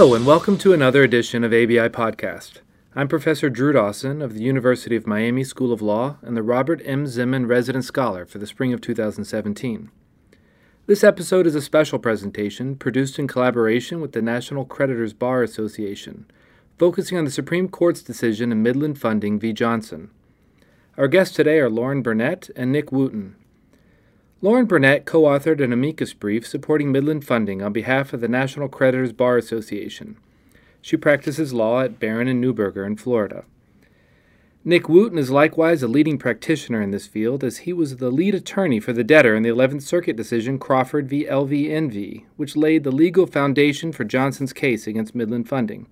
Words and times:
Hello, 0.00 0.14
and 0.14 0.24
welcome 0.24 0.56
to 0.56 0.72
another 0.72 1.02
edition 1.02 1.44
of 1.44 1.52
ABI 1.52 1.90
Podcast. 1.90 2.62
I'm 2.96 3.06
Professor 3.06 3.50
Drew 3.50 3.74
Dawson 3.74 4.22
of 4.22 4.32
the 4.32 4.42
University 4.42 4.96
of 4.96 5.06
Miami 5.06 5.44
School 5.44 5.74
of 5.74 5.82
Law 5.82 6.16
and 6.22 6.34
the 6.34 6.42
Robert 6.42 6.80
M. 6.86 7.04
Zinman 7.04 7.46
Resident 7.46 7.84
Scholar 7.84 8.24
for 8.24 8.38
the 8.38 8.46
spring 8.46 8.72
of 8.72 8.80
2017. 8.80 9.90
This 10.86 11.04
episode 11.04 11.46
is 11.46 11.54
a 11.54 11.60
special 11.60 11.98
presentation 11.98 12.76
produced 12.76 13.18
in 13.18 13.28
collaboration 13.28 14.00
with 14.00 14.12
the 14.12 14.22
National 14.22 14.64
Creditors 14.64 15.12
Bar 15.12 15.42
Association, 15.42 16.24
focusing 16.78 17.18
on 17.18 17.26
the 17.26 17.30
Supreme 17.30 17.68
Court's 17.68 18.00
decision 18.00 18.52
in 18.52 18.62
Midland 18.62 18.98
Funding 18.98 19.38
v. 19.38 19.52
Johnson. 19.52 20.10
Our 20.96 21.08
guests 21.08 21.36
today 21.36 21.58
are 21.58 21.68
Lauren 21.68 22.02
Burnette 22.02 22.48
and 22.56 22.72
Nick 22.72 22.90
Wooten. 22.90 23.36
Lauren 24.42 24.66
Burnette 24.66 25.04
co 25.04 25.22
authored 25.22 25.62
an 25.62 25.70
amicus 25.70 26.14
brief 26.14 26.46
supporting 26.46 26.90
Midland 26.90 27.26
funding 27.26 27.60
on 27.60 27.74
behalf 27.74 28.14
of 28.14 28.22
the 28.22 28.28
National 28.28 28.68
Creditors 28.68 29.12
Bar 29.12 29.36
Association. 29.36 30.16
She 30.80 30.96
practices 30.96 31.52
law 31.52 31.82
at 31.82 32.00
Barron 32.00 32.26
and 32.26 32.42
Newburger 32.42 32.86
in 32.86 32.96
Florida. 32.96 33.44
Nick 34.64 34.88
Wooten 34.88 35.18
is 35.18 35.30
likewise 35.30 35.82
a 35.82 35.88
leading 35.88 36.16
practitioner 36.16 36.80
in 36.80 36.90
this 36.90 37.06
field 37.06 37.44
as 37.44 37.58
he 37.58 37.72
was 37.74 37.96
the 37.96 38.10
lead 38.10 38.34
attorney 38.34 38.80
for 38.80 38.94
the 38.94 39.04
debtor 39.04 39.34
in 39.36 39.42
the 39.42 39.50
11th 39.50 39.82
Circuit 39.82 40.16
decision 40.16 40.58
Crawford 40.58 41.06
v. 41.06 41.26
LVNV, 41.26 42.24
which 42.36 42.56
laid 42.56 42.84
the 42.84 42.90
legal 42.90 43.26
foundation 43.26 43.92
for 43.92 44.04
Johnson's 44.04 44.54
case 44.54 44.86
against 44.86 45.14
Midland 45.14 45.50
Funding. 45.50 45.86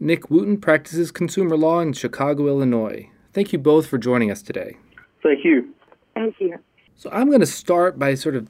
Nick 0.00 0.30
Wooten 0.30 0.58
practices 0.58 1.10
consumer 1.10 1.56
law 1.56 1.80
in 1.80 1.92
Chicago, 1.92 2.46
Illinois. 2.46 3.10
Thank 3.34 3.52
you 3.52 3.58
both 3.58 3.86
for 3.86 3.98
joining 3.98 4.30
us 4.30 4.40
today. 4.40 4.76
Thank 5.22 5.44
you. 5.44 5.74
Thank 6.14 6.36
you. 6.38 6.58
So 6.98 7.10
I'm 7.12 7.28
going 7.28 7.40
to 7.40 7.46
start 7.46 7.98
by 7.98 8.14
sort 8.14 8.36
of 8.36 8.48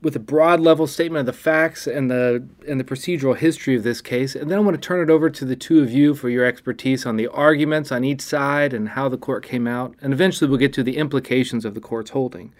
with 0.00 0.16
a 0.16 0.20
broad 0.20 0.60
level 0.60 0.86
statement 0.86 1.20
of 1.20 1.26
the 1.26 1.38
facts 1.38 1.86
and 1.86 2.10
the 2.10 2.46
and 2.66 2.80
the 2.80 2.84
procedural 2.84 3.36
history 3.36 3.76
of 3.76 3.82
this 3.82 4.00
case, 4.00 4.34
and 4.34 4.50
then 4.50 4.58
I 4.58 4.62
want 4.62 4.80
to 4.80 4.86
turn 4.86 5.02
it 5.02 5.12
over 5.12 5.28
to 5.28 5.44
the 5.44 5.56
two 5.56 5.82
of 5.82 5.90
you 5.90 6.14
for 6.14 6.30
your 6.30 6.44
expertise 6.44 7.04
on 7.04 7.16
the 7.16 7.26
arguments 7.26 7.92
on 7.92 8.04
each 8.04 8.22
side 8.22 8.72
and 8.72 8.90
how 8.90 9.08
the 9.08 9.18
court 9.18 9.44
came 9.44 9.66
out, 9.66 9.94
and 10.00 10.12
eventually 10.12 10.48
we'll 10.48 10.58
get 10.58 10.72
to 10.74 10.82
the 10.82 10.96
implications 10.96 11.64
of 11.64 11.74
the 11.74 11.80
court's 11.80 12.10
holding. 12.10 12.52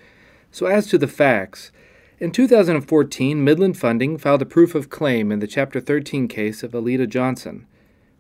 So 0.50 0.66
as 0.66 0.86
to 0.88 0.98
the 0.98 1.06
facts, 1.06 1.70
in 2.18 2.32
2014, 2.32 3.44
Midland 3.44 3.78
Funding 3.78 4.18
filed 4.18 4.42
a 4.42 4.46
proof 4.46 4.74
of 4.74 4.90
claim 4.90 5.30
in 5.30 5.38
the 5.38 5.46
Chapter 5.46 5.80
13 5.80 6.28
case 6.28 6.62
of 6.62 6.72
Aleida 6.72 7.08
Johnson. 7.08 7.66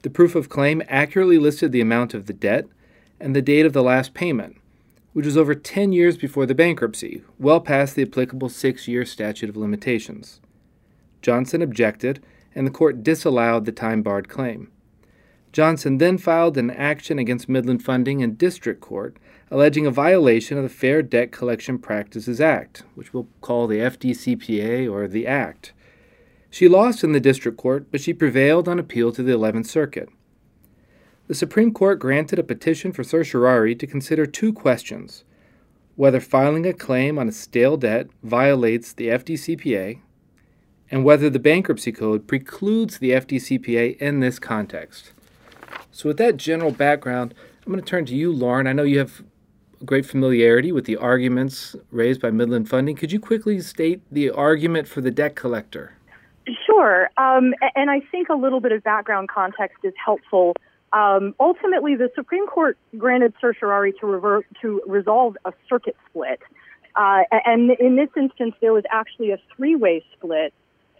The 0.02 0.10
proof 0.10 0.34
of 0.34 0.48
claim 0.48 0.82
accurately 0.88 1.38
listed 1.38 1.72
the 1.72 1.80
amount 1.80 2.14
of 2.14 2.26
the 2.26 2.32
debt 2.32 2.66
and 3.18 3.34
the 3.34 3.42
date 3.42 3.66
of 3.66 3.72
the 3.72 3.82
last 3.82 4.14
payment 4.14 4.56
which 5.18 5.26
was 5.26 5.36
over 5.36 5.52
10 5.52 5.90
years 5.90 6.16
before 6.16 6.46
the 6.46 6.54
bankruptcy, 6.54 7.24
well 7.40 7.60
past 7.60 7.96
the 7.96 8.02
applicable 8.02 8.48
six 8.48 8.86
year 8.86 9.04
statute 9.04 9.50
of 9.50 9.56
limitations. 9.56 10.40
Johnson 11.22 11.60
objected, 11.60 12.22
and 12.54 12.64
the 12.64 12.70
court 12.70 13.02
disallowed 13.02 13.64
the 13.64 13.72
time 13.72 14.00
barred 14.00 14.28
claim. 14.28 14.70
Johnson 15.52 15.98
then 15.98 16.18
filed 16.18 16.56
an 16.56 16.70
action 16.70 17.18
against 17.18 17.48
Midland 17.48 17.84
Funding 17.84 18.20
in 18.20 18.36
district 18.36 18.80
court, 18.80 19.16
alleging 19.50 19.86
a 19.86 19.90
violation 19.90 20.56
of 20.56 20.62
the 20.62 20.68
Fair 20.68 21.02
Debt 21.02 21.32
Collection 21.32 21.80
Practices 21.80 22.40
Act, 22.40 22.84
which 22.94 23.12
we'll 23.12 23.26
call 23.40 23.66
the 23.66 23.78
FDCPA 23.78 24.88
or 24.88 25.08
the 25.08 25.26
Act. 25.26 25.72
She 26.48 26.68
lost 26.68 27.02
in 27.02 27.10
the 27.10 27.18
district 27.18 27.58
court, 27.58 27.88
but 27.90 28.00
she 28.00 28.14
prevailed 28.14 28.68
on 28.68 28.78
appeal 28.78 29.10
to 29.10 29.24
the 29.24 29.32
11th 29.32 29.66
Circuit 29.66 30.10
the 31.28 31.34
Supreme 31.34 31.72
Court 31.72 31.98
granted 31.98 32.38
a 32.38 32.42
petition 32.42 32.90
for 32.90 33.04
certiorari 33.04 33.74
to 33.76 33.86
consider 33.86 34.26
two 34.26 34.52
questions 34.52 35.24
whether 35.94 36.20
filing 36.20 36.64
a 36.64 36.72
claim 36.72 37.18
on 37.18 37.28
a 37.28 37.32
stale 37.32 37.76
debt 37.76 38.06
violates 38.22 38.92
the 38.92 39.08
FDCPA, 39.08 39.98
and 40.92 41.04
whether 41.04 41.28
the 41.28 41.40
Bankruptcy 41.40 41.90
Code 41.90 42.28
precludes 42.28 42.98
the 42.98 43.10
FDCPA 43.10 43.96
in 43.96 44.20
this 44.20 44.38
context. 44.38 45.10
So, 45.90 46.08
with 46.08 46.16
that 46.18 46.36
general 46.36 46.70
background, 46.70 47.34
I'm 47.66 47.72
going 47.72 47.82
to 47.82 47.90
turn 47.90 48.06
to 48.06 48.14
you, 48.14 48.32
Lauren. 48.32 48.68
I 48.68 48.72
know 48.72 48.84
you 48.84 49.00
have 49.00 49.24
great 49.84 50.06
familiarity 50.06 50.70
with 50.70 50.84
the 50.84 50.96
arguments 50.96 51.74
raised 51.90 52.20
by 52.20 52.30
Midland 52.30 52.68
Funding. 52.68 52.94
Could 52.94 53.10
you 53.10 53.18
quickly 53.18 53.58
state 53.58 54.00
the 54.08 54.30
argument 54.30 54.86
for 54.86 55.00
the 55.00 55.10
debt 55.10 55.34
collector? 55.34 55.94
Sure. 56.64 57.10
Um, 57.16 57.54
and 57.74 57.90
I 57.90 58.00
think 58.12 58.28
a 58.28 58.34
little 58.34 58.60
bit 58.60 58.70
of 58.70 58.84
background 58.84 59.30
context 59.30 59.78
is 59.82 59.94
helpful 60.02 60.54
um, 60.92 61.34
ultimately, 61.38 61.96
the 61.96 62.10
Supreme 62.14 62.46
Court 62.46 62.78
granted 62.96 63.34
certiorari 63.40 63.92
to, 64.00 64.06
revert, 64.06 64.46
to 64.62 64.82
resolve 64.86 65.36
a 65.44 65.52
circuit 65.68 65.96
split. 66.08 66.40
Uh, 66.96 67.22
and 67.44 67.70
in 67.72 67.96
this 67.96 68.08
instance, 68.16 68.54
there 68.60 68.72
was 68.72 68.84
actually 68.90 69.30
a 69.30 69.38
three 69.56 69.76
way 69.76 70.04
split 70.16 70.52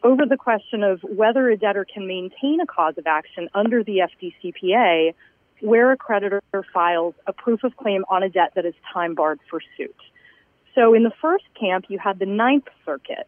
over 0.03 0.27
the 0.27 0.37
question 0.37 0.83
of 0.83 1.01
whether 1.03 1.49
a 1.51 1.57
debtor 1.57 1.85
can 1.85 2.07
maintain 2.07 2.61
a 2.61 2.67
cause 2.67 2.95
of 2.99 3.07
action 3.07 3.49
under 3.55 3.83
the 3.83 4.03
FDCPA 4.23 5.15
where 5.61 5.91
a 5.91 5.97
creditor 5.97 6.43
files 6.73 7.15
a 7.27 7.33
proof 7.33 7.65
of 7.65 7.77
claim 7.77 8.05
on 8.09 8.23
a 8.23 8.29
debt 8.29 8.53
that 8.55 8.65
is 8.65 8.75
time 8.93 9.15
barred 9.15 9.41
for 9.51 9.61
suit. 9.77 9.97
So 10.75 10.95
in 10.95 11.03
the 11.03 11.13
first 11.21 11.45
camp, 11.59 11.87
you 11.89 11.99
had 11.99 12.21
the 12.21 12.27
Ninth 12.27 12.69
Circuit, 12.85 13.27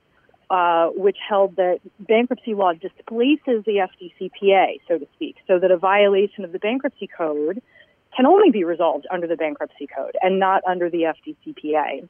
uh, 0.51 0.89
which 0.97 1.17
held 1.29 1.57
that 1.57 1.79
bankruptcy 2.01 2.55
law 2.55 2.73
displaces 2.73 3.65
the 3.65 3.87
FDCPA, 3.89 4.81
so 4.89 4.99
to 4.99 5.07
speak, 5.15 5.37
so 5.47 5.59
that 5.59 5.71
a 5.71 5.77
violation 5.77 6.45
of 6.45 6.53
the 6.53 6.59
bankruptcy 6.59 7.07
code 7.07 7.63
can 8.17 8.27
only 8.27 8.51
be 8.51 8.65
resolved 8.65 9.07
under 9.13 9.29
the 9.29 9.37
bankruptcy 9.37 9.87
code 9.87 10.17
and 10.21 10.41
not 10.41 10.63
under 10.69 10.91
the 10.91 11.03
FDCPA. 11.03 12.09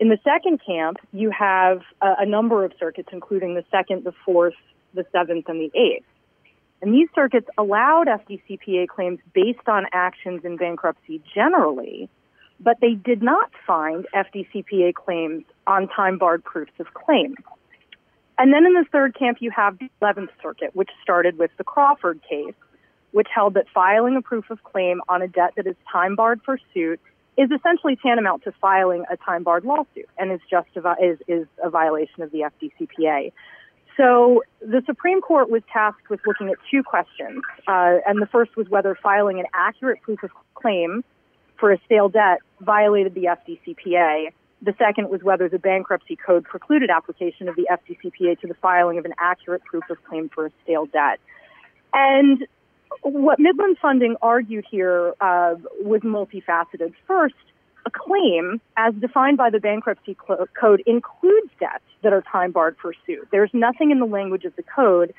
In 0.00 0.08
the 0.08 0.18
second 0.24 0.60
camp, 0.66 0.96
you 1.12 1.30
have 1.30 1.82
a, 2.02 2.14
a 2.20 2.26
number 2.26 2.64
of 2.64 2.72
circuits, 2.80 3.10
including 3.12 3.54
the 3.54 3.64
second, 3.70 4.02
the 4.02 4.14
fourth, 4.24 4.54
the 4.92 5.06
seventh, 5.12 5.48
and 5.48 5.60
the 5.60 5.70
eighth. 5.78 6.06
And 6.82 6.92
these 6.92 7.08
circuits 7.14 7.46
allowed 7.56 8.08
FDCPA 8.08 8.88
claims 8.88 9.20
based 9.32 9.68
on 9.68 9.86
actions 9.92 10.44
in 10.44 10.56
bankruptcy 10.56 11.22
generally, 11.32 12.08
but 12.58 12.78
they 12.80 12.94
did 12.94 13.22
not 13.22 13.50
find 13.64 14.06
FDCPA 14.12 14.94
claims 14.94 15.44
on 15.66 15.88
time 15.88 16.18
barred 16.18 16.44
proofs 16.44 16.72
of 16.78 16.92
claim. 16.94 17.34
And 18.38 18.52
then 18.52 18.66
in 18.66 18.74
the 18.74 18.84
third 18.90 19.16
camp, 19.16 19.38
you 19.40 19.50
have 19.50 19.78
the 19.78 19.88
11th 20.02 20.30
Circuit, 20.42 20.74
which 20.74 20.90
started 21.02 21.38
with 21.38 21.50
the 21.56 21.64
Crawford 21.64 22.20
case, 22.28 22.54
which 23.12 23.28
held 23.32 23.54
that 23.54 23.66
filing 23.72 24.16
a 24.16 24.22
proof 24.22 24.50
of 24.50 24.62
claim 24.64 25.00
on 25.08 25.22
a 25.22 25.28
debt 25.28 25.52
that 25.56 25.66
is 25.66 25.76
time 25.90 26.16
barred 26.16 26.40
for 26.44 26.58
suit 26.72 27.00
is 27.36 27.50
essentially 27.50 27.96
tantamount 27.96 28.44
to 28.44 28.52
filing 28.60 29.04
a 29.10 29.16
time 29.16 29.42
barred 29.42 29.64
lawsuit 29.64 30.08
and 30.18 30.32
is 30.32 30.40
just 30.50 30.68
a, 30.76 30.94
is, 31.02 31.18
is 31.26 31.46
a 31.62 31.70
violation 31.70 32.22
of 32.22 32.30
the 32.30 32.40
FDCPA. 32.40 33.32
So 33.96 34.42
the 34.60 34.82
Supreme 34.86 35.20
Court 35.20 35.50
was 35.50 35.62
tasked 35.72 36.10
with 36.10 36.20
looking 36.26 36.48
at 36.48 36.56
two 36.70 36.82
questions, 36.82 37.42
uh, 37.68 37.98
and 38.06 38.20
the 38.20 38.26
first 38.26 38.56
was 38.56 38.68
whether 38.68 38.96
filing 39.00 39.38
an 39.38 39.46
accurate 39.54 40.02
proof 40.02 40.22
of 40.24 40.30
claim 40.54 41.04
for 41.58 41.72
a 41.72 41.78
stale 41.86 42.08
debt 42.08 42.38
violated 42.60 43.14
the 43.14 43.24
FDCPA. 43.24 44.32
The 44.62 44.74
second 44.78 45.10
was 45.10 45.22
whether 45.22 45.48
the 45.48 45.58
bankruptcy 45.58 46.16
code 46.16 46.44
precluded 46.44 46.90
application 46.90 47.48
of 47.48 47.56
the 47.56 47.68
FDCPA 47.70 48.40
to 48.40 48.46
the 48.46 48.54
filing 48.54 48.98
of 48.98 49.04
an 49.04 49.14
accurate 49.18 49.64
proof 49.64 49.84
of 49.90 50.02
claim 50.04 50.28
for 50.28 50.46
a 50.46 50.50
stale 50.62 50.86
debt. 50.86 51.20
And 51.92 52.46
what 53.02 53.38
Midland 53.38 53.76
Funding 53.80 54.16
argued 54.22 54.64
here 54.70 55.14
uh, 55.20 55.54
was 55.80 56.00
multifaceted. 56.00 56.94
First, 57.06 57.34
a 57.86 57.90
claim, 57.90 58.60
as 58.76 58.94
defined 58.94 59.36
by 59.36 59.50
the 59.50 59.60
bankruptcy 59.60 60.16
code, 60.16 60.82
includes 60.86 61.50
debts 61.60 61.84
that 62.02 62.12
are 62.12 62.22
time 62.22 62.52
barred 62.52 62.76
for 62.80 62.94
suit. 63.06 63.28
There's 63.30 63.50
nothing 63.52 63.90
in 63.90 63.98
the 63.98 64.06
language 64.06 64.44
of 64.44 64.56
the 64.56 64.62
code 64.62 65.12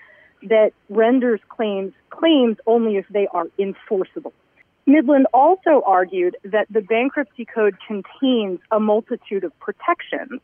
that 0.44 0.71
renders 0.89 1.39
claims 1.50 1.94
claims 2.09 2.57
only 2.65 2.98
if 2.98 3.06
they 3.09 3.27
are 3.31 3.48
enforceable. 3.59 4.33
Midland 4.85 5.27
also 5.33 5.81
argued 5.85 6.37
that 6.43 6.67
the 6.69 6.81
bankruptcy 6.81 7.45
code 7.45 7.75
contains 7.87 8.59
a 8.71 8.79
multitude 8.79 9.43
of 9.43 9.57
protections 9.59 10.41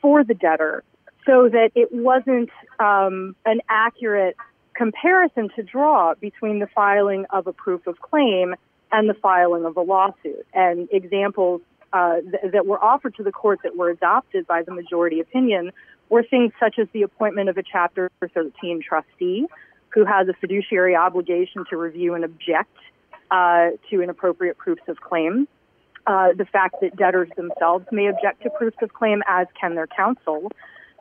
for 0.00 0.24
the 0.24 0.34
debtor 0.34 0.82
so 1.26 1.48
that 1.48 1.70
it 1.74 1.92
wasn't 1.92 2.50
um, 2.78 3.36
an 3.44 3.60
accurate 3.68 4.36
comparison 4.74 5.50
to 5.56 5.62
draw 5.62 6.14
between 6.14 6.58
the 6.60 6.66
filing 6.68 7.26
of 7.30 7.46
a 7.46 7.52
proof 7.52 7.86
of 7.86 8.00
claim 8.00 8.54
and 8.92 9.08
the 9.08 9.14
filing 9.14 9.64
of 9.64 9.76
a 9.76 9.80
lawsuit. 9.80 10.46
And 10.54 10.88
examples 10.92 11.60
uh, 11.92 12.20
th- 12.20 12.52
that 12.52 12.66
were 12.66 12.82
offered 12.82 13.16
to 13.16 13.22
the 13.22 13.32
court 13.32 13.60
that 13.64 13.76
were 13.76 13.90
adopted 13.90 14.46
by 14.46 14.62
the 14.62 14.72
majority 14.72 15.20
opinion 15.20 15.72
were 16.08 16.22
things 16.22 16.52
such 16.60 16.78
as 16.78 16.86
the 16.92 17.02
appointment 17.02 17.48
of 17.48 17.58
a 17.58 17.62
Chapter 17.62 18.10
13 18.20 18.80
trustee 18.86 19.46
who 19.90 20.04
has 20.04 20.28
a 20.28 20.34
fiduciary 20.34 20.94
obligation 20.94 21.64
to 21.70 21.76
review 21.76 22.14
and 22.14 22.24
object 22.24 22.76
uh, 23.30 23.70
to 23.90 24.02
inappropriate 24.02 24.58
proofs 24.58 24.82
of 24.88 25.00
claim. 25.00 25.48
Uh, 26.06 26.28
the 26.36 26.44
fact 26.44 26.76
that 26.80 26.96
debtors 26.96 27.28
themselves 27.36 27.84
may 27.90 28.06
object 28.06 28.42
to 28.42 28.50
proofs 28.50 28.76
of 28.80 28.92
claim, 28.92 29.22
as 29.26 29.46
can 29.60 29.74
their 29.74 29.88
counsel, 29.88 30.52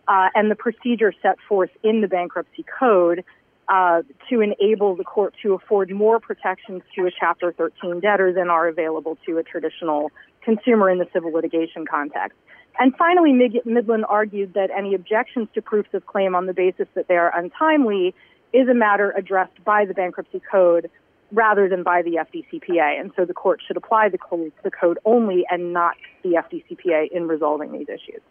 uh, 0.08 0.30
and 0.34 0.50
the 0.50 0.56
procedure 0.56 1.14
set 1.22 1.38
forth 1.48 1.70
in 1.84 2.02
the 2.02 2.08
bankruptcy 2.08 2.66
code 2.80 3.24
uh, 3.68 4.02
to 4.30 4.42
enable 4.42 4.96
the 4.96 5.04
court 5.04 5.34
to 5.42 5.54
afford 5.54 5.92
more 5.92 6.20
protections 6.20 6.82
to 6.96 7.06
a 7.06 7.12
Chapter 7.12 7.52
13 7.52 8.00
debtor 8.00 8.34
than 8.34 8.50
are 8.50 8.68
available 8.68 9.18
to 9.26 9.38
a 9.38 9.44
traditional 9.44 10.12
consumer 10.42 10.90
in 10.90 11.00
the 11.00 11.08
civil 11.14 11.32
litigation 11.32 11.86
context. 11.86 12.38
And 12.78 12.96
finally, 12.96 13.32
Midland 13.66 14.06
argued 14.08 14.54
that 14.54 14.70
any 14.70 14.94
objections 14.94 15.48
to 15.56 15.62
proofs 15.62 15.90
of 15.94 16.06
claim 16.06 16.36
on 16.36 16.46
the 16.46 16.54
basis 16.54 16.88
that 16.94 17.08
they 17.08 17.16
are 17.16 17.36
untimely 17.36 18.14
is 18.54 18.68
a 18.68 18.74
matter 18.74 19.12
addressed 19.12 19.64
by 19.64 19.86
the 19.86 19.94
bankruptcy 19.94 20.42
code 20.52 20.90
rather 21.32 21.68
than 21.68 21.84
by 21.84 22.02
the 22.02 22.20
FDCPA. 22.20 23.00
And 23.00 23.12
so 23.16 23.26
the 23.26 23.34
court 23.34 23.62
should 23.66 23.78
apply 23.78 24.10
the 24.10 24.18
code, 24.18 24.52
the 24.64 24.72
code 24.72 25.00
only 25.06 25.46
and 25.50 25.74
not 25.74 25.96
the 26.24 26.32
FDCPA 26.32 27.12
in 27.12 27.28
resolving 27.28 27.72
these 27.72 27.88
issues. 27.90 28.22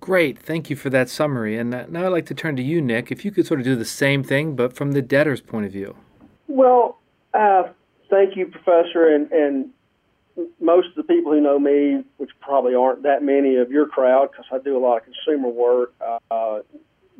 Great. 0.00 0.38
Thank 0.38 0.70
you 0.70 0.76
for 0.76 0.90
that 0.90 1.08
summary. 1.08 1.56
And 1.56 1.70
now 1.70 2.06
I'd 2.06 2.12
like 2.12 2.26
to 2.26 2.34
turn 2.34 2.56
to 2.56 2.62
you, 2.62 2.80
Nick, 2.80 3.10
if 3.10 3.24
you 3.24 3.30
could 3.30 3.46
sort 3.46 3.60
of 3.60 3.64
do 3.64 3.76
the 3.76 3.84
same 3.84 4.22
thing, 4.22 4.54
but 4.54 4.74
from 4.74 4.92
the 4.92 5.02
debtor's 5.02 5.40
point 5.40 5.66
of 5.66 5.72
view. 5.72 5.96
Well, 6.48 6.98
uh, 7.34 7.64
thank 8.10 8.36
you, 8.36 8.46
Professor. 8.46 9.08
And, 9.08 9.30
and 9.32 9.70
most 10.60 10.88
of 10.88 10.94
the 10.96 11.02
people 11.02 11.32
who 11.32 11.40
know 11.40 11.58
me, 11.58 12.04
which 12.18 12.30
probably 12.40 12.74
aren't 12.74 13.02
that 13.04 13.22
many 13.22 13.56
of 13.56 13.70
your 13.70 13.86
crowd, 13.86 14.30
because 14.30 14.46
I 14.52 14.58
do 14.58 14.76
a 14.76 14.80
lot 14.80 14.98
of 14.98 15.04
consumer 15.04 15.48
work, 15.48 15.94
uh, 16.30 16.60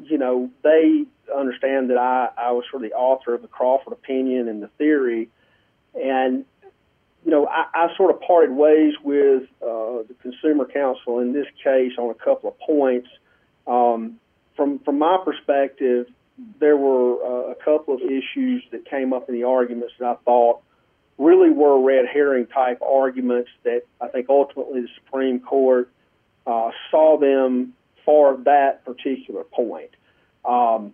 you 0.02 0.18
know, 0.18 0.50
they 0.62 1.04
understand 1.34 1.90
that 1.90 1.98
I, 1.98 2.28
I 2.36 2.52
was 2.52 2.64
sort 2.70 2.84
of 2.84 2.90
the 2.90 2.96
author 2.96 3.34
of 3.34 3.42
the 3.42 3.48
Crawford 3.48 3.92
opinion 3.92 4.48
and 4.48 4.62
the 4.62 4.68
theory. 4.78 5.28
And, 5.94 6.44
you 7.24 7.30
know, 7.30 7.46
I, 7.46 7.66
I 7.74 7.96
sort 7.96 8.14
of 8.14 8.20
parted 8.20 8.52
ways 8.52 8.94
with 9.02 9.44
uh, 9.62 10.04
the 10.08 10.14
Consumer 10.22 10.66
Counsel 10.66 11.20
in 11.20 11.32
this 11.32 11.46
case 11.62 11.92
on 11.98 12.10
a 12.10 12.14
couple 12.14 12.50
of 12.50 12.58
points. 12.58 13.08
Um, 13.66 14.18
from, 14.56 14.78
from 14.80 14.98
my 14.98 15.18
perspective, 15.24 16.06
there 16.58 16.76
were 16.76 17.22
uh, 17.24 17.50
a 17.52 17.54
couple 17.54 17.94
of 17.94 18.02
issues 18.02 18.62
that 18.70 18.84
came 18.84 19.12
up 19.12 19.28
in 19.28 19.34
the 19.34 19.44
arguments 19.44 19.94
that 19.98 20.06
I 20.06 20.14
thought 20.24 20.60
really 21.18 21.50
were 21.50 21.80
red 21.80 22.06
herring 22.06 22.46
type 22.46 22.80
arguments 22.82 23.50
that 23.64 23.82
I 24.00 24.08
think 24.08 24.28
ultimately 24.28 24.82
the 24.82 24.88
Supreme 25.02 25.40
Court 25.40 25.90
uh, 26.46 26.70
saw 26.90 27.18
them 27.18 27.72
for 28.04 28.36
that 28.44 28.84
particular 28.84 29.44
point. 29.44 29.90
Um, 30.44 30.92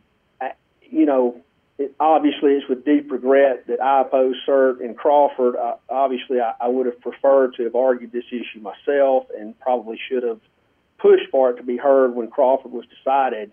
you 0.92 1.06
know, 1.06 1.40
it, 1.78 1.94
obviously 1.98 2.52
it's 2.52 2.68
with 2.68 2.84
deep 2.84 3.10
regret 3.10 3.66
that 3.66 3.80
I 3.80 4.02
opposed 4.02 4.38
cert 4.46 4.80
in 4.80 4.94
Crawford. 4.94 5.56
Uh, 5.56 5.76
obviously, 5.88 6.40
I, 6.40 6.54
I 6.60 6.68
would 6.68 6.86
have 6.86 7.00
preferred 7.00 7.54
to 7.56 7.64
have 7.64 7.74
argued 7.74 8.12
this 8.12 8.26
issue 8.30 8.60
myself 8.60 9.26
and 9.36 9.58
probably 9.58 9.98
should 10.08 10.22
have 10.22 10.40
pushed 10.98 11.30
for 11.30 11.50
it 11.50 11.56
to 11.56 11.62
be 11.62 11.76
heard 11.76 12.14
when 12.14 12.28
Crawford 12.28 12.72
was 12.72 12.84
decided. 12.86 13.50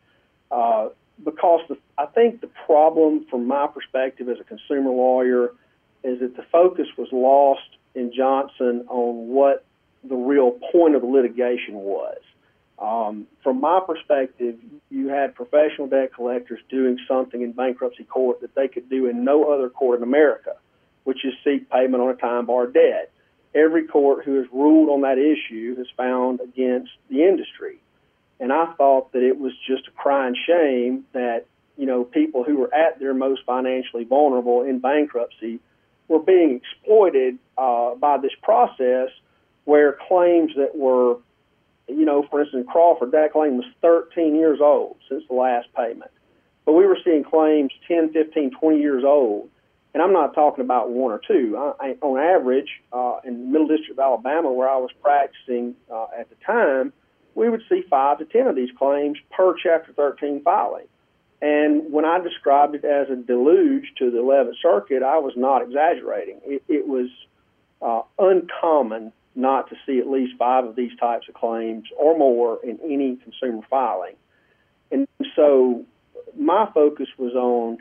Uh, 0.52 0.90
because 1.24 1.62
the, 1.70 1.78
I 1.98 2.06
think 2.06 2.42
the 2.42 2.50
problem, 2.66 3.26
from 3.30 3.48
my 3.48 3.68
perspective 3.68 4.30
as 4.30 4.40
a 4.40 4.44
consumer 4.44 4.92
lawyer, 4.92 5.54
is 6.04 6.20
that 6.20 6.36
the 6.36 6.44
focus 6.52 6.88
was 6.98 7.10
lost 7.12 7.78
in 7.96 8.14
Johnson 8.14 8.86
on 8.90 9.28
what 9.28 9.66
the 10.04 10.16
real 10.16 10.52
point 10.72 10.96
of 10.96 11.02
the 11.02 11.08
litigation 11.08 11.76
was. 11.76 12.20
Um, 12.80 13.28
from 13.44 13.60
my 13.60 13.82
perspective, 13.86 14.56
you 14.90 15.10
had 15.10 15.36
professional 15.36 15.88
debt 15.88 16.14
collectors 16.14 16.60
doing 16.70 16.98
something 17.08 17.42
in 17.42 17.52
bankruptcy 17.52 18.06
court 18.06 18.42
that 18.42 18.56
they 18.56 18.68
could 18.68 18.90
do 18.90 19.08
in 19.08 19.26
no 19.26 19.52
other 19.54 19.70
court 19.70 19.98
in 19.98 20.04
America, 20.04 20.56
which 21.04 21.26
is 21.26 21.34
seek 21.44 21.70
payment 21.70 22.02
on 22.02 22.10
a 22.10 22.16
time 22.16 22.46
barred 22.46 22.74
debt. 22.74 23.12
Every 23.54 23.86
court 23.86 24.24
who 24.24 24.36
has 24.36 24.46
ruled 24.54 24.90
on 24.90 25.02
that 25.02 25.18
issue 25.18 25.76
has 25.76 25.88
found 25.98 26.40
against 26.40 26.92
the 27.10 27.24
industry. 27.24 27.80
And 28.40 28.54
I 28.54 28.74
thought 28.78 29.12
that 29.12 29.24
it 29.24 29.38
was 29.38 29.52
just 29.68 29.88
a 29.88 29.92
crying 29.92 30.36
shame 30.48 31.06
that, 31.12 31.46
you 31.78 31.86
know, 31.86 32.06
people 32.06 32.44
who 32.44 32.58
were 32.58 32.74
at 32.74 33.00
their 33.00 33.14
most 33.14 33.42
financially 33.46 34.06
vulnerable 34.06 34.64
in 34.64 34.80
bankruptcy 34.80 35.60
were 36.08 36.20
being 36.20 36.62
exploited 36.62 37.38
uh, 37.58 37.96
by 37.96 38.18
this 38.18 38.32
process 38.42 39.10
where 39.66 39.98
claims 40.08 40.52
that 40.56 40.76
were, 40.76 41.18
you 41.90 42.06
know, 42.06 42.26
for 42.30 42.42
instance, 42.42 42.68
Crawford, 42.70 43.12
that 43.12 43.34
claim 43.34 43.58
was 43.58 43.66
13 43.82 44.36
years 44.36 44.60
old 44.62 44.98
since 45.10 45.24
the 45.28 45.36
last 45.36 45.68
payment. 45.76 46.12
But 46.66 46.74
we 46.74 46.86
were 46.86 46.98
seeing 47.04 47.24
claims 47.24 47.72
10, 47.88 48.14
15, 48.14 48.52
20 48.60 48.80
years 48.80 49.04
old. 49.04 49.50
And 49.94 50.04
I'm 50.04 50.14
not 50.14 50.36
talking 50.36 50.64
about 50.64 50.92
one 50.92 51.12
or 51.12 51.20
two. 51.28 51.58
I, 51.58 51.96
on 52.02 52.20
average, 52.20 52.70
uh, 52.94 53.18
in 53.24 53.40
the 53.40 53.46
Middle 53.48 53.68
District 53.68 53.92
of 53.92 54.00
Alabama, 54.00 54.52
where 54.54 54.70
I 54.70 54.78
was 54.78 54.92
practicing 55.02 55.76
uh, 55.92 56.06
at 56.18 56.30
the 56.30 56.36
time, 56.46 56.94
we 57.34 57.50
would 57.50 57.64
see 57.68 57.84
five 57.90 58.20
to 58.20 58.26
10 58.26 58.48
of 58.48 58.56
these 58.56 58.70
claims 58.78 59.18
per 59.32 59.56
Chapter 59.58 59.92
13 59.94 60.44
filing. 60.44 60.86
And 61.42 61.92
when 61.92 62.06
I 62.06 62.20
described 62.20 62.76
it 62.76 62.86
as 62.86 63.10
a 63.10 63.16
deluge 63.16 63.94
to 63.98 64.12
the 64.12 64.18
11th 64.18 64.62
Circuit, 64.62 65.02
I 65.04 65.18
was 65.18 65.34
not 65.36 65.62
exaggerating. 65.62 66.42
It, 66.46 66.64
it 66.68 66.88
was 66.88 67.10
uh, 67.82 68.02
uncommon 68.20 69.14
not 69.40 69.70
to 69.70 69.76
see 69.86 70.00
at 70.00 70.08
least 70.10 70.34
five 70.38 70.66
of 70.66 70.76
these 70.76 70.96
types 71.00 71.28
of 71.28 71.36
claims 71.36 71.86
or 71.98 72.18
more 72.18 72.60
in 72.64 72.80
any 72.84 73.18
consumer 73.18 73.62
filing. 73.70 74.16
And 74.92 75.08
so 75.36 75.86
my 76.38 76.70
focus 76.74 77.08
was 77.18 77.34
on 77.34 77.78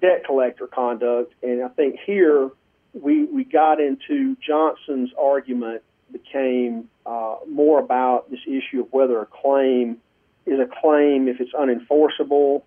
debt 0.00 0.24
collector 0.24 0.66
conduct, 0.66 1.34
and 1.42 1.62
I 1.62 1.68
think 1.68 1.96
here 2.04 2.50
we 2.92 3.24
we 3.24 3.44
got 3.44 3.80
into 3.80 4.36
Johnson's 4.46 5.10
argument 5.20 5.82
became 6.12 6.88
uh, 7.04 7.36
more 7.48 7.80
about 7.80 8.30
this 8.30 8.40
issue 8.46 8.80
of 8.80 8.92
whether 8.92 9.20
a 9.20 9.26
claim 9.26 9.98
is 10.46 10.60
a 10.60 10.68
claim 10.80 11.28
if 11.28 11.40
it's 11.40 11.52
unenforceable 11.52 12.62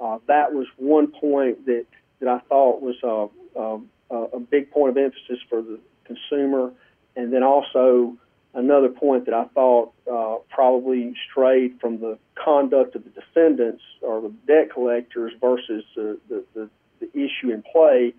uh, 0.00 0.18
that 0.26 0.52
was 0.52 0.66
one 0.76 1.08
point 1.08 1.66
that, 1.66 1.86
that 2.20 2.28
I 2.28 2.38
thought 2.48 2.82
was 2.82 2.96
a, 3.02 3.28
a, 3.58 4.16
a 4.36 4.40
big 4.40 4.70
point 4.70 4.90
of 4.90 4.96
emphasis 4.96 5.38
for 5.48 5.62
the 5.62 5.78
consumer. 6.04 6.72
And 7.16 7.32
then 7.32 7.42
also 7.42 8.16
another 8.54 8.88
point 8.88 9.26
that 9.26 9.34
I 9.34 9.44
thought 9.46 9.92
uh, 10.10 10.36
probably 10.48 11.14
strayed 11.30 11.80
from 11.80 12.00
the 12.00 12.18
conduct 12.34 12.94
of 12.94 13.04
the 13.04 13.10
defendants 13.10 13.82
or 14.00 14.20
the 14.22 14.32
debt 14.46 14.72
collectors 14.72 15.32
versus 15.40 15.84
the, 15.94 16.18
the, 16.28 16.44
the, 16.54 16.70
the 17.00 17.08
issue 17.12 17.52
in 17.52 17.62
play 17.62 18.14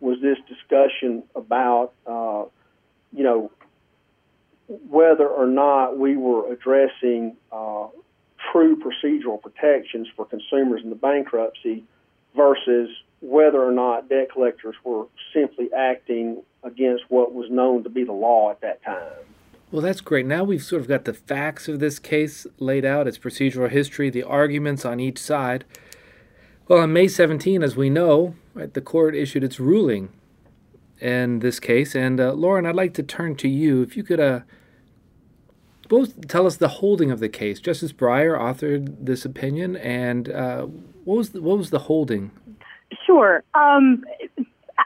was 0.00 0.20
this 0.20 0.38
discussion 0.48 1.22
about, 1.34 1.92
uh, 2.06 2.44
you 3.12 3.24
know, 3.24 3.50
whether 4.88 5.28
or 5.28 5.46
not 5.46 5.96
we 5.98 6.16
were 6.16 6.52
addressing 6.52 7.36
uh, 7.52 7.86
true 8.52 8.76
procedural 8.76 9.40
protections 9.40 10.08
for 10.16 10.24
consumers 10.24 10.82
in 10.82 10.90
the 10.90 10.96
bankruptcy 10.96 11.84
versus 12.34 12.90
whether 13.20 13.62
or 13.62 13.72
not 13.72 14.08
debt 14.08 14.30
collectors 14.32 14.74
were 14.84 15.06
simply 15.32 15.72
acting 15.72 16.42
against 16.66 17.04
what 17.08 17.32
was 17.32 17.50
known 17.50 17.84
to 17.84 17.88
be 17.88 18.04
the 18.04 18.12
law 18.12 18.50
at 18.50 18.60
that 18.60 18.82
time. 18.82 19.12
Well, 19.70 19.82
that's 19.82 20.00
great. 20.00 20.26
Now 20.26 20.44
we've 20.44 20.62
sort 20.62 20.82
of 20.82 20.88
got 20.88 21.04
the 21.04 21.14
facts 21.14 21.68
of 21.68 21.80
this 21.80 21.98
case 21.98 22.46
laid 22.58 22.84
out, 22.84 23.08
its 23.08 23.18
procedural 23.18 23.70
history, 23.70 24.10
the 24.10 24.22
arguments 24.22 24.84
on 24.84 25.00
each 25.00 25.18
side. 25.18 25.64
Well, 26.68 26.80
on 26.80 26.92
May 26.92 27.08
17, 27.08 27.62
as 27.62 27.76
we 27.76 27.90
know, 27.90 28.34
right, 28.54 28.72
the 28.72 28.80
court 28.80 29.14
issued 29.14 29.44
its 29.44 29.58
ruling 29.58 30.10
in 31.00 31.40
this 31.40 31.60
case. 31.60 31.94
And 31.94 32.20
uh, 32.20 32.32
Lauren, 32.32 32.66
I'd 32.66 32.74
like 32.74 32.94
to 32.94 33.02
turn 33.02 33.36
to 33.36 33.48
you. 33.48 33.82
If 33.82 33.96
you 33.96 34.02
could 34.02 34.20
uh, 34.20 34.40
both 35.88 36.28
tell 36.28 36.46
us 36.46 36.56
the 36.56 36.68
holding 36.68 37.10
of 37.10 37.20
the 37.20 37.28
case. 37.28 37.60
Justice 37.60 37.92
Breyer 37.92 38.38
authored 38.38 38.96
this 39.00 39.24
opinion, 39.24 39.76
and 39.76 40.28
uh, 40.28 40.62
what 41.04 41.16
was 41.16 41.30
the, 41.30 41.42
what 41.42 41.58
was 41.58 41.70
the 41.70 41.80
holding? 41.80 42.30
Sure. 43.04 43.42
Um, 43.54 44.04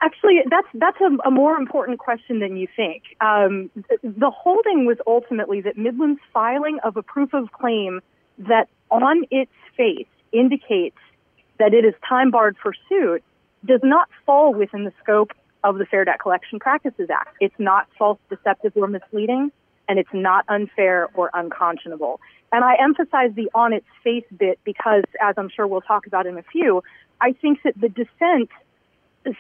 actually, 0.01 0.41
that's 0.49 0.67
that's 0.75 1.01
a, 1.01 1.29
a, 1.29 1.31
more 1.31 1.57
important 1.57 1.99
question 1.99 2.41
than 2.41 2.57
you 2.57 2.67
think. 2.75 3.03
Um, 3.21 3.71
the 4.03 4.31
holding 4.31 4.87
was 4.87 4.99
ultimately 5.07 5.61
that 5.63 5.77
Midland's 5.77 6.21
filing 6.33 6.79
of 6.83 6.97
a 6.97 7.03
proof 7.03 7.35
of 7.35 7.53
claim 7.53 8.01
that, 8.39 8.69
on 8.91 9.25
its 9.31 9.53
face, 9.77 10.07
indicates 10.33 10.99
that 11.59 11.75
it 11.75 11.85
is 11.85 11.95
time 12.09 12.31
barred 12.31 12.57
for 12.63 12.73
suit 12.89 13.23
does 13.65 13.81
not 13.83 14.09
fall 14.25 14.55
within 14.55 14.85
the 14.85 14.93
scope 15.03 15.33
of 15.63 15.77
the 15.77 15.85
Fair 15.85 16.05
Debt 16.05 16.19
Collection 16.21 16.59
Practices 16.59 17.11
Act. 17.11 17.37
It's 17.41 17.59
not 17.59 17.87
false, 17.99 18.19
deceptive, 18.31 18.73
or 18.77 18.87
misleading 18.87 19.53
and 19.91 19.99
it's 19.99 20.15
not 20.15 20.45
unfair 20.49 21.09
or 21.15 21.31
unconscionable. 21.35 22.21
And 22.53 22.65
I 22.65 22.77
emphasize 22.81 23.33
the 23.35 23.51
on 23.55 23.73
its 23.73 23.87
face 24.05 24.25
bit 24.39 24.61
because, 24.65 25.03
as 25.21 25.35
I'm 25.37 25.49
sure 25.49 25.67
we'll 25.67 25.81
talk 25.81 26.07
about 26.07 26.27
in 26.27 26.39
a 26.39 26.45
few, 26.45 26.85
I 27.21 27.33
think 27.33 27.59
that 27.65 27.75
the 27.79 27.89
dissent 27.89 28.51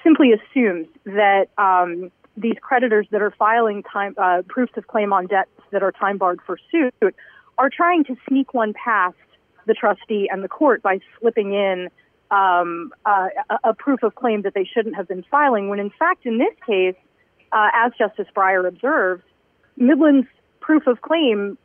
simply 0.02 0.32
assumes 0.32 0.86
that 1.04 1.46
um, 1.58 2.10
these 2.36 2.56
creditors 2.60 3.06
that 3.10 3.22
are 3.22 3.30
filing 3.32 3.82
time, 3.82 4.14
uh, 4.18 4.42
proofs 4.48 4.72
of 4.76 4.86
claim 4.86 5.12
on 5.12 5.26
debts 5.26 5.50
that 5.72 5.82
are 5.82 5.92
time 5.92 6.18
barred 6.18 6.40
for 6.46 6.58
suit 6.70 6.94
are 7.58 7.70
trying 7.70 8.04
to 8.04 8.16
sneak 8.28 8.54
one 8.54 8.72
past 8.72 9.16
the 9.66 9.74
trustee 9.74 10.28
and 10.30 10.42
the 10.42 10.48
court 10.48 10.82
by 10.82 10.98
slipping 11.18 11.52
in 11.52 11.88
um, 12.30 12.92
uh, 13.04 13.28
a, 13.64 13.74
proof 13.74 14.02
of 14.02 14.14
claim 14.14 14.42
that 14.42 14.54
they 14.54 14.64
shouldn't 14.64 14.94
have 14.96 15.08
been 15.08 15.24
filing. 15.30 15.68
When 15.68 15.78
in 15.78 15.90
fact, 15.90 16.26
in 16.26 16.38
this 16.38 16.54
case, 16.66 16.94
uh, 17.52 17.68
as 17.74 17.92
Justice 17.98 18.28
Breyer 18.34 18.66
observed, 18.66 19.24
Midland's 19.76 20.28
proof 20.60 20.86
of 20.86 21.00
claim 21.02 21.58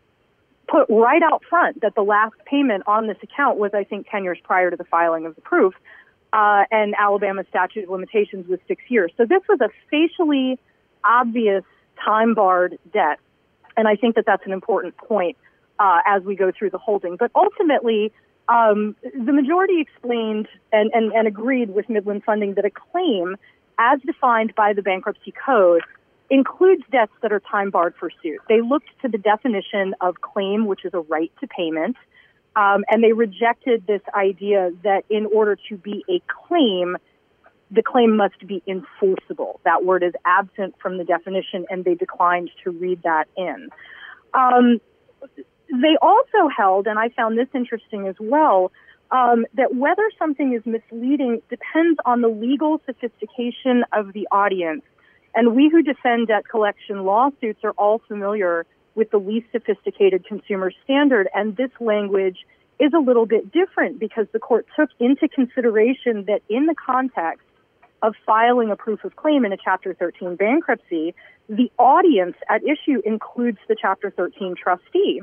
put 0.67 0.87
right 0.89 1.21
out 1.21 1.43
front 1.47 1.81
that 1.81 1.93
the 1.95 2.01
last 2.01 2.33
payment 2.45 2.83
on 2.87 3.07
this 3.07 3.17
account 3.21 3.57
was, 3.57 3.71
I 3.73 3.83
think, 3.83 4.07
10 4.09 4.23
years 4.23 4.39
prior 4.43 4.71
to 4.71 4.77
the 4.77 4.83
filing 4.85 5.25
of 5.25 5.35
the 5.35 5.41
proof. 5.41 5.75
Uh, 6.39 6.63
and 6.79 6.89
Alabama 7.05 7.43
statute 7.49 7.83
of 7.85 7.89
limitations 7.97 8.43
was 8.51 8.59
six 8.67 8.79
years. 8.93 9.09
So 9.17 9.23
this 9.33 9.43
was 9.51 9.59
a 9.61 9.69
facially 9.91 10.59
obvious 11.21 11.65
time 12.03 12.31
barred 12.39 12.73
debt. 12.91 13.17
And 13.77 13.87
I 13.87 13.95
think 13.95 14.11
that 14.17 14.25
that's 14.29 14.45
an 14.45 14.55
important 14.59 14.93
point. 14.97 15.37
uh, 15.79 15.99
as 16.05 16.23
we 16.23 16.35
go 16.35 16.51
through 16.57 16.71
the 16.71 16.77
holding. 16.77 17.17
But 17.17 17.31
ultimately, 17.35 18.11
um, 18.47 18.95
the 19.03 19.33
majority 19.33 19.81
explained 19.81 20.47
and, 20.71 20.91
and, 20.93 21.11
and 21.13 21.27
agreed 21.27 21.73
with 21.73 21.89
Midland 21.89 22.23
Funding 22.23 22.53
that 22.55 22.65
a 22.65 22.69
claim, 22.69 23.35
as 23.77 23.99
defined 24.05 24.53
by 24.55 24.73
the 24.73 24.81
bankruptcy 24.81 25.33
code, 25.45 25.81
includes 26.29 26.83
debts 26.91 27.11
that 27.21 27.31
are 27.31 27.39
time 27.39 27.69
barred 27.69 27.93
for 27.99 28.09
suit. 28.23 28.39
They 28.49 28.61
looked 28.61 28.89
to 29.03 29.07
the 29.07 29.17
definition 29.17 29.93
of 30.01 30.21
claim, 30.21 30.65
which 30.65 30.85
is 30.85 30.93
a 30.93 31.01
right 31.01 31.31
to 31.39 31.47
payment, 31.47 31.95
um, 32.55 32.85
and 32.89 33.03
they 33.03 33.11
rejected 33.11 33.85
this 33.85 34.01
idea 34.13 34.71
that 34.83 35.03
in 35.09 35.25
order 35.25 35.57
to 35.69 35.77
be 35.77 36.05
a 36.09 36.21
claim, 36.47 36.97
the 37.71 37.83
claim 37.83 38.15
must 38.15 38.45
be 38.47 38.63
enforceable. 38.67 39.59
That 39.65 39.83
word 39.83 40.03
is 40.03 40.13
absent 40.25 40.75
from 40.81 40.97
the 40.97 41.03
definition, 41.03 41.65
and 41.69 41.83
they 41.83 41.95
declined 41.95 42.51
to 42.63 42.71
read 42.71 43.01
that 43.03 43.25
in. 43.35 43.69
Um, 44.33 44.79
they 45.69 45.97
also 46.01 46.47
held, 46.55 46.87
and 46.87 46.97
I 46.97 47.09
found 47.09 47.37
this 47.37 47.47
interesting 47.53 48.07
as 48.07 48.15
well, 48.19 48.71
um, 49.11 49.45
that 49.55 49.75
whether 49.75 50.09
something 50.17 50.53
is 50.53 50.65
misleading 50.65 51.41
depends 51.49 51.99
on 52.05 52.21
the 52.21 52.27
legal 52.27 52.81
sophistication 52.85 53.83
of 53.91 54.13
the 54.13 54.27
audience. 54.31 54.83
And 55.33 55.55
we 55.55 55.69
who 55.69 55.83
defend 55.83 56.27
debt 56.29 56.47
collection 56.49 57.03
lawsuits 57.03 57.59
are 57.63 57.71
all 57.71 58.01
familiar 58.07 58.65
with 58.95 59.11
the 59.11 59.17
least 59.17 59.47
sophisticated 59.51 60.25
consumer 60.25 60.71
standard, 60.83 61.27
and 61.33 61.55
this 61.55 61.71
language 61.79 62.37
is 62.79 62.91
a 62.93 62.99
little 62.99 63.25
bit 63.25 63.51
different 63.51 63.99
because 63.99 64.27
the 64.31 64.39
court 64.39 64.65
took 64.77 64.89
into 64.99 65.27
consideration 65.27 66.25
that 66.25 66.41
in 66.49 66.65
the 66.65 66.75
context 66.75 67.45
of 68.01 68.13
filing 68.25 68.71
a 68.71 68.75
proof 68.75 69.03
of 69.03 69.15
claim 69.15 69.45
in 69.45 69.53
a 69.53 69.57
Chapter 69.57 69.93
13 69.93 70.35
bankruptcy, 70.35 71.15
the 71.47 71.71
audience 71.77 72.35
at 72.49 72.61
issue 72.63 73.01
includes 73.05 73.57
the 73.67 73.75
Chapter 73.79 74.11
13 74.11 74.55
trustee. 74.61 75.21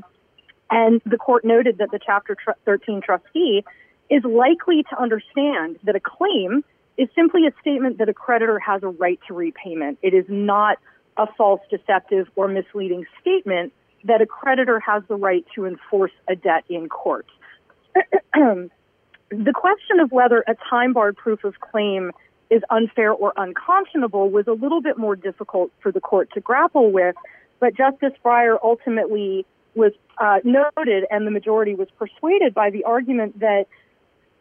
And 0.71 1.03
the 1.05 1.19
court 1.19 1.45
noted 1.45 1.79
that 1.79 1.91
the 1.91 2.01
Chapter 2.05 2.37
13 2.65 3.03
trustee 3.03 3.65
is 4.09 4.25
likely 4.25 4.85
to 4.91 5.01
understand 5.01 5.79
that 5.85 5.95
a 5.95 6.01
claim 6.01 6.65
is 6.97 7.09
simply 7.15 7.47
a 7.47 7.53
statement 7.61 7.99
that 7.99 8.09
a 8.09 8.15
creditor 8.15 8.59
has 8.59 8.83
a 8.83 8.89
right 8.89 9.21
to 9.29 9.35
repayment. 9.35 9.99
It 10.03 10.15
is 10.15 10.25
not 10.29 10.79
a 11.17 11.27
false, 11.37 11.61
deceptive, 11.71 12.27
or 12.37 12.49
misleading 12.49 13.05
statement 13.21 13.73
that 14.05 14.21
a 14.21 14.27
creditor 14.27 14.81
has 14.81 15.03
the 15.09 15.15
right 15.15 15.45
to 15.55 15.67
enforce 15.67 16.13
a 16.29 16.35
debt 16.35 16.65
in 16.69 16.89
court. 16.89 17.27
the 18.35 19.53
question 19.55 20.01
of 20.01 20.11
whether 20.11 20.45
a 20.47 20.55
time 20.69 20.93
barred 20.93 21.17
proof 21.17 21.45
of 21.45 21.61
claim 21.61 22.11
is 22.51 22.63
unfair 22.71 23.13
or 23.13 23.33
unconscionable 23.37 24.31
was 24.31 24.47
a 24.47 24.53
little 24.53 24.83
bit 24.83 24.99
more 24.99 25.17
difficult 25.17 25.71
for 25.81 25.93
the 25.93 26.01
court 26.01 26.29
to 26.35 26.41
grapple 26.41 26.91
with, 26.93 27.15
but 27.61 27.75
Justice 27.75 28.13
Breyer 28.25 28.57
ultimately 28.63 29.47
was 29.75 29.93
uh, 30.19 30.39
noted 30.45 31.05
and 31.11 31.27
the 31.27 31.31
majority 31.31 31.75
was 31.75 31.89
persuaded 31.99 32.53
by 32.53 32.71
the 32.71 32.85
argument 32.85 33.41
that 33.41 33.67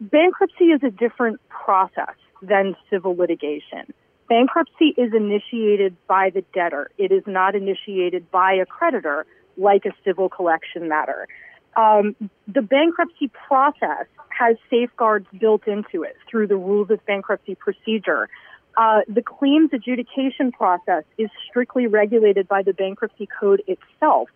bankruptcy 0.02 0.66
is 0.66 0.82
a 0.84 0.90
different 0.90 1.40
process 1.48 2.16
than 2.42 2.76
civil 2.90 3.16
litigation. 3.16 3.94
Bankruptcy 4.32 4.94
is 4.98 5.14
initiated 5.14 5.98
by 6.08 6.30
the 6.30 6.42
debtor. 6.54 6.90
It 6.98 7.12
is 7.12 7.22
not 7.28 7.54
initiated 7.54 8.32
by 8.32 8.54
a 8.54 8.66
creditor 8.66 9.26
like 9.58 9.84
a 9.86 9.92
civil 10.06 10.30
collection 10.30 10.88
matter. 10.88 11.28
Um, 11.76 12.16
the 12.48 12.62
bankruptcy 12.62 13.28
process 13.28 14.06
has 14.30 14.56
safeguards 14.70 15.28
built 15.38 15.68
into 15.68 16.04
it 16.04 16.16
through 16.30 16.48
the 16.48 16.56
rules 16.56 16.90
of 16.92 17.06
bankruptcy 17.06 17.56
procedure. 17.56 18.30
Uh, 18.78 19.02
the 19.06 19.22
claims 19.22 19.72
adjudication 19.74 20.54
process 20.54 21.04
is 21.18 21.30
strictly 21.50 21.88
regulated 21.88 22.48
by 22.48 22.64
the 22.64 22.72
bankruptcy 22.72 23.28
code 23.38 23.62
itself. 23.68 24.30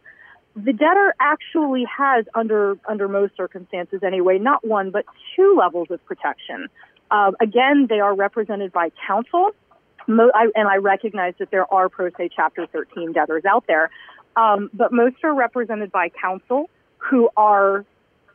The 0.58 0.74
debtor 0.74 1.16
actually 1.22 1.86
has, 1.86 2.26
under 2.34 2.78
under 2.86 3.08
most 3.08 3.38
circumstances 3.38 4.02
anyway, 4.04 4.40
not 4.40 4.68
one 4.68 4.92
but 4.92 5.06
two 5.38 5.56
levels 5.58 5.90
of 5.90 6.06
protection. 6.06 6.68
Uh, 7.10 7.32
again, 7.40 7.88
they 7.88 8.02
are 8.02 8.14
represented 8.14 8.74
by 8.74 8.92
counsel, 9.08 9.52
Mo- 10.08 10.32
I, 10.34 10.48
and 10.56 10.68
I 10.68 10.78
recognize 10.78 11.34
that 11.40 11.52
there 11.52 11.72
are 11.74 11.90
pro 11.90 12.10
se 12.18 12.30
Chapter 12.36 12.68
13 12.68 13.14
debtors 13.14 13.44
out 13.46 13.66
there, 13.68 13.90
um, 14.36 14.70
but 14.74 14.92
most 14.92 15.18
are 15.24 15.34
represented 15.34 15.92
by 15.92 16.10
counsel 16.10 16.70
who 16.98 17.30
are 17.38 17.86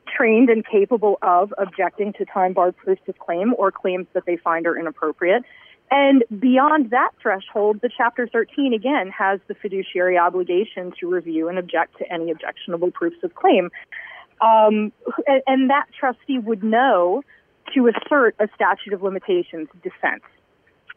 trained 0.06 0.50
and 0.50 0.66
capable 0.66 1.18
of 1.22 1.52
objecting 1.58 2.12
to 2.14 2.24
time 2.24 2.52
barred 2.52 2.76
proofs 2.76 3.02
of 3.08 3.18
claim 3.18 3.54
or 3.56 3.70
claims 3.70 4.06
that 4.12 4.24
they 4.26 4.36
find 4.36 4.66
are 4.66 4.78
inappropriate. 4.78 5.44
And 5.90 6.22
beyond 6.38 6.90
that 6.90 7.10
threshold, 7.20 7.80
the 7.82 7.90
Chapter 7.94 8.28
13 8.28 8.72
again 8.72 9.10
has 9.10 9.40
the 9.48 9.54
fiduciary 9.54 10.16
obligation 10.16 10.92
to 11.00 11.10
review 11.10 11.48
and 11.48 11.58
object 11.58 11.98
to 11.98 12.12
any 12.12 12.30
objectionable 12.30 12.92
proofs 12.92 13.22
of 13.24 13.34
claim. 13.34 13.70
Um, 14.40 14.92
and, 15.26 15.42
and 15.46 15.70
that 15.70 15.86
trustee 15.98 16.38
would 16.38 16.62
know 16.62 17.22
to 17.74 17.88
assert 17.88 18.36
a 18.38 18.48
statute 18.54 18.92
of 18.92 19.02
limitations 19.02 19.68
defense. 19.82 20.22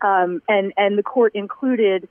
Um, 0.04 0.42
and, 0.48 0.74
and 0.78 0.98
the 0.98 1.04
court 1.04 1.34
included 1.34 2.08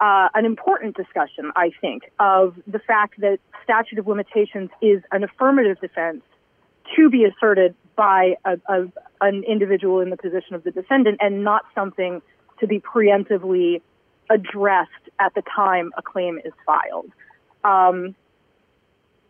uh, 0.00 0.28
an 0.34 0.44
important 0.44 0.96
discussion, 0.96 1.52
I 1.54 1.70
think, 1.80 2.10
of 2.18 2.56
the 2.66 2.78
fact 2.78 3.20
that 3.20 3.38
statute 3.62 3.98
of 3.98 4.06
limitations 4.06 4.70
is 4.82 5.02
an 5.12 5.22
affirmative 5.22 5.80
defense 5.80 6.22
to 6.96 7.10
be 7.10 7.24
asserted 7.24 7.74
by 7.94 8.36
a, 8.44 8.58
a, 8.68 8.86
an 9.20 9.44
individual 9.44 10.00
in 10.00 10.10
the 10.10 10.16
position 10.16 10.54
of 10.54 10.64
the 10.64 10.70
defendant 10.70 11.18
and 11.20 11.44
not 11.44 11.64
something 11.74 12.22
to 12.60 12.66
be 12.66 12.80
preemptively 12.80 13.80
addressed 14.30 14.90
at 15.18 15.34
the 15.34 15.42
time 15.54 15.92
a 15.96 16.02
claim 16.02 16.38
is 16.44 16.52
filed. 16.64 17.10
Um, 17.64 18.14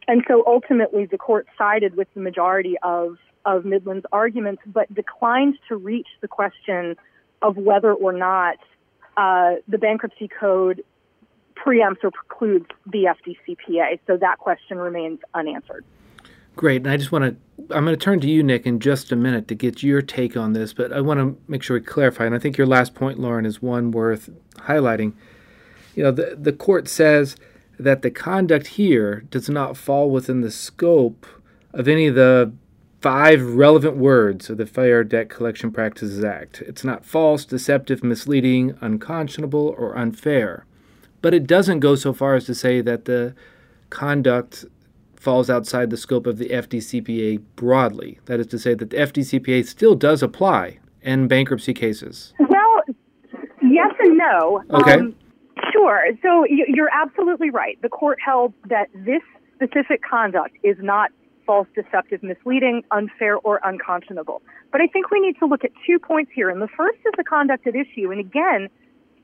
and 0.09 0.23
so 0.29 0.45
ultimately, 0.47 1.07
the 1.07 1.19
court 1.19 1.47
sided 1.59 1.97
with 1.97 2.09
the 2.15 2.21
majority 2.21 2.77
of, 2.83 3.19
of 3.45 3.65
Midland's 3.65 4.07
arguments, 4.13 4.63
but 4.67 4.93
declined 4.95 5.59
to 5.69 5.77
reach 5.77 6.07
the 6.21 6.29
question 6.29 6.97
of 7.43 7.57
whether 7.57 7.93
or 7.93 8.13
not 8.13 8.57
uh, 9.17 9.55
the 9.69 9.79
bankruptcy 9.79 10.29
code 10.29 10.83
preempts 11.57 12.05
or 12.05 12.11
precludes 12.11 12.67
the 12.87 13.05
FDCPA. 13.05 13.99
So 14.07 14.17
that 14.17 14.39
question 14.39 14.79
remains 14.79 15.21
unanswered. 15.35 15.85
Great. 16.55 16.83
And 16.83 16.91
I 16.91 16.97
just 16.97 17.13
want 17.13 17.25
to, 17.25 17.75
I'm 17.75 17.85
going 17.85 17.97
to 17.97 18.03
turn 18.03 18.21
to 18.21 18.27
you, 18.27 18.43
Nick, 18.43 18.67
in 18.67 18.81
just 18.81 19.13
a 19.13 19.17
minute 19.17 19.47
to 19.49 19.55
get 19.55 19.83
your 19.83 20.01
take 20.01 20.37
on 20.37 20.55
this, 20.55 20.73
but 20.73 20.93
I 20.93 21.03
want 21.03 21.21
to 21.21 21.39
make 21.49 21.63
sure 21.63 21.77
we 21.77 21.85
clarify. 21.85 22.25
And 22.25 22.35
I 22.35 22.39
think 22.39 22.57
your 22.57 22.67
last 22.67 22.95
point, 22.95 23.19
Lauren, 23.19 23.45
is 23.45 23.61
one 23.61 23.91
worth 23.91 24.31
highlighting. 24.61 25.13
You 25.95 26.05
know, 26.05 26.11
the, 26.11 26.37
the 26.39 26.53
court 26.53 26.89
says 26.89 27.37
that 27.79 28.01
the 28.01 28.11
conduct 28.11 28.69
here 28.69 29.25
does 29.31 29.51
not 29.51 29.77
fall 29.77 30.11
within 30.11 30.41
the 30.41 30.51
scope 30.51 31.27
of 31.75 31.89
any 31.89 32.07
of 32.07 32.15
the 32.15 32.53
five 33.01 33.43
relevant 33.55 33.97
words 33.97 34.51
of 34.51 34.57
the 34.59 34.67
Fair 34.67 35.05
Debt 35.05 35.29
Collection 35.29 35.71
Practices 35.71 36.25
Act. 36.25 36.63
It's 36.63 36.85
not 36.85 37.05
false, 37.05 37.45
deceptive, 37.45 38.03
misleading, 38.03 38.77
unconscionable, 38.81 39.75
or 39.79 39.97
unfair. 39.97 40.65
But 41.23 41.35
it 41.35 41.47
doesn't 41.47 41.81
go 41.81 41.95
so 41.95 42.13
far 42.13 42.35
as 42.35 42.47
to 42.47 42.55
say 42.55 42.81
that 42.81 43.05
the 43.05 43.35
conduct 43.91 44.65
falls 45.17 45.51
outside 45.51 45.91
the 45.91 45.97
scope 45.97 46.27
of 46.27 46.39
the 46.39 46.49
FDCPA 46.51 47.43
broadly. 47.57 48.21
That 48.27 48.41
is 48.41 48.47
to 48.49 48.59
say, 48.59 48.75
that 48.75 48.91
the 48.91 48.97
FDCPA 48.97 49.67
still 49.67 49.95
does 49.95 50.23
apply 50.23 50.79
in 51.03 51.29
bankruptcy 51.29 51.75
cases. 51.75 52.33
Well, 52.39 52.83
yes 53.63 53.93
and 53.99 54.19
no. 54.19 54.63
Okay. 54.71 54.95
Um, 54.95 55.17
sure. 55.73 56.05
So 56.23 56.45
you're 56.49 56.91
absolutely 56.93 57.51
right. 57.51 57.81
The 57.83 57.89
court 57.89 58.19
held 58.25 58.53
that 58.69 58.87
this 58.95 59.23
specific 59.55 60.01
conduct 60.09 60.57
is 60.63 60.77
not 60.81 61.11
false, 61.47 61.69
deceptive, 61.75 62.23
misleading, 62.23 62.83
unfair, 62.91 63.37
or 63.39 63.61
unconscionable. 63.65 64.43
But 64.73 64.81
I 64.81 64.87
think 64.89 65.11
we 65.11 65.21
need 65.21 65.39
to 65.39 65.47
look 65.47 65.65
at 65.65 65.71
two 65.87 65.99
points 65.99 66.33
here. 66.35 66.51
And 66.51 66.61
the 66.61 66.69
first 66.69 66.99
is 67.07 67.13
the 67.17 67.25
conduct 67.25 67.67
at 67.67 67.75
issue. 67.75 68.11
And 68.11 68.21
again, 68.21 68.69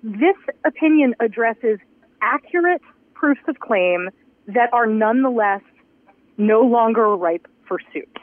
this 0.02 0.36
opinion 0.64 1.14
addresses 1.20 1.78
accurate 2.22 2.80
proofs 3.14 3.42
of 3.48 3.58
claim 3.60 4.08
that 4.46 4.72
are 4.72 4.86
nonetheless 4.86 5.62
no 6.38 6.62
longer 6.62 7.14
ripe 7.16 7.46
for 7.66 7.78
suit. 7.92 8.18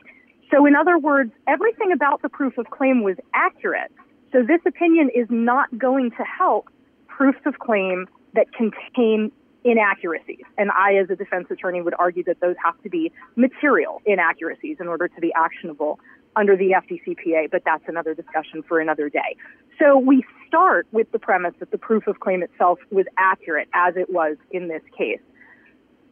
So, 0.52 0.66
in 0.66 0.76
other 0.76 0.98
words, 0.98 1.32
everything 1.48 1.92
about 1.92 2.22
the 2.22 2.30
proof 2.30 2.58
of 2.58 2.70
claim 2.72 3.04
was 3.04 3.18
accurate. 3.34 3.92
So, 4.32 4.40
this 4.42 4.62
opinion 4.66 5.10
is 5.14 5.28
not 5.30 5.76
going 5.78 6.12
to 6.12 6.24
help 6.24 6.70
proofs 7.08 7.40
of 7.46 7.60
claim 7.60 8.08
that 8.34 8.48
contain 8.54 9.32
inaccuracies. 9.64 10.44
And 10.58 10.72
I, 10.72 10.96
as 10.96 11.10
a 11.10 11.16
defense 11.16 11.48
attorney, 11.52 11.82
would 11.82 11.96
argue 12.00 12.24
that 12.26 12.40
those 12.40 12.56
have 12.64 12.82
to 12.84 12.90
be 12.90 13.12
material 13.36 14.02
inaccuracies 14.06 14.78
in 14.80 14.88
order 14.88 15.08
to 15.08 15.22
be 15.22 15.34
actionable 15.36 16.00
under 16.36 16.56
the 16.56 16.72
FDCPA, 16.72 17.52
but 17.52 17.64
that's 17.66 17.84
another 17.88 18.14
discussion 18.14 18.64
for 18.64 18.80
another 18.80 19.10
day. 19.10 19.36
So 19.78 19.98
we 19.98 20.24
start 20.48 20.88
with 20.92 21.12
the 21.12 21.20
premise 21.20 21.54
that 21.60 21.72
the 21.72 21.78
proof 21.78 22.08
of 22.08 22.20
claim 22.20 22.44
itself 22.44 22.80
was 22.92 23.06
accurate 23.18 23.68
as 23.74 23.96
it 23.96 24.10
was 24.10 24.38
in 24.52 24.68
this 24.68 24.82
case. 24.98 25.20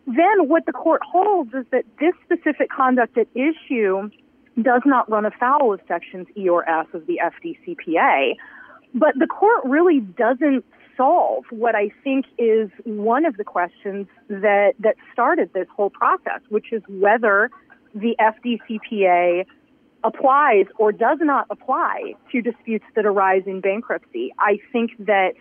Then 0.06 0.48
what 0.48 0.66
the 0.66 0.72
court 0.72 1.02
holds 1.04 1.54
is 1.54 1.66
that 1.72 1.84
this 2.00 2.14
specific 2.24 2.70
conduct 2.70 3.18
at 3.18 3.28
issue 3.36 4.10
does 4.62 4.82
not 4.86 5.10
run 5.10 5.26
afoul 5.26 5.74
of 5.74 5.82
sections 5.88 6.28
E 6.36 6.48
or 6.50 6.68
F 6.68 6.94
of 6.94 7.06
the 7.08 7.20
FDCPA, 7.24 8.36
but 8.94 9.14
the 9.20 9.28
court 9.28 9.64
really 9.66 10.00
doesn't 10.00 10.66
solve 10.98 11.46
what 11.52 11.76
I 11.76 11.92
think 12.04 12.26
is 12.38 12.70
one 12.84 13.26
of 13.26 13.38
the 13.38 13.44
questions 13.44 14.08
that 14.28 14.74
that 14.80 14.96
started 15.14 15.54
this 15.54 15.68
whole 15.74 15.90
process, 15.90 16.42
which 16.50 16.74
is 16.74 16.82
whether 16.90 17.50
the 17.94 18.16
FDCPA 18.20 19.46
applies 20.04 20.66
or 20.78 20.92
does 20.92 21.20
not 21.22 21.48
apply 21.50 22.14
to 22.32 22.42
disputes 22.42 22.86
that 22.96 23.06
arise 23.06 23.44
in 23.46 23.62
bankruptcy. 23.62 24.34
I 24.40 24.60
think 24.72 24.92
that 25.00 25.34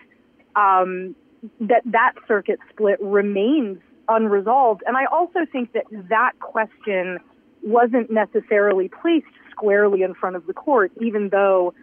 um, 0.54 1.16
that 1.60 1.82
that 1.86 2.12
circuit 2.28 2.58
split 2.70 2.98
remains 3.00 3.78
unresolved, 4.08 4.82
and 4.86 4.96
I 4.96 5.06
also 5.06 5.40
think 5.50 5.72
that 5.72 5.84
that 6.08 6.32
question 6.40 7.18
wasn't 7.62 8.10
necessarily 8.10 8.88
placed 8.88 9.26
squarely 9.50 10.02
in 10.02 10.14
front 10.14 10.36
of 10.36 10.46
the 10.46 10.52
court, 10.52 10.92
even 11.00 11.30
though 11.30 11.74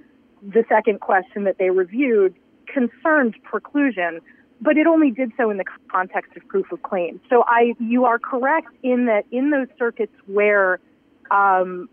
the 0.41 0.63
second 0.69 0.99
question 0.99 1.43
that 1.45 1.57
they 1.57 1.69
reviewed 1.69 2.35
concerned 2.67 3.35
preclusion, 3.43 4.19
but 4.61 4.77
it 4.77 4.87
only 4.87 5.11
did 5.11 5.31
so 5.37 5.49
in 5.49 5.57
the 5.57 5.65
context 5.91 6.35
of 6.37 6.47
proof 6.47 6.71
of 6.71 6.81
claim. 6.83 7.19
So 7.29 7.43
I, 7.47 7.73
you 7.79 8.05
are 8.05 8.19
correct 8.19 8.67
in 8.81 9.05
that 9.05 9.25
in 9.31 9.49
those 9.49 9.67
circuits 9.77 10.13
where 10.25 10.79
um, 11.31 11.89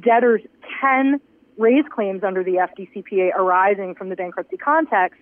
debtors 0.00 0.42
can 0.80 1.20
raise 1.56 1.84
claims 1.90 2.22
under 2.22 2.44
the 2.44 2.52
FDCPA 2.52 3.34
arising 3.34 3.94
from 3.94 4.08
the 4.08 4.16
bankruptcy 4.16 4.56
context, 4.56 5.20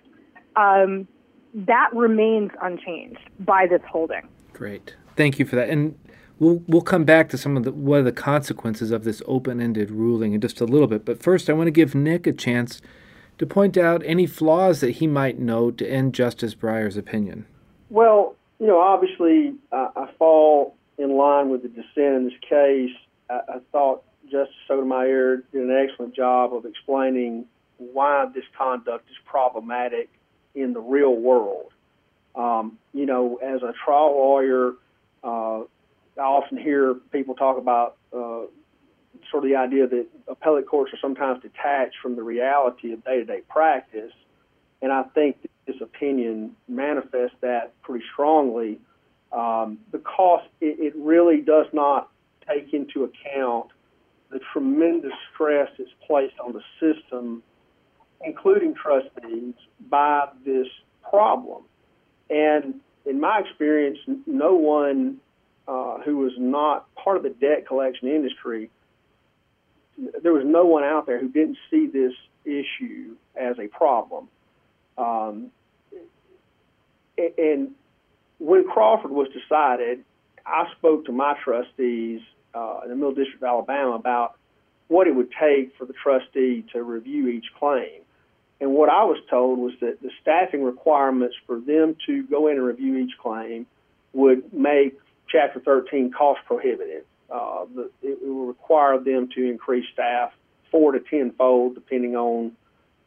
um, 0.55 1.07
that 1.53 1.89
remains 1.93 2.51
unchanged 2.61 3.19
by 3.39 3.65
this 3.67 3.81
holding. 3.89 4.27
Great, 4.53 4.95
thank 5.15 5.39
you 5.39 5.45
for 5.45 5.55
that. 5.55 5.69
And 5.69 5.97
we'll 6.39 6.61
we'll 6.67 6.81
come 6.81 7.05
back 7.05 7.29
to 7.29 7.37
some 7.37 7.55
of 7.55 7.63
the 7.63 7.71
what 7.71 7.99
are 7.99 8.03
the 8.03 8.11
consequences 8.11 8.91
of 8.91 9.03
this 9.03 9.21
open-ended 9.25 9.91
ruling 9.91 10.33
in 10.33 10.41
just 10.41 10.59
a 10.59 10.65
little 10.65 10.87
bit. 10.87 11.05
But 11.05 11.21
first, 11.21 11.49
I 11.49 11.53
want 11.53 11.67
to 11.67 11.71
give 11.71 11.95
Nick 11.95 12.27
a 12.27 12.33
chance 12.33 12.81
to 13.37 13.45
point 13.45 13.77
out 13.77 14.01
any 14.05 14.25
flaws 14.25 14.81
that 14.81 14.91
he 14.91 15.07
might 15.07 15.39
note 15.39 15.81
in 15.81 16.11
Justice 16.11 16.55
Breyer's 16.55 16.97
opinion. 16.97 17.45
Well, 17.89 18.35
you 18.59 18.67
know, 18.67 18.79
obviously, 18.79 19.55
I, 19.71 19.89
I 19.95 20.09
fall 20.17 20.75
in 20.97 21.17
line 21.17 21.49
with 21.49 21.63
the 21.63 21.69
dissent 21.69 22.15
in 22.15 22.23
this 22.25 22.39
case. 22.49 22.95
I, 23.29 23.39
I 23.55 23.59
thought 23.71 24.03
Justice 24.25 24.55
Sotomayor 24.67 25.43
did 25.51 25.63
an 25.63 25.71
excellent 25.71 26.15
job 26.15 26.53
of 26.53 26.65
explaining 26.65 27.45
why 27.77 28.25
this 28.33 28.45
conduct 28.57 29.09
is 29.09 29.17
problematic 29.25 30.09
in 30.53 30.73
the 30.73 30.79
real 30.79 31.13
world. 31.13 31.71
Um, 32.35 32.77
you 32.93 33.05
know, 33.05 33.37
as 33.37 33.61
a 33.61 33.73
trial 33.83 34.15
lawyer, 34.15 34.73
uh, 35.23 35.59
I 36.17 36.21
often 36.21 36.57
hear 36.57 36.95
people 37.11 37.35
talk 37.35 37.57
about 37.57 37.97
uh, 38.13 38.43
sort 39.31 39.43
of 39.43 39.49
the 39.49 39.55
idea 39.55 39.87
that 39.87 40.07
appellate 40.27 40.67
courts 40.67 40.93
are 40.93 40.99
sometimes 41.01 41.41
detached 41.41 41.95
from 42.01 42.15
the 42.15 42.23
reality 42.23 42.93
of 42.93 43.03
day-to-day 43.03 43.41
practice, 43.49 44.11
and 44.81 44.91
I 44.91 45.03
think 45.03 45.37
this 45.65 45.77
opinion 45.81 46.55
manifests 46.67 47.35
that 47.41 47.73
pretty 47.81 48.05
strongly 48.13 48.79
um, 49.31 49.79
because 49.91 50.41
it, 50.61 50.79
it 50.79 50.93
really 50.95 51.41
does 51.41 51.65
not 51.73 52.09
take 52.47 52.73
into 52.73 53.03
account 53.03 53.67
the 54.31 54.39
tremendous 54.53 55.13
stress 55.33 55.69
that's 55.77 55.89
placed 56.05 56.35
on 56.39 56.53
the 56.53 56.61
system, 56.79 57.43
including 58.23 58.73
trustees, 58.73 59.53
by 59.89 60.27
this 60.45 60.67
problem. 61.09 61.63
And 62.29 62.75
in 63.05 63.19
my 63.19 63.39
experience, 63.39 63.99
no 64.25 64.55
one 64.55 65.17
uh, 65.67 65.99
who 66.01 66.17
was 66.17 66.33
not 66.37 66.93
part 66.95 67.17
of 67.17 67.23
the 67.23 67.29
debt 67.29 67.67
collection 67.67 68.07
industry, 68.07 68.69
there 69.97 70.33
was 70.33 70.43
no 70.45 70.65
one 70.65 70.83
out 70.83 71.05
there 71.05 71.19
who 71.19 71.29
didn't 71.29 71.57
see 71.69 71.87
this 71.87 72.13
issue 72.43 73.15
as 73.35 73.57
a 73.59 73.67
problem. 73.67 74.27
Um, 74.97 75.51
and 77.17 77.71
when 78.39 78.67
Crawford 78.67 79.11
was 79.11 79.27
decided, 79.29 80.03
I 80.45 80.67
spoke 80.77 81.05
to 81.05 81.11
my 81.11 81.35
trustees 81.43 82.21
uh, 82.53 82.81
in 82.83 82.89
the 82.89 82.95
Middle 82.95 83.13
District 83.13 83.41
of 83.41 83.47
Alabama 83.47 83.93
about 83.93 84.35
what 84.87 85.07
it 85.07 85.15
would 85.15 85.31
take 85.31 85.75
for 85.77 85.85
the 85.85 85.93
trustee 85.93 86.65
to 86.73 86.83
review 86.83 87.27
each 87.27 87.45
claim. 87.57 88.01
And 88.61 88.71
what 88.71 88.89
I 88.89 89.03
was 89.03 89.17
told 89.29 89.59
was 89.59 89.73
that 89.81 90.01
the 90.01 90.11
staffing 90.21 90.63
requirements 90.63 91.35
for 91.45 91.59
them 91.59 91.95
to 92.05 92.23
go 92.23 92.47
in 92.47 92.57
and 92.57 92.65
review 92.65 92.97
each 92.97 93.17
claim 93.21 93.65
would 94.13 94.53
make 94.53 94.99
Chapter 95.27 95.59
13 95.59 96.11
cost 96.11 96.39
prohibitive. 96.45 97.03
Uh, 97.29 97.65
the, 97.73 97.89
it 98.01 98.19
will 98.21 98.45
require 98.45 98.99
them 98.99 99.29
to 99.35 99.49
increase 99.49 99.85
staff 99.91 100.31
four 100.71 100.91
to 100.91 100.99
tenfold, 100.99 101.75
depending 101.75 102.15
on 102.15 102.51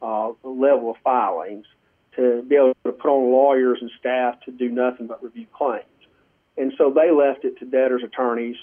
uh, 0.03 0.33
the 0.43 0.49
level 0.49 0.91
of 0.91 0.97
filings, 1.05 1.67
to 2.17 2.43
be 2.43 2.57
able 2.57 2.75
to 2.85 2.93
put 2.93 3.11
on 3.11 3.31
lawyers 3.31 3.79
and 3.81 3.91
staff 3.99 4.41
to 4.41 4.51
do 4.51 4.69
nothing 4.69 5.07
but 5.07 5.23
review 5.23 5.47
claims. 5.53 5.85
And 6.57 6.73
so 6.77 6.91
they 6.91 7.11
left 7.11 7.45
it 7.45 7.59
to 7.61 7.65
debtors' 7.65 8.03
attorneys, 8.03 8.57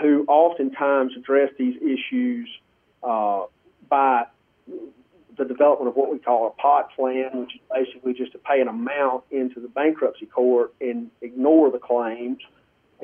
who 0.00 0.24
oftentimes 0.28 1.12
address 1.16 1.50
these 1.58 1.76
issues 1.80 2.48
uh, 3.02 3.44
by 3.88 4.26
the 5.36 5.44
development 5.44 5.88
of 5.88 5.96
what 5.96 6.12
we 6.12 6.18
call 6.18 6.46
a 6.46 6.50
pot 6.50 6.90
plan, 6.94 7.30
which 7.34 7.54
is 7.54 7.60
basically 7.72 8.14
just 8.14 8.32
to 8.32 8.38
pay 8.38 8.60
an 8.60 8.68
amount 8.68 9.24
into 9.30 9.60
the 9.60 9.68
bankruptcy 9.68 10.26
court 10.26 10.72
and 10.80 11.10
ignore 11.22 11.70
the 11.70 11.78
claims 11.78 12.38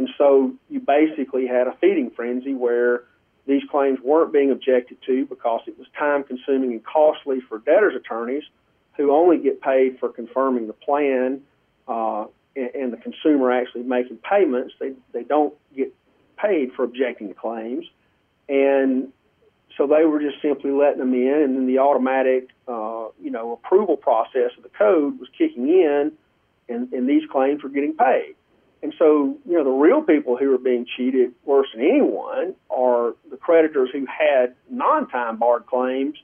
and 0.00 0.08
so 0.16 0.54
you 0.70 0.80
basically 0.80 1.46
had 1.46 1.66
a 1.66 1.72
feeding 1.78 2.10
frenzy 2.10 2.54
where 2.54 3.04
these 3.46 3.62
claims 3.70 3.98
weren't 4.02 4.32
being 4.32 4.50
objected 4.50 4.96
to 5.04 5.26
because 5.26 5.60
it 5.66 5.76
was 5.78 5.86
time 5.98 6.24
consuming 6.24 6.72
and 6.72 6.82
costly 6.82 7.42
for 7.42 7.58
debtors' 7.58 7.94
attorneys 7.94 8.44
who 8.96 9.12
only 9.12 9.36
get 9.36 9.60
paid 9.60 9.98
for 9.98 10.08
confirming 10.08 10.68
the 10.68 10.72
plan 10.72 11.42
uh, 11.86 12.24
and, 12.56 12.70
and, 12.74 12.92
the 12.94 12.96
consumer 12.96 13.52
actually 13.52 13.82
making 13.82 14.16
payments. 14.18 14.72
They, 14.80 14.92
they 15.12 15.22
don't 15.22 15.52
get 15.76 15.94
paid 16.38 16.72
for 16.72 16.84
objecting 16.84 17.28
to 17.28 17.34
claims. 17.34 17.84
And 18.48 19.12
so 19.76 19.86
they 19.86 20.06
were 20.06 20.20
just 20.20 20.40
simply 20.40 20.70
letting 20.70 21.00
them 21.00 21.12
in, 21.12 21.42
and 21.42 21.56
then 21.56 21.66
the 21.66 21.78
automatic, 21.78 22.48
uh, 22.66 23.08
you 23.22 23.30
know, 23.30 23.52
approval 23.52 23.98
process 23.98 24.52
of 24.56 24.62
the 24.62 24.70
code 24.70 25.20
was 25.20 25.28
kicking 25.36 25.68
in, 25.68 26.12
and, 26.70 26.90
and 26.90 27.06
these 27.06 27.28
claims 27.30 27.62
were 27.62 27.68
getting 27.68 27.94
paid. 27.94 28.34
And 28.82 28.94
so, 28.98 29.36
you 29.46 29.54
know, 29.54 29.64
the 29.64 29.70
real 29.70 30.02
people 30.02 30.36
who 30.36 30.54
are 30.54 30.58
being 30.58 30.86
cheated 30.96 31.32
worse 31.44 31.68
than 31.74 31.84
anyone 31.84 32.54
are 32.70 33.14
the 33.30 33.36
creditors 33.36 33.90
who 33.92 34.06
had 34.06 34.54
non-time 34.70 35.38
barred 35.38 35.66
claims 35.66 36.16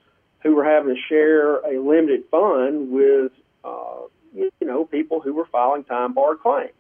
who 0.43 0.55
were 0.55 0.65
having 0.65 0.95
to 0.95 1.01
share 1.09 1.57
a 1.57 1.79
limited 1.79 2.25
fund 2.31 2.91
with, 2.91 3.33
uh, 3.65 4.03
you 4.35 4.51
know, 4.63 4.85
people 4.85 5.21
who 5.21 5.35
were 5.35 5.47
filing 5.47 5.85
time 5.85 6.15
barred 6.15 6.41
claims. 6.41 6.73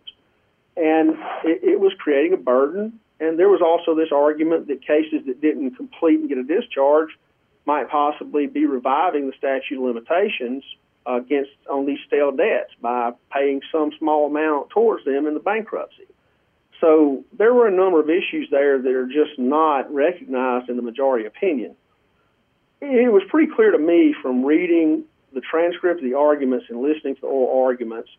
And 0.76 1.10
it, 1.44 1.62
it 1.62 1.80
was 1.80 1.92
creating 1.98 2.32
a 2.32 2.38
burden. 2.38 3.00
And 3.18 3.38
there 3.38 3.48
was 3.48 3.60
also 3.60 3.94
this 3.94 4.12
argument 4.12 4.68
that 4.68 4.82
cases 4.82 5.26
that 5.26 5.40
didn't 5.40 5.76
complete 5.76 6.20
and 6.20 6.28
get 6.28 6.38
a 6.38 6.44
discharge 6.44 7.10
might 7.66 7.90
possibly 7.90 8.46
be 8.46 8.66
reviving 8.66 9.26
the 9.26 9.32
statute 9.36 9.78
of 9.78 9.82
limitations 9.82 10.62
against 11.06 11.50
on 11.70 11.86
these 11.86 11.98
stale 12.06 12.32
debts 12.32 12.72
by 12.80 13.12
paying 13.32 13.60
some 13.70 13.92
small 13.98 14.26
amount 14.26 14.70
towards 14.70 15.04
them 15.04 15.26
in 15.26 15.34
the 15.34 15.40
bankruptcy. 15.40 16.06
So 16.80 17.24
there 17.36 17.54
were 17.54 17.68
a 17.68 17.70
number 17.70 18.00
of 18.00 18.10
issues 18.10 18.48
there 18.50 18.80
that 18.80 18.92
are 18.92 19.06
just 19.06 19.38
not 19.38 19.92
recognized 19.92 20.68
in 20.68 20.76
the 20.76 20.82
majority 20.82 21.26
opinion. 21.26 21.76
It 22.80 23.10
was 23.10 23.22
pretty 23.28 23.50
clear 23.54 23.70
to 23.70 23.78
me 23.78 24.14
from 24.20 24.44
reading 24.44 25.04
the 25.32 25.40
transcript 25.40 26.02
of 26.02 26.04
the 26.04 26.16
arguments 26.16 26.66
and 26.68 26.82
listening 26.82 27.14
to 27.16 27.20
the 27.22 27.26
oral 27.26 27.64
arguments 27.66 28.10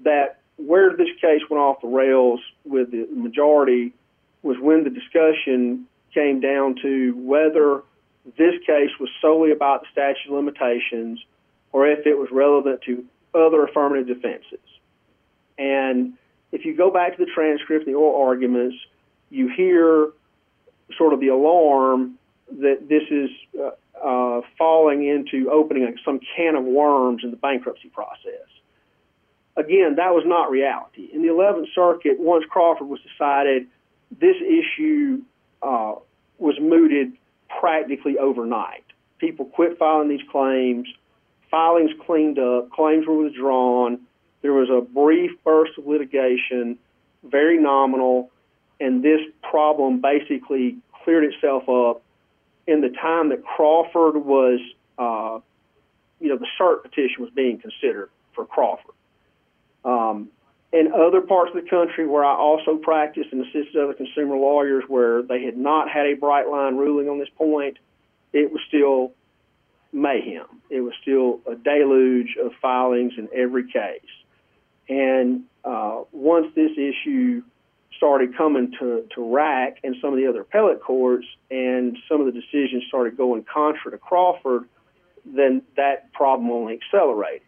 that 0.00 0.40
where 0.56 0.96
this 0.96 1.08
case 1.20 1.40
went 1.48 1.60
off 1.60 1.80
the 1.80 1.88
rails 1.88 2.40
with 2.64 2.90
the 2.90 3.08
majority 3.12 3.92
was 4.42 4.56
when 4.60 4.84
the 4.84 4.90
discussion 4.90 5.86
came 6.14 6.40
down 6.40 6.76
to 6.82 7.12
whether 7.16 7.82
this 8.36 8.54
case 8.66 8.90
was 8.98 9.08
solely 9.20 9.52
about 9.52 9.82
the 9.82 9.86
statute 9.92 10.28
of 10.28 10.32
limitations 10.32 11.20
or 11.72 11.86
if 11.86 12.06
it 12.06 12.18
was 12.18 12.28
relevant 12.32 12.82
to 12.82 13.04
other 13.34 13.64
affirmative 13.64 14.06
defenses. 14.06 14.58
And 15.58 16.14
if 16.52 16.64
you 16.64 16.76
go 16.76 16.90
back 16.90 17.16
to 17.16 17.24
the 17.24 17.30
transcript, 17.30 17.86
the 17.86 17.94
oral 17.94 18.28
arguments, 18.28 18.76
you 19.30 19.48
hear 19.48 20.10
sort 20.96 21.12
of 21.12 21.20
the 21.20 21.28
alarm 21.28 22.18
that 22.58 22.88
this 22.88 23.02
is 23.10 23.30
uh, 23.58 23.70
uh, 24.04 24.40
falling 24.58 25.06
into 25.06 25.50
opening 25.50 25.96
some 26.04 26.20
can 26.36 26.56
of 26.56 26.64
worms 26.64 27.22
in 27.22 27.30
the 27.30 27.36
bankruptcy 27.36 27.88
process. 27.88 28.48
Again, 29.56 29.96
that 29.96 30.14
was 30.14 30.24
not 30.26 30.50
reality. 30.50 31.08
In 31.12 31.22
the 31.22 31.28
11th 31.28 31.66
Circuit, 31.74 32.18
once 32.18 32.44
Crawford 32.48 32.88
was 32.88 33.00
decided, 33.02 33.66
this 34.10 34.36
issue 34.36 35.22
uh, 35.62 35.94
was 36.38 36.58
mooted 36.60 37.12
practically 37.60 38.16
overnight. 38.18 38.84
People 39.18 39.44
quit 39.44 39.78
filing 39.78 40.08
these 40.08 40.26
claims 40.30 40.88
filings 41.50 41.90
cleaned 42.06 42.38
up, 42.38 42.70
claims 42.70 43.06
were 43.06 43.24
withdrawn. 43.24 44.00
There 44.42 44.52
was 44.52 44.70
a 44.70 44.80
brief 44.80 45.32
burst 45.44 45.72
of 45.78 45.86
litigation, 45.86 46.78
very 47.24 47.58
nominal, 47.58 48.30
and 48.80 49.02
this 49.02 49.20
problem 49.42 50.00
basically 50.00 50.76
cleared 51.04 51.24
itself 51.24 51.68
up 51.68 52.02
in 52.66 52.80
the 52.80 52.88
time 52.88 53.30
that 53.30 53.44
Crawford 53.44 54.16
was, 54.16 54.60
uh, 54.98 55.40
you 56.20 56.28
know, 56.28 56.36
the 56.38 56.46
cert 56.58 56.82
petition 56.82 57.22
was 57.22 57.30
being 57.30 57.58
considered. 57.58 58.10
for 58.32 58.46
Crawford. 58.46 58.94
Um, 59.84 60.28
in 60.72 60.92
other 60.92 61.20
parts 61.20 61.50
of 61.54 61.64
the 61.64 61.68
country 61.68 62.06
where 62.06 62.24
I 62.24 62.32
also 62.32 62.76
practiced 62.76 63.32
and 63.32 63.44
assisted 63.44 63.76
other 63.76 63.94
consumer 63.94 64.36
lawyers 64.36 64.84
where 64.86 65.22
they 65.22 65.42
had 65.42 65.56
not 65.56 65.90
had 65.90 66.06
a 66.06 66.14
bright 66.14 66.48
line 66.48 66.76
ruling 66.76 67.08
on 67.08 67.18
this 67.18 67.28
point, 67.36 67.78
it 68.32 68.52
was 68.52 68.60
still 68.68 69.12
mayhem. 69.92 70.46
It 70.70 70.80
was 70.80 70.94
still 71.02 71.40
a 71.46 71.54
deluge 71.54 72.36
of 72.42 72.52
filings 72.60 73.14
in 73.16 73.28
every 73.34 73.70
case. 73.70 74.00
And 74.88 75.44
uh, 75.64 76.02
once 76.12 76.48
this 76.54 76.72
issue 76.72 77.42
started 77.96 78.36
coming 78.36 78.72
to, 78.78 79.06
to 79.14 79.34
RAC 79.34 79.78
and 79.84 79.94
some 80.00 80.12
of 80.12 80.16
the 80.16 80.26
other 80.26 80.40
appellate 80.40 80.80
courts, 80.82 81.26
and 81.50 81.98
some 82.08 82.20
of 82.20 82.26
the 82.26 82.32
decisions 82.32 82.84
started 82.88 83.16
going 83.16 83.44
contra 83.44 83.90
to 83.90 83.98
Crawford, 83.98 84.64
then 85.24 85.62
that 85.76 86.12
problem 86.12 86.50
only 86.50 86.80
accelerated. 86.82 87.42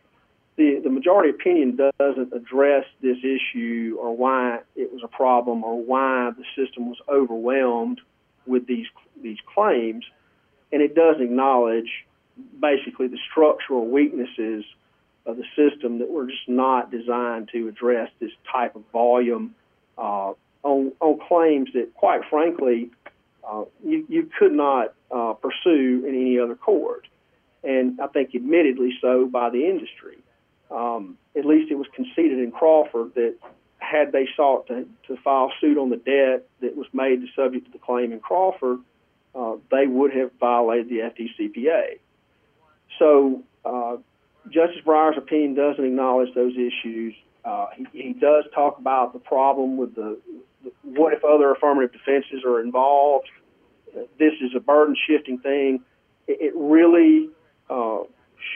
The, 0.56 0.80
the 0.84 0.90
majority 0.90 1.30
opinion 1.30 1.76
doesn't 1.98 2.32
address 2.34 2.84
this 3.00 3.16
issue 3.24 3.96
or 3.98 4.14
why 4.14 4.58
it 4.76 4.92
was 4.92 5.00
a 5.02 5.08
problem 5.08 5.64
or 5.64 5.82
why 5.82 6.30
the 6.36 6.44
system 6.54 6.90
was 6.90 6.98
overwhelmed 7.08 8.00
with 8.46 8.66
these 8.66 8.86
these 9.22 9.38
claims, 9.54 10.04
and 10.70 10.82
it 10.82 10.94
does 10.94 11.16
acknowledge 11.20 12.04
basically 12.60 13.08
the 13.08 13.18
structural 13.30 13.86
weaknesses 13.86 14.64
of 15.26 15.36
the 15.36 15.44
system 15.56 15.98
that 15.98 16.10
were 16.10 16.26
just 16.26 16.48
not 16.48 16.90
designed 16.90 17.48
to 17.52 17.68
address 17.68 18.10
this 18.18 18.32
type 18.50 18.74
of 18.74 18.82
volume 18.92 19.54
uh, 19.98 20.32
on, 20.62 20.92
on 21.00 21.18
claims 21.28 21.70
that, 21.74 21.94
quite 21.94 22.22
frankly, 22.28 22.90
uh, 23.48 23.64
you, 23.84 24.04
you 24.08 24.30
could 24.38 24.52
not 24.52 24.94
uh, 25.10 25.34
pursue 25.34 26.04
in 26.06 26.14
any 26.14 26.38
other 26.38 26.54
court. 26.54 27.06
And 27.64 28.00
I 28.00 28.08
think 28.08 28.34
admittedly 28.34 28.92
so 29.00 29.26
by 29.26 29.50
the 29.50 29.68
industry. 29.68 30.18
Um, 30.70 31.18
at 31.36 31.44
least 31.44 31.70
it 31.70 31.76
was 31.76 31.86
conceded 31.94 32.38
in 32.38 32.50
Crawford 32.50 33.14
that 33.14 33.36
had 33.78 34.12
they 34.12 34.26
sought 34.36 34.68
to, 34.68 34.86
to 35.06 35.16
file 35.18 35.52
suit 35.60 35.76
on 35.76 35.90
the 35.90 35.96
debt 35.96 36.46
that 36.60 36.76
was 36.76 36.86
made 36.92 37.20
the 37.20 37.28
subject 37.36 37.66
of 37.66 37.72
the 37.72 37.78
claim 37.78 38.12
in 38.12 38.20
Crawford, 38.20 38.78
uh, 39.34 39.56
they 39.70 39.86
would 39.86 40.12
have 40.14 40.30
violated 40.40 40.88
the 40.88 40.98
FDCPA. 40.98 41.98
So 42.98 43.42
uh, 43.64 43.96
Justice 44.48 44.82
Breyer's 44.84 45.18
opinion 45.18 45.54
doesn't 45.54 45.84
acknowledge 45.84 46.34
those 46.34 46.54
issues. 46.54 47.14
Uh, 47.44 47.66
he, 47.76 47.86
he, 47.92 48.12
does 48.12 48.44
talk 48.54 48.78
about 48.78 49.12
the 49.12 49.18
problem 49.18 49.76
with 49.76 49.94
the, 49.94 50.18
the, 50.62 50.72
what 50.84 51.12
if 51.12 51.24
other 51.24 51.50
affirmative 51.50 51.92
defenses 51.92 52.44
are 52.46 52.60
involved. 52.60 53.28
This 54.18 54.32
is 54.40 54.52
a 54.56 54.60
burden 54.60 54.96
shifting 55.08 55.38
thing. 55.38 55.80
It, 56.28 56.38
it 56.40 56.52
really 56.56 57.30
uh, 57.68 58.04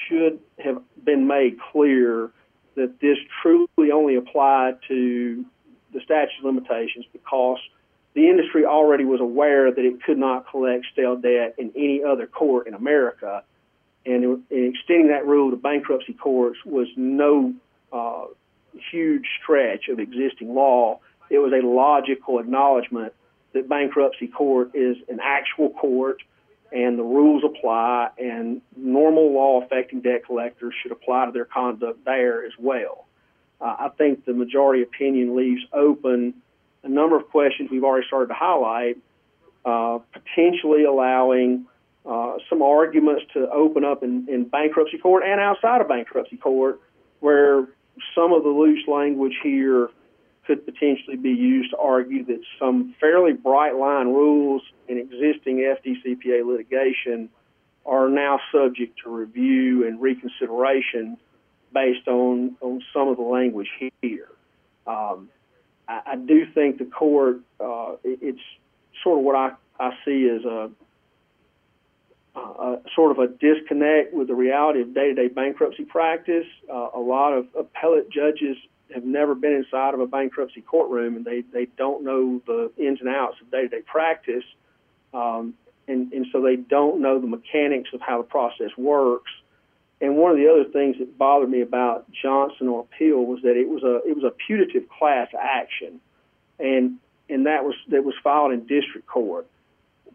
should 0.09 0.39
have 0.59 0.83
been 1.05 1.27
made 1.27 1.57
clear 1.73 2.31
that 2.77 3.01
this 3.01 3.17
truly 3.43 3.91
only 3.93 4.17
applied 4.17 4.79
to 4.89 5.45
the 5.93 6.01
statute 6.01 6.39
of 6.39 6.45
limitations 6.45 7.07
because 7.13 7.59
the 8.15 8.29
industry 8.29 8.65
already 8.65 9.05
was 9.05 9.21
aware 9.21 9.73
that 9.73 9.85
it 9.85 10.03
could 10.03 10.19
not 10.19 10.49
collect 10.51 10.87
stale 10.93 11.17
debt 11.17 11.55
in 11.59 11.73
any 11.75 12.03
other 12.05 12.27
court 12.27 12.67
in 12.67 12.75
America 12.75 13.43
and, 14.07 14.43
extending 14.51 15.09
that 15.09 15.27
rule 15.27 15.51
to 15.51 15.57
bankruptcy 15.57 16.13
courts 16.13 16.59
was 16.65 16.87
no 16.97 17.55
uh, 17.93 18.27
huge 18.91 19.27
stretch 19.43 19.89
of 19.89 19.99
existing 19.99 20.55
law. 20.55 21.01
It 21.29 21.39
was 21.39 21.53
a 21.53 21.67
logical 21.67 22.39
acknowledgement 22.39 23.13
that 23.53 23.69
bankruptcy 23.69 24.29
court 24.29 24.71
is 24.75 24.97
an 25.09 25.19
actual 25.23 25.71
court 25.71 26.23
and 26.73 26.99
the 26.99 27.03
rules 27.03 27.43
apply 27.45 28.11
and 28.19 28.61
normal 28.77 29.33
law 29.33 29.63
affecting 29.63 30.01
debt 30.01 30.25
collectors 30.27 30.75
should 30.83 30.93
apply 30.93 31.27
to 31.27 31.33
their 31.33 31.45
conduct 31.45 32.05
there 32.05 32.45
as 32.45 32.53
well. 32.59 33.07
Uh, 33.61 33.77
I 33.79 33.89
think 33.97 34.25
the 34.25 34.35
majority 34.35 34.83
opinion 34.83 35.37
leaves 35.37 35.63
open 35.73 36.35
a 36.83 36.89
number 36.89 37.17
of 37.17 37.29
questions 37.31 37.71
we've 37.71 37.85
already 37.85 38.07
started 38.07 38.29
to 38.29 38.35
highlight, 38.35 38.99
uh, 39.65 39.99
potentially 40.13 40.85
allowing 40.85 41.67
uh, 42.09 42.37
some 42.49 42.63
arguments 42.63 43.25
to 43.33 43.51
open 43.51 43.85
up 43.85 44.03
in, 44.03 44.27
in 44.29 44.45
bankruptcy 44.45 44.99
court 44.99 45.25
and 45.27 45.41
outside 45.41 45.81
of 45.81 45.89
bankruptcy 45.89 46.37
court 46.37 46.81
where 47.21 47.67
some 48.15 48.33
of 48.33 48.43
the 48.43 48.49
loose 48.49 48.87
language 48.87 49.35
here 49.43 49.89
could 50.47 50.65
potentially 50.65 51.17
be 51.17 51.31
used 51.31 51.71
to 51.71 51.77
argue 51.77 52.25
that 52.25 52.41
some 52.59 52.95
fairly 53.01 53.33
bright 53.33 53.75
line 53.75 54.09
rules 54.09 54.63
in 54.89 54.99
existing 54.99 55.57
FDCPA 55.59 56.47
litigation 56.47 57.29
are 57.85 58.09
now 58.09 58.39
subject 58.53 59.01
to 59.03 59.11
review 59.11 59.87
and 59.87 60.01
reconsideration 60.01 61.17
based 61.73 62.07
on, 62.07 62.57
on 62.61 62.83
some 62.93 63.09
of 63.09 63.17
the 63.17 63.23
language 63.23 63.69
here. 64.01 64.29
Um, 64.87 65.29
I, 65.89 66.01
I, 66.07 66.17
do 66.17 66.47
think 66.53 66.79
the 66.79 66.85
court, 66.85 67.41
uh, 67.61 67.93
it, 68.05 68.19
it's 68.23 68.41
sort 69.03 69.19
of 69.19 69.25
what 69.25 69.35
I, 69.35 69.51
I 69.81 69.91
see 70.05 70.29
as 70.29 70.45
a 70.45 70.71
uh, 72.37 72.77
sort 72.95 73.11
of 73.11 73.19
a 73.19 73.29
disconnect 73.29 74.13
with 74.13 74.29
the 74.29 74.35
reality 74.35 74.83
of 74.83 74.95
day-to-day 74.95 75.29
bankruptcy 75.29 75.85
practice. 75.85 76.47
Uh, 76.71 76.89
a 76.95 77.01
lot 77.01 77.33
of 77.33 77.47
appellate 77.59 78.11
judges 78.11 78.57
have 78.95 79.05
never 79.05 79.35
been 79.35 79.53
inside 79.53 79.95
of 79.95 80.01
a 80.01 80.07
bankruptcy 80.07 80.61
courtroom, 80.61 81.17
and 81.17 81.25
they 81.25 81.41
they 81.53 81.67
don't 81.77 82.05
know 82.05 82.41
the 82.47 82.71
ins 82.77 83.01
and 83.01 83.09
outs 83.09 83.37
of 83.41 83.51
day-to-day 83.51 83.83
practice, 83.87 84.45
um, 85.13 85.55
and 85.89 86.13
and 86.13 86.27
so 86.31 86.41
they 86.43 86.57
don't 86.57 87.01
know 87.01 87.19
the 87.21 87.27
mechanics 87.27 87.91
of 87.93 88.01
how 88.01 88.19
the 88.19 88.29
process 88.29 88.71
works. 88.77 89.31
And 90.01 90.17
one 90.17 90.31
of 90.31 90.37
the 90.37 90.49
other 90.49 90.65
things 90.65 90.99
that 90.99 91.17
bothered 91.17 91.49
me 91.49 91.63
about 91.63 92.05
Johnson 92.13 92.69
on 92.69 92.81
appeal 92.81 93.25
was 93.25 93.41
that 93.43 93.57
it 93.57 93.69
was 93.69 93.83
a 93.83 93.97
it 94.09 94.15
was 94.15 94.25
a 94.25 94.35
putative 94.47 94.89
class 94.89 95.29
action, 95.39 96.01
and 96.59 96.99
and 97.29 97.47
that 97.47 97.65
was 97.65 97.75
that 97.89 98.05
was 98.05 98.15
filed 98.23 98.53
in 98.53 98.67
district 98.67 99.07
court. 99.07 99.47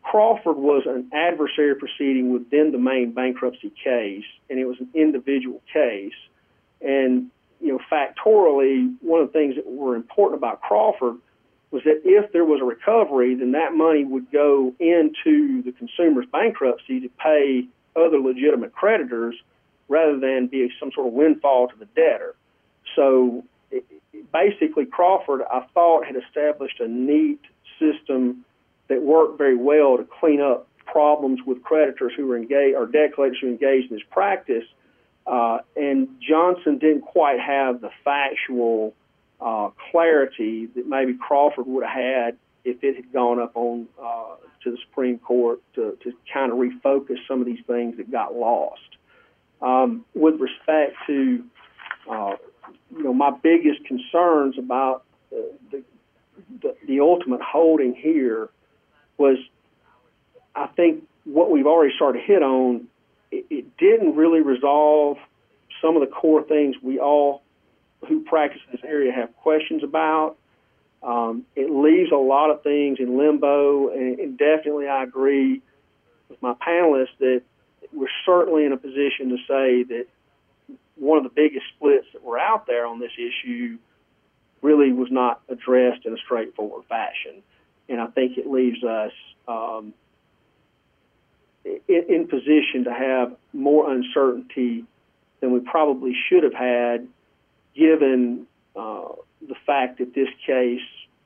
Crawford 0.03 0.57
was 0.57 0.83
an 0.85 1.09
adversary 1.13 1.75
proceeding 1.75 2.33
within 2.33 2.71
the 2.71 2.77
main 2.77 3.11
bankruptcy 3.11 3.71
case, 3.83 4.25
and 4.49 4.59
it 4.59 4.65
was 4.65 4.79
an 4.79 4.89
individual 4.93 5.61
case. 5.71 6.13
And, 6.81 7.29
you 7.61 7.69
know, 7.69 7.79
factorially, 7.91 8.95
one 9.01 9.21
of 9.21 9.27
the 9.27 9.33
things 9.33 9.55
that 9.55 9.65
were 9.65 9.95
important 9.95 10.39
about 10.39 10.61
Crawford 10.61 11.17
was 11.69 11.83
that 11.85 12.01
if 12.03 12.31
there 12.33 12.43
was 12.43 12.59
a 12.61 12.65
recovery, 12.65 13.35
then 13.35 13.53
that 13.53 13.73
money 13.73 14.03
would 14.03 14.31
go 14.31 14.73
into 14.79 15.61
the 15.63 15.71
consumer's 15.71 16.25
bankruptcy 16.31 16.99
to 17.01 17.09
pay 17.09 17.65
other 17.95 18.19
legitimate 18.19 18.73
creditors 18.73 19.35
rather 19.87 20.19
than 20.19 20.47
be 20.47 20.69
some 20.79 20.91
sort 20.91 21.07
of 21.07 21.13
windfall 21.13 21.67
to 21.67 21.77
the 21.77 21.85
debtor. 21.95 22.35
So 22.95 23.43
basically, 24.33 24.85
Crawford, 24.85 25.41
I 25.49 25.65
thought, 25.73 26.05
had 26.05 26.15
established 26.15 26.79
a 26.79 26.87
neat 26.87 27.39
system 27.79 28.40
that 28.91 29.01
worked 29.01 29.37
very 29.37 29.55
well 29.55 29.95
to 29.95 30.05
clean 30.19 30.41
up 30.41 30.67
problems 30.85 31.39
with 31.45 31.63
creditors 31.63 32.11
who 32.17 32.27
were 32.27 32.35
engaged 32.35 32.75
or 32.75 32.85
debt 32.85 33.13
collectors 33.15 33.39
who 33.39 33.47
engaged 33.47 33.89
in 33.89 33.95
this 33.95 34.05
practice. 34.11 34.65
Uh, 35.25 35.59
and 35.77 36.09
Johnson 36.19 36.77
didn't 36.77 37.03
quite 37.03 37.39
have 37.39 37.79
the 37.79 37.89
factual 38.03 38.93
uh, 39.39 39.69
clarity 39.89 40.65
that 40.75 40.85
maybe 40.85 41.13
Crawford 41.13 41.67
would 41.67 41.85
have 41.85 41.95
had 41.95 42.37
if 42.65 42.83
it 42.83 42.97
had 42.97 43.13
gone 43.13 43.39
up 43.39 43.55
on 43.55 43.87
uh, 44.01 44.35
to 44.63 44.71
the 44.71 44.77
Supreme 44.89 45.19
Court 45.19 45.61
to, 45.75 45.97
to 46.03 46.11
kind 46.31 46.51
of 46.51 46.57
refocus 46.57 47.17
some 47.29 47.39
of 47.39 47.45
these 47.45 47.63
things 47.65 47.95
that 47.95 48.11
got 48.11 48.35
lost. 48.35 48.81
Um, 49.61 50.03
with 50.13 50.35
respect 50.39 50.97
to 51.07 51.43
uh, 52.09 52.35
you 52.97 53.03
know 53.03 53.13
my 53.13 53.31
biggest 53.31 53.85
concerns 53.85 54.57
about 54.57 55.03
the, 55.29 55.83
the, 56.61 56.75
the 56.87 56.99
ultimate 56.99 57.41
holding 57.41 57.95
here 57.95 58.49
was 59.21 59.37
I 60.55 60.67
think 60.67 61.03
what 61.23 61.51
we've 61.51 61.67
already 61.67 61.93
started 61.95 62.19
to 62.19 62.25
hit 62.25 62.41
on, 62.41 62.87
it, 63.31 63.45
it 63.49 63.77
didn't 63.77 64.15
really 64.15 64.41
resolve 64.41 65.17
some 65.81 65.95
of 65.95 66.01
the 66.01 66.13
core 66.13 66.43
things 66.43 66.75
we 66.81 66.99
all 66.99 67.41
who 68.07 68.21
practice 68.21 68.61
in 68.67 68.71
this 68.73 68.81
area 68.83 69.11
have 69.11 69.35
questions 69.37 69.83
about. 69.83 70.37
Um, 71.03 71.45
it 71.55 71.69
leaves 71.69 72.11
a 72.11 72.15
lot 72.15 72.51
of 72.51 72.63
things 72.63 72.99
in 72.99 73.17
limbo, 73.17 73.89
and, 73.89 74.19
and 74.19 74.37
definitely 74.37 74.87
I 74.87 75.03
agree 75.03 75.61
with 76.29 76.41
my 76.41 76.53
panelists 76.53 77.17
that 77.19 77.41
we're 77.93 78.07
certainly 78.25 78.65
in 78.65 78.71
a 78.71 78.77
position 78.77 79.29
to 79.29 79.37
say 79.47 79.83
that 79.83 80.05
one 80.95 81.17
of 81.17 81.23
the 81.23 81.29
biggest 81.29 81.65
splits 81.75 82.07
that 82.13 82.23
were 82.23 82.39
out 82.39 82.67
there 82.67 82.85
on 82.85 82.99
this 82.99 83.11
issue 83.17 83.77
really 84.61 84.91
was 84.91 85.09
not 85.11 85.41
addressed 85.49 86.05
in 86.05 86.13
a 86.13 86.17
straightforward 86.17 86.85
fashion 86.85 87.41
and 87.89 87.99
I 87.99 88.07
think 88.07 88.37
it 88.37 88.47
leaves 88.47 88.83
us 88.83 89.11
um, 89.47 89.93
in, 91.65 92.05
in 92.09 92.27
position 92.27 92.85
to 92.85 92.93
have 92.93 93.35
more 93.53 93.91
uncertainty 93.91 94.85
than 95.39 95.51
we 95.51 95.59
probably 95.59 96.15
should 96.29 96.43
have 96.43 96.53
had, 96.53 97.07
given 97.75 98.47
uh, 98.75 99.09
the 99.47 99.55
fact 99.65 99.99
that 99.99 100.13
this 100.13 100.29
case 100.45 100.81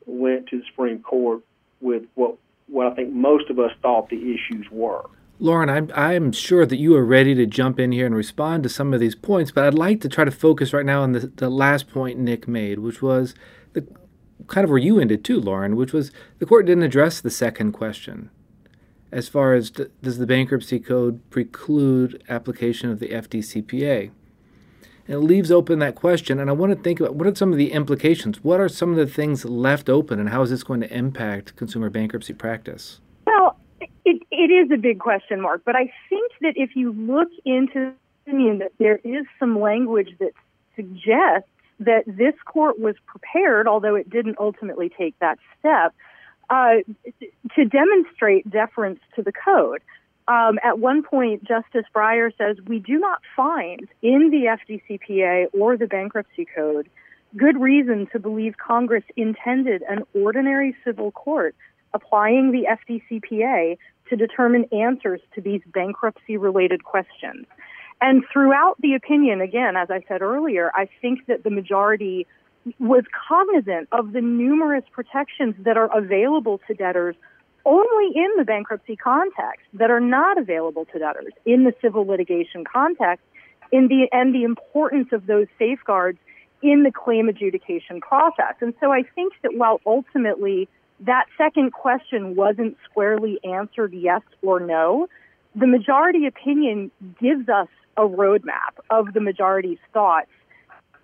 went 0.06 0.48
to 0.48 0.60
the 0.60 0.66
Supreme 0.70 1.00
Court 1.00 1.42
with 1.82 2.04
what 2.16 2.38
what 2.68 2.88
I 2.88 2.96
think 2.96 3.14
most 3.14 3.50
of 3.52 3.60
us 3.60 3.72
thought 3.82 4.10
the 4.10 4.34
issues 4.34 4.66
were. 4.72 5.04
Lauren, 5.40 5.70
I'm, 5.70 5.92
I'm 5.94 6.32
sure 6.32 6.66
that 6.66 6.78
you 6.78 6.96
are 6.96 7.06
ready 7.06 7.36
to 7.36 7.46
jump 7.46 7.80
in 7.80 7.92
here 7.92 8.06
and 8.06 8.16
respond 8.16 8.64
to 8.64 8.70
some 8.70 8.94
of 8.94 9.00
these 9.00 9.16
points, 9.16 9.52
but 9.52 9.66
I'd 9.66 9.74
like 9.74 10.02
to 10.02 10.10
try 10.10 10.24
to 10.24 10.32
focus 10.32 10.74
right 10.74 10.86
now 10.86 11.02
on 11.02 11.12
the, 11.12 11.32
the 11.36 11.50
last 11.50 11.90
point 11.90 12.18
Nick 12.18 12.48
made, 12.48 12.80
which 12.80 13.02
was 13.02 13.36
the 13.74 13.86
kind 14.48 14.64
of 14.64 14.70
where 14.70 14.80
you 14.80 15.00
ended 15.00 15.24
too, 15.24 15.40
Lauren, 15.40 15.76
which 15.76 15.94
was 15.94 16.12
the 16.40 16.46
court 16.46 16.66
didn't 16.66 16.84
address 16.84 17.22
the 17.22 17.30
second 17.30 17.72
question 17.72 18.30
as 19.16 19.30
far 19.30 19.54
as 19.54 19.72
does 19.72 20.18
the 20.18 20.28
bankruptcy 20.28 20.78
code 20.78 21.22
preclude 21.30 22.22
application 22.28 22.90
of 22.90 23.00
the 23.00 23.08
FDCPA? 23.08 24.12
And 25.08 25.16
it 25.16 25.20
leaves 25.20 25.52
open 25.52 25.80
that 25.80 25.96
question, 25.96 26.38
and 26.38 26.50
I 26.50 26.54
want 26.54 26.76
to 26.76 26.84
think 26.84 27.00
about 27.00 27.16
what 27.16 27.26
are 27.26 27.34
some 27.34 27.54
of 27.54 27.58
the 27.58 27.72
implications? 27.72 28.44
What 28.44 28.60
are 28.60 28.68
some 28.68 28.90
of 28.90 28.98
the 28.98 29.08
things 29.08 29.46
left 29.46 29.88
open, 29.88 30.20
and 30.20 30.30
how 30.30 30.42
is 30.42 30.50
this 30.50 30.64
going 30.64 30.82
to 30.82 30.94
impact 30.94 31.56
consumer 31.56 31.90
bankruptcy 31.90 32.34
practice? 32.34 33.00
Well, 33.26 33.58
it, 33.80 34.22
it 34.32 34.52
is 34.52 34.70
a 34.72 34.78
big 34.78 35.00
question 35.00 35.40
mark, 35.40 35.62
but 35.64 35.78
I 35.78 35.94
think 36.10 36.32
that 36.42 36.54
if 36.58 36.76
you 36.76 36.92
look 36.92 37.30
into 37.46 37.74
the 37.74 37.94
opinion, 38.26 38.58
that 38.60 38.74
there 38.80 39.00
is 39.06 39.26
some 39.40 39.62
language 39.62 40.10
that 40.20 40.32
suggests 40.76 41.48
that 41.80 42.04
this 42.06 42.36
court 42.46 42.80
was 42.80 42.96
prepared, 43.06 43.68
although 43.68 43.96
it 43.96 44.10
didn't 44.10 44.38
ultimately 44.40 44.90
take 44.90 45.18
that 45.20 45.38
step, 45.60 45.94
uh, 46.50 46.76
to 47.56 47.66
demonstrate 47.66 48.50
deference 48.50 49.00
to 49.16 49.24
the 49.24 49.32
code. 49.32 49.82
Um, 50.28 50.58
at 50.64 50.80
one 50.80 51.04
point, 51.04 51.44
Justice 51.44 51.86
Breyer 51.94 52.32
says, 52.38 52.58
We 52.66 52.80
do 52.80 52.98
not 52.98 53.22
find 53.36 53.88
in 54.02 54.32
the 54.32 54.58
FDCPA 54.58 55.48
or 55.54 55.78
the 55.78 55.88
bankruptcy 55.88 56.48
code 56.56 56.90
good 57.38 57.60
reason 57.60 58.08
to 58.12 58.20
believe 58.20 58.56
Congress 58.58 59.04
intended 59.16 59.84
an 59.90 60.04
ordinary 60.14 60.76
civil 60.86 61.12
court 61.12 61.56
applying 61.94 62.52
the 62.52 62.66
FDCPA 62.66 63.78
to 64.10 64.16
determine 64.16 64.66
answers 64.72 65.22
to 65.34 65.42
these 65.42 65.62
bankruptcy 65.68 66.38
related 66.38 66.84
questions. 66.84 67.46
And 68.06 68.24
throughout 68.32 68.76
the 68.82 68.94
opinion, 68.94 69.42
again, 69.42 69.76
as 69.76 69.90
I 69.90 70.04
said 70.08 70.22
earlier, 70.22 70.72
I 70.76 70.88
think 71.02 71.26
that 71.26 71.44
the 71.44 71.50
majority 71.50 72.28
was 72.78 73.04
cognizant 73.28 73.88
of 73.92 74.14
the 74.14 74.22
numerous 74.22 74.84
protections 74.92 75.56
that 75.64 75.76
are 75.76 75.90
available 75.98 76.62
to 76.68 76.76
debtors 76.76 77.16
only 77.66 78.16
in 78.16 78.30
the 78.38 78.44
bankruptcy 78.44 78.96
context 78.96 79.66
that 79.74 79.90
are 79.90 80.00
not 80.00 80.38
available 80.38 80.86
to 80.94 81.00
debtors 81.00 81.34
in 81.48 81.64
the 81.64 81.74
civil 81.82 82.06
litigation 82.06 82.64
context 82.64 83.26
in 83.72 83.88
the 83.88 84.08
and 84.12 84.36
the 84.36 84.44
importance 84.44 85.08
of 85.12 85.26
those 85.26 85.48
safeguards 85.58 86.20
in 86.62 86.84
the 86.84 86.92
claim 86.92 87.28
adjudication 87.28 88.02
process. 88.02 88.54
And 88.62 88.76
so 88.80 88.92
I 88.92 89.02
think 89.16 89.34
that 89.42 89.56
while 89.56 89.82
ultimately 89.84 90.70
that 91.00 91.26
second 91.40 91.74
question 91.74 92.36
wasn't 92.36 92.78
squarely 92.88 93.40
answered 93.44 93.94
yes 93.94 94.22
or 94.44 94.60
no, 94.60 95.08
the 95.56 95.66
majority 95.66 96.28
opinion 96.28 96.92
gives 97.20 97.50
us 97.50 97.68
a 97.98 98.02
roadmap 98.02 98.80
of 98.90 99.14
the 99.14 99.22
majority's 99.22 99.80
thoughts 99.94 100.30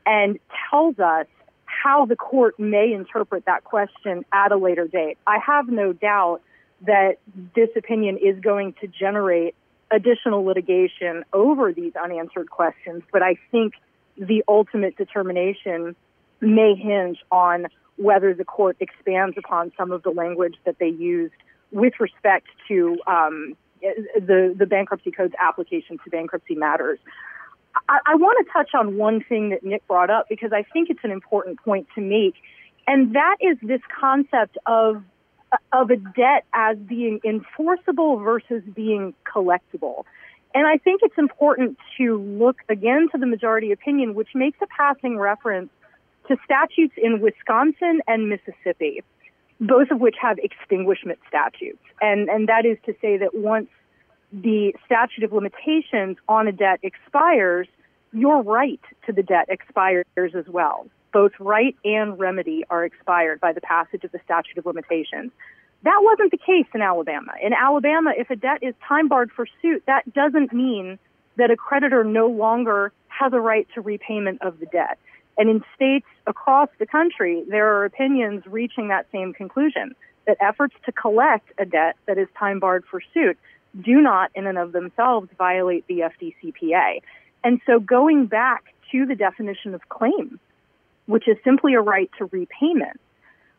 and 0.06 0.40
tells 0.70 1.00
us 1.00 1.28
how 1.66 2.06
the 2.06 2.16
court 2.16 2.60
may 2.60 2.94
interpret 2.94 3.46
that 3.46 3.64
question 3.64 4.26
at 4.32 4.52
a 4.52 4.58
later 4.58 4.88
date. 4.88 5.18
I 5.26 5.38
have 5.40 5.70
no 5.70 5.94
doubt 5.94 6.42
that 6.86 7.18
this 7.56 7.70
opinion 7.76 8.18
is 8.18 8.40
going 8.40 8.74
to 8.82 8.88
generate 8.88 9.56
additional 9.92 10.44
litigation 10.44 11.24
over 11.34 11.72
these 11.74 11.94
unanswered 12.02 12.50
questions, 12.50 13.04
but 13.12 13.22
I 13.22 13.36
think 13.52 13.74
the 14.18 14.44
ultimate 14.48 14.98
determination 14.98 15.96
may 16.40 16.76
hinge 16.76 17.20
on 17.32 17.68
whether 17.98 18.34
the 18.34 18.46
court 18.46 18.78
expands 18.80 19.38
upon 19.38 19.72
some 19.78 19.92
of 19.92 20.04
the 20.04 20.10
language 20.10 20.56
that 20.66 20.78
they 20.80 20.90
used 20.90 21.34
with 21.72 21.94
respect 22.00 22.48
to 22.68 22.98
um, 23.08 23.56
the, 23.82 24.56
the 24.58 24.66
bankruptcy 24.66 25.12
code's 25.12 25.34
application 25.40 25.98
to 26.04 26.10
bankruptcy 26.10 26.56
matters. 26.56 27.00
I, 27.88 28.00
I 28.06 28.16
want 28.16 28.46
to 28.46 28.52
touch 28.52 28.72
on 28.74 28.98
one 28.98 29.24
thing 29.24 29.50
that 29.50 29.64
Nick 29.64 29.88
brought 29.88 30.10
up 30.10 30.28
because 30.30 30.52
I 30.54 30.64
think 30.74 30.90
it's 30.90 31.04
an 31.04 31.12
important 31.12 31.60
point 31.60 31.88
to 31.96 32.02
make, 32.02 32.36
and 32.88 33.16
that 33.16 33.38
is 33.40 33.58
this 33.62 33.82
concept 34.00 34.58
of 34.66 35.04
of 35.74 35.90
a 35.90 35.98
debt 35.98 36.46
as 36.54 36.78
being 36.78 37.20
enforceable 37.26 38.18
versus 38.18 38.64
being 38.74 39.14
collectible. 39.26 40.06
And 40.54 40.68
I 40.68 40.78
think 40.78 41.02
it's 41.04 41.18
important 41.18 41.78
to 41.98 42.18
look 42.18 42.58
again 42.70 43.08
to 43.12 43.18
the 43.18 43.26
majority 43.26 43.72
opinion, 43.72 44.16
which 44.16 44.30
makes 44.34 44.58
a 44.62 44.68
passing 44.68 45.18
reference 45.18 45.70
to 46.28 46.38
statutes 46.46 46.94
in 46.98 47.20
Wisconsin 47.22 48.02
and 48.08 48.30
Mississippi, 48.30 49.04
both 49.62 49.92
of 49.92 50.02
which 50.02 50.16
have 50.20 50.40
extinguishment 50.40 51.20
statutes. 51.28 51.84
And, 52.02 52.28
and 52.30 52.50
that 52.50 52.66
is 52.66 52.78
to 52.88 52.94
say 53.00 53.18
that 53.18 53.36
once 53.36 53.70
the 54.34 54.74
statute 54.86 55.24
of 55.24 55.32
limitations 55.32 56.18
on 56.28 56.48
a 56.48 56.52
debt 56.52 56.80
expires, 56.82 57.68
your 58.12 58.42
right 58.42 58.82
to 59.06 59.14
the 59.14 59.22
debt 59.22 59.46
expires 59.50 60.06
as 60.18 60.48
well. 60.48 60.88
Both 61.14 61.34
right 61.40 61.76
and 61.86 62.18
remedy 62.18 62.64
are 62.70 62.84
expired 62.84 63.40
by 63.40 63.54
the 63.54 63.62
passage 63.62 64.04
of 64.04 64.12
the 64.12 64.20
statute 64.26 64.58
of 64.58 64.66
limitations. 64.66 65.32
That 65.84 66.00
wasn't 66.02 66.32
the 66.32 66.38
case 66.38 66.68
in 66.74 66.82
Alabama. 66.82 67.34
In 67.42 67.54
Alabama, 67.54 68.14
if 68.18 68.30
a 68.30 68.36
debt 68.36 68.60
is 68.64 68.74
time 68.88 69.10
barred 69.10 69.32
for 69.32 69.46
suit, 69.62 69.84
that 69.86 70.12
doesn't 70.12 70.54
mean 70.54 70.98
that 71.38 71.52
a 71.52 71.56
creditor 71.56 72.04
no 72.04 72.28
longer 72.28 72.92
has 73.10 73.34
a 73.34 73.40
right 73.40 73.68
to 73.76 73.82
repayment 73.82 74.42
of 74.42 74.60
the 74.60 74.66
debt. 74.68 74.98
And 75.38 75.50
in 75.50 75.64
states 75.76 76.08
across 76.28 76.70
the 76.78 76.86
country, 76.86 77.44
there 77.48 77.76
are 77.76 77.86
opinions 77.86 78.44
reaching 78.46 78.90
that 78.90 79.08
same 79.12 79.34
conclusion 79.34 79.96
that 80.28 80.38
efforts 80.40 80.76
to 80.86 80.92
collect 80.92 81.52
a 81.58 81.66
debt 81.66 81.96
that 82.06 82.18
is 82.18 82.28
time 82.38 82.60
barred 82.60 82.86
for 82.90 83.02
suit 83.14 83.38
do 83.80 84.02
not, 84.02 84.32
in 84.36 84.48
and 84.48 84.58
of 84.58 84.74
themselves, 84.74 85.30
violate 85.38 85.88
the 85.88 86.00
FDCPA. 86.00 87.02
And 87.44 87.62
so 87.66 87.80
going 87.80 88.26
back 88.28 88.66
to 88.92 89.06
the 89.06 89.16
definition 89.16 89.74
of 89.74 89.88
claim, 89.90 90.40
which 91.06 91.28
is 91.28 91.38
simply 91.44 91.74
a 91.76 91.82
right 91.82 92.10
to 92.18 92.26
repayment, 92.26 93.00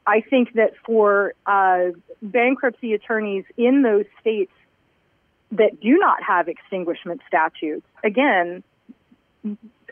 I 0.06 0.20
think 0.20 0.52
that 0.54 0.72
for 0.84 1.32
uh, 1.46 1.90
bankruptcy 2.20 2.92
attorneys 2.92 3.44
in 3.56 3.82
those 3.82 4.04
states 4.20 4.52
that 5.52 5.80
do 5.80 5.96
not 5.98 6.22
have 6.22 6.48
extinguishment 6.48 7.20
statutes, 7.26 7.86
again, 8.04 8.62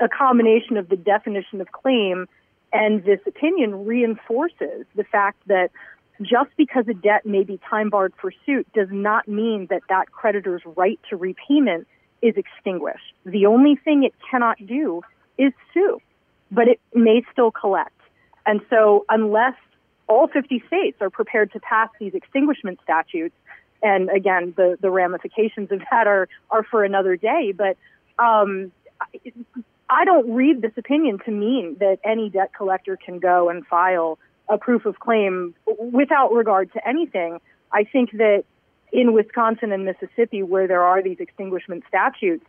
a 0.01 0.09
combination 0.09 0.77
of 0.77 0.89
the 0.89 0.97
definition 0.97 1.61
of 1.61 1.71
claim 1.73 2.27
and 2.73 3.05
this 3.05 3.21
opinion 3.27 3.85
reinforces 3.85 4.87
the 4.95 5.05
fact 5.05 5.39
that 5.47 5.71
just 6.23 6.51
because 6.57 6.87
a 6.89 6.95
debt 6.95 7.25
may 7.25 7.45
be 7.45 7.59
time 7.69 7.91
barred 7.91 8.13
for 8.21 8.33
suit 8.47 8.67
does 8.75 8.89
not 8.91 9.27
mean 9.27 9.67
that 9.71 9.83
that 9.89 10.13
creditor's 10.13 10.63
right 10.77 11.01
to 11.09 11.17
repayment 11.17 11.87
is 12.23 12.35
extinguished. 12.37 13.15
The 13.25 13.47
only 13.47 13.77
thing 13.77 14.05
it 14.05 14.15
cannot 14.31 14.59
do 14.65 15.03
is 15.39 15.53
sue, 15.73 16.01
but 16.51 16.69
it 16.69 16.81
may 16.95 17.23
still 17.33 17.51
collect. 17.51 17.99
And 18.47 18.61
so 18.69 19.07
unless 19.09 19.55
all 20.09 20.29
50 20.29 20.63
states 20.67 20.99
are 21.01 21.11
prepared 21.11 21.53
to 21.53 21.61
pass 21.61 21.89
these 21.99 22.15
extinguishment 22.15 22.81
statutes, 22.83 23.35
and 23.83 24.11
again, 24.11 24.53
the, 24.57 24.77
the 24.81 24.91
ramifications 24.91 25.73
of 25.73 25.81
that 25.91 26.07
are, 26.07 26.29
are 26.51 26.63
for 26.65 26.85
another 26.85 27.17
day, 27.17 27.55
but 27.57 27.79
um, 28.19 28.71
I 29.90 30.05
don't 30.05 30.33
read 30.33 30.62
this 30.62 30.72
opinion 30.76 31.18
to 31.24 31.33
mean 31.33 31.76
that 31.81 31.98
any 32.05 32.31
debt 32.31 32.53
collector 32.57 32.96
can 32.96 33.18
go 33.18 33.50
and 33.50 33.66
file 33.66 34.18
a 34.48 34.57
proof 34.57 34.87
of 34.87 35.00
claim 35.00 35.55
without 35.79 36.33
regard 36.33 36.72
to 36.74 36.88
anything. 36.88 37.40
I 37.72 37.85
think 37.85 38.12
that 38.12 38.44
in 38.92 39.12
Wisconsin 39.12 39.72
and 39.72 39.85
Mississippi, 39.85 40.42
where 40.44 40.68
there 40.68 40.83
are 40.83 41.03
these 41.03 41.18
extinguishment 41.18 41.85
statutes, 41.88 42.44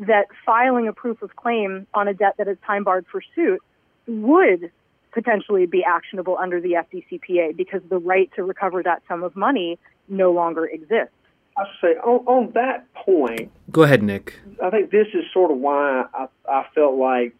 that 0.00 0.26
filing 0.44 0.88
a 0.88 0.92
proof 0.92 1.22
of 1.22 1.36
claim 1.36 1.86
on 1.94 2.08
a 2.08 2.14
debt 2.14 2.34
that 2.38 2.48
is 2.48 2.56
time 2.66 2.82
barred 2.82 3.06
for 3.10 3.22
suit 3.34 3.60
would 4.08 4.70
potentially 5.12 5.66
be 5.66 5.84
actionable 5.84 6.36
under 6.38 6.60
the 6.60 6.72
FDCPA 6.72 7.56
because 7.56 7.82
the 7.88 7.98
right 7.98 8.30
to 8.34 8.42
recover 8.42 8.82
that 8.82 9.02
sum 9.06 9.22
of 9.22 9.36
money 9.36 9.78
no 10.08 10.32
longer 10.32 10.66
exists. 10.66 11.14
I 11.56 11.64
say 11.80 11.88
on, 11.96 12.26
on 12.26 12.52
that 12.52 12.92
point. 12.94 13.50
Go 13.70 13.82
ahead, 13.82 14.02
Nick. 14.02 14.40
I 14.62 14.70
think 14.70 14.90
this 14.90 15.08
is 15.14 15.24
sort 15.32 15.50
of 15.50 15.58
why 15.58 16.04
I, 16.14 16.26
I 16.48 16.66
felt 16.74 16.96
like 16.96 17.34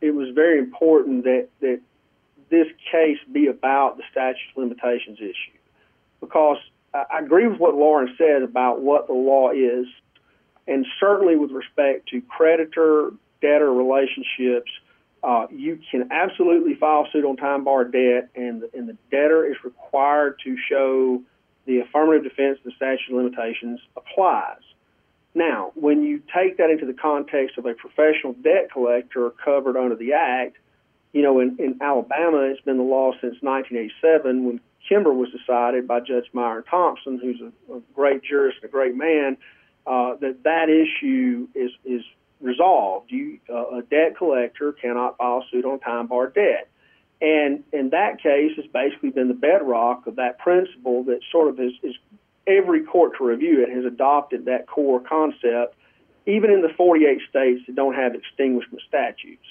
it 0.00 0.10
was 0.10 0.28
very 0.34 0.58
important 0.58 1.24
that 1.24 1.48
that 1.60 1.80
this 2.50 2.66
case 2.92 3.18
be 3.32 3.46
about 3.46 3.96
the 3.96 4.04
statute 4.10 4.38
of 4.54 4.62
limitations 4.62 5.18
issue 5.18 5.58
because 6.20 6.58
I 6.94 7.20
agree 7.20 7.46
with 7.46 7.58
what 7.58 7.74
Lauren 7.74 8.14
said 8.16 8.42
about 8.42 8.80
what 8.80 9.06
the 9.06 9.12
law 9.12 9.50
is, 9.50 9.86
and 10.66 10.86
certainly 10.98 11.36
with 11.36 11.50
respect 11.50 12.08
to 12.10 12.22
creditor 12.22 13.10
debtor 13.42 13.72
relationships, 13.72 14.70
uh, 15.22 15.46
you 15.50 15.78
can 15.90 16.08
absolutely 16.10 16.74
file 16.74 17.06
suit 17.12 17.24
on 17.24 17.36
time 17.36 17.64
bar 17.64 17.84
debt, 17.84 18.28
and, 18.34 18.62
and 18.74 18.88
the 18.88 18.96
debtor 19.10 19.44
is 19.44 19.56
required 19.64 20.38
to 20.44 20.56
show 20.68 21.22
the 21.66 21.80
affirmative 21.80 22.24
defense 22.24 22.58
of 22.58 22.64
the 22.64 22.72
statute 22.76 23.10
of 23.10 23.16
limitations 23.16 23.80
applies. 23.96 24.62
Now, 25.34 25.72
when 25.74 26.02
you 26.02 26.22
take 26.34 26.56
that 26.58 26.70
into 26.70 26.86
the 26.86 26.94
context 26.94 27.58
of 27.58 27.66
a 27.66 27.74
professional 27.74 28.32
debt 28.32 28.70
collector 28.72 29.30
covered 29.30 29.76
under 29.76 29.94
the 29.94 30.14
Act, 30.14 30.56
you 31.12 31.22
know, 31.22 31.40
in, 31.40 31.56
in 31.58 31.78
Alabama, 31.82 32.38
it's 32.38 32.60
been 32.62 32.78
the 32.78 32.82
law 32.82 33.12
since 33.12 33.36
1987 33.42 34.44
when 34.44 34.60
Kimber 34.88 35.12
was 35.12 35.28
decided 35.30 35.86
by 35.86 36.00
Judge 36.00 36.26
Myron 36.32 36.64
Thompson, 36.64 37.18
who's 37.18 37.40
a, 37.40 37.74
a 37.74 37.80
great 37.94 38.22
jurist 38.22 38.58
and 38.62 38.68
a 38.68 38.72
great 38.72 38.94
man. 38.94 39.36
uh, 39.86 40.16
that 40.20 40.42
that 40.44 40.68
issue 40.68 41.48
is 41.54 41.70
is 41.84 42.02
resolved. 42.40 43.10
You, 43.10 43.38
uh, 43.48 43.78
a 43.78 43.82
debt 43.82 44.16
collector 44.16 44.72
cannot 44.72 45.16
file 45.16 45.44
suit 45.50 45.64
on 45.64 45.78
time 45.80 46.06
barred 46.06 46.34
debt. 46.34 46.68
And 47.20 47.64
in 47.72 47.90
that 47.90 48.22
case, 48.22 48.52
it's 48.58 48.68
basically 48.68 49.10
been 49.10 49.28
the 49.28 49.34
bedrock 49.34 50.06
of 50.06 50.16
that 50.16 50.38
principle 50.38 51.04
that 51.04 51.20
sort 51.32 51.48
of 51.48 51.58
is, 51.58 51.72
is 51.82 51.94
every 52.46 52.82
court 52.84 53.16
to 53.18 53.24
review 53.24 53.62
it 53.62 53.70
has 53.70 53.84
adopted 53.84 54.44
that 54.44 54.66
core 54.66 55.00
concept, 55.00 55.74
even 56.26 56.50
in 56.50 56.60
the 56.60 56.68
48 56.76 57.20
states 57.28 57.62
that 57.66 57.74
don't 57.74 57.94
have 57.94 58.14
extinguishment 58.14 58.82
statutes. 58.86 59.44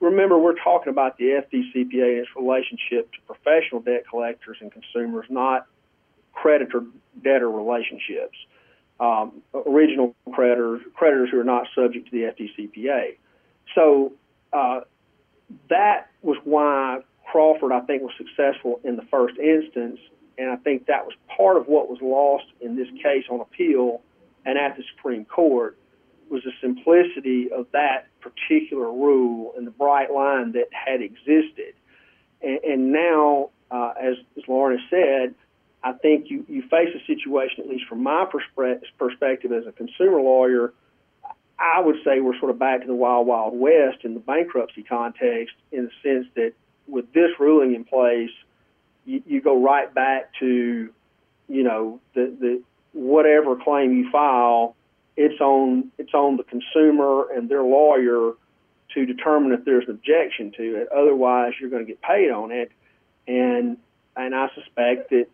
Remember, 0.00 0.38
we're 0.38 0.58
talking 0.62 0.90
about 0.90 1.18
the 1.18 1.42
FDCPA 1.42 2.18
and 2.18 2.18
its 2.20 2.30
relationship 2.36 3.12
to 3.12 3.18
professional 3.26 3.80
debt 3.80 4.04
collectors 4.08 4.58
and 4.60 4.72
consumers, 4.72 5.26
not 5.28 5.66
creditor 6.32 6.84
debtor 7.22 7.50
relationships. 7.50 8.36
Um, 8.98 9.40
original 9.54 10.14
creditors, 10.30 10.82
creditors 10.94 11.30
who 11.30 11.40
are 11.40 11.44
not 11.44 11.66
subject 11.74 12.10
to 12.10 12.12
the 12.12 12.32
FDCPA. 12.34 13.16
So 13.74 14.12
uh, 14.52 14.80
that 15.68 16.10
was 16.22 16.36
why 16.44 17.00
Crawford, 17.30 17.72
I 17.72 17.80
think, 17.80 18.02
was 18.02 18.12
successful 18.16 18.80
in 18.84 18.96
the 18.96 19.04
first 19.10 19.38
instance, 19.38 19.98
and 20.38 20.50
I 20.50 20.56
think 20.56 20.86
that 20.86 21.04
was 21.04 21.14
part 21.36 21.56
of 21.56 21.68
what 21.68 21.88
was 21.88 21.98
lost 22.00 22.46
in 22.60 22.76
this 22.76 22.88
case 23.02 23.24
on 23.30 23.40
appeal 23.40 24.00
and 24.44 24.58
at 24.58 24.76
the 24.76 24.82
Supreme 24.96 25.24
Court 25.24 25.76
was 26.30 26.42
the 26.44 26.52
simplicity 26.60 27.50
of 27.52 27.66
that 27.72 28.06
particular 28.20 28.90
rule 28.90 29.52
and 29.56 29.66
the 29.66 29.70
bright 29.70 30.12
line 30.12 30.52
that 30.52 30.68
had 30.72 31.02
existed. 31.02 31.74
And, 32.40 32.58
and 32.64 32.92
now, 32.92 33.50
uh, 33.70 33.92
as, 34.00 34.14
as 34.36 34.44
Lauren 34.48 34.78
has 34.78 34.88
said, 34.88 35.34
I 35.82 35.92
think 35.92 36.30
you, 36.30 36.44
you 36.48 36.62
face 36.62 36.94
a 36.94 37.04
situation, 37.06 37.64
at 37.64 37.68
least 37.68 37.86
from 37.88 38.02
my 38.02 38.26
perspe- 38.26 38.82
perspective 38.98 39.52
as 39.52 39.66
a 39.66 39.72
consumer 39.72 40.20
lawyer, 40.20 40.72
I 41.60 41.80
would 41.80 41.96
say 42.04 42.20
we're 42.20 42.38
sort 42.38 42.50
of 42.50 42.58
back 42.58 42.80
to 42.80 42.86
the 42.86 42.94
wild, 42.94 43.26
wild 43.26 43.58
west 43.58 43.98
in 44.04 44.14
the 44.14 44.20
bankruptcy 44.20 44.82
context 44.82 45.54
in 45.70 45.84
the 45.84 45.90
sense 46.02 46.26
that 46.34 46.54
with 46.88 47.12
this 47.12 47.30
ruling 47.38 47.74
in 47.74 47.84
place, 47.84 48.30
you, 49.04 49.22
you 49.26 49.40
go 49.42 49.62
right 49.62 49.92
back 49.92 50.30
to, 50.40 50.90
you 51.48 51.62
know, 51.62 52.00
the, 52.14 52.34
the 52.40 52.62
whatever 52.92 53.56
claim 53.56 53.96
you 53.96 54.10
file, 54.10 54.74
it's 55.16 55.40
on 55.40 55.90
it's 55.98 56.14
on 56.14 56.38
the 56.38 56.44
consumer 56.44 57.30
and 57.30 57.48
their 57.48 57.62
lawyer 57.62 58.32
to 58.94 59.06
determine 59.06 59.52
if 59.52 59.64
there's 59.64 59.84
an 59.84 59.90
objection 59.90 60.52
to 60.56 60.76
it. 60.76 60.88
Otherwise, 60.90 61.52
you're 61.60 61.70
going 61.70 61.84
to 61.84 61.88
get 61.88 62.00
paid 62.00 62.30
on 62.30 62.52
it, 62.52 62.72
and 63.28 63.76
and 64.16 64.34
I 64.34 64.48
suspect 64.54 65.10
that 65.10 65.26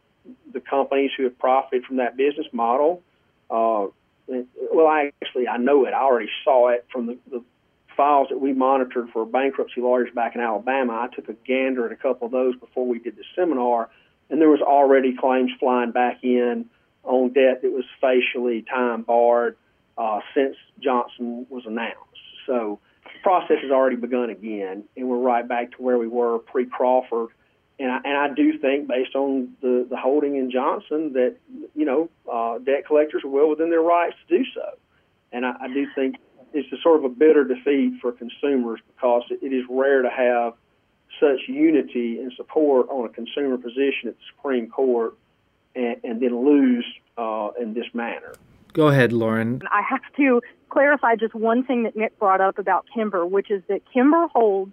the 0.53 0.61
companies 0.61 1.13
who 1.17 1.23
have 1.25 1.39
profited 1.39 1.85
from 1.85 1.97
that 1.97 2.17
business 2.17 2.47
model 2.53 3.03
uh, 3.49 3.87
well, 4.29 4.87
I 4.87 5.13
actually 5.23 5.49
I 5.49 5.57
know 5.57 5.85
it. 5.87 5.93
I 5.93 6.01
already 6.01 6.31
saw 6.45 6.69
it 6.69 6.87
from 6.93 7.07
the, 7.07 7.19
the 7.31 7.43
files 7.97 8.29
that 8.31 8.39
we 8.39 8.53
monitored 8.53 9.09
for 9.11 9.25
bankruptcy 9.25 9.81
lawyers 9.81 10.09
back 10.15 10.35
in 10.35 10.41
Alabama. 10.41 10.93
I 10.93 11.15
took 11.15 11.29
a 11.29 11.33
gander 11.33 11.87
at 11.87 11.93
a 11.93 11.97
couple 11.97 12.27
of 12.27 12.33
those 12.33 12.57
before 12.57 12.87
we 12.87 12.99
did 12.99 13.17
the 13.17 13.25
seminar, 13.35 13.89
and 14.29 14.41
there 14.41 14.51
was 14.51 14.61
already 14.61 15.17
claims 15.17 15.51
flying 15.59 15.93
back 15.93 16.23
in 16.23 16.67
on 17.05 17.33
debt 17.33 17.63
that 17.63 17.73
was 17.73 17.85
facially 18.01 18.63
time 18.63 19.03
barred 19.03 19.57
uh, 19.97 20.21
since 20.35 20.57
Johnson 20.81 21.47
was 21.49 21.65
announced. 21.67 22.01
So 22.47 22.81
the 23.05 23.21
process 23.23 23.59
has 23.63 23.71
already 23.71 23.97
begun 23.97 24.31
again, 24.31 24.85
and 24.97 25.09
we're 25.09 25.19
right 25.19 25.47
back 25.47 25.73
to 25.73 25.83
where 25.83 25.99
we 25.99 26.09
were 26.09 26.39
pre 26.39 26.67
Crawford 26.67 27.29
and 27.79 27.93
I, 27.93 27.97
and 28.05 28.17
I 28.17 28.35
do 28.35 28.59
think, 28.59 28.89
based 28.89 29.15
on 29.15 29.53
the, 29.61 29.87
the 29.89 29.97
holding 29.97 30.37
in 30.37 30.51
Johnson, 30.51 31.13
that 31.13 31.37
you 31.75 31.85
know 31.85 32.09
uh, 32.31 32.59
debt 32.59 32.87
collectors 32.87 33.23
are 33.25 33.29
well 33.29 33.49
within 33.49 33.71
their 33.71 33.83
rights 33.83 34.17
to 34.29 34.39
do 34.39 34.45
so. 34.55 34.79
And 35.33 35.45
I, 35.45 35.55
I 35.61 35.69
do 35.69 35.87
think 35.95 36.17
it's 36.55 36.73
a 36.73 36.81
sort 36.83 36.99
of 36.99 37.05
a 37.05 37.09
bitter 37.09 37.45
defeat 37.45 38.01
for 38.01 38.13
consumers 38.13 38.81
because 38.95 39.25
it, 39.31 39.41
it 39.43 39.55
is 39.55 39.65
rare 39.69 40.03
to 40.03 40.11
have 40.11 40.55
such 41.21 41.41
unity 41.49 42.19
and 42.19 42.33
support 42.37 42.89
on 42.89 43.07
a 43.07 43.09
consumer 43.09 43.59
position 43.59 44.09
at 44.09 44.17
the 44.17 44.25
Supreme 44.35 44.69
Court, 44.69 45.15
and, 45.75 45.97
and 46.03 46.21
then 46.21 46.45
lose 46.45 46.87
uh, 47.19 47.51
in 47.61 47.75
this 47.75 47.87
manner. 47.93 48.35
Go 48.73 48.89
ahead, 48.89 49.13
Lauren. 49.13 49.63
I 49.71 49.83
have 49.89 50.03
to 50.17 50.41
clarify 50.71 51.17
just 51.17 51.35
one 51.35 51.65
thing 51.65 51.85
that 51.85 51.97
Nick 51.97 52.19
brought 52.19 52.41
up 52.41 52.59
about 52.59 52.87
Kimber, 52.95 53.25
which 53.27 53.51
is 53.51 53.63
that 53.69 53.81
Kimber 53.93 54.29
holds 54.29 54.73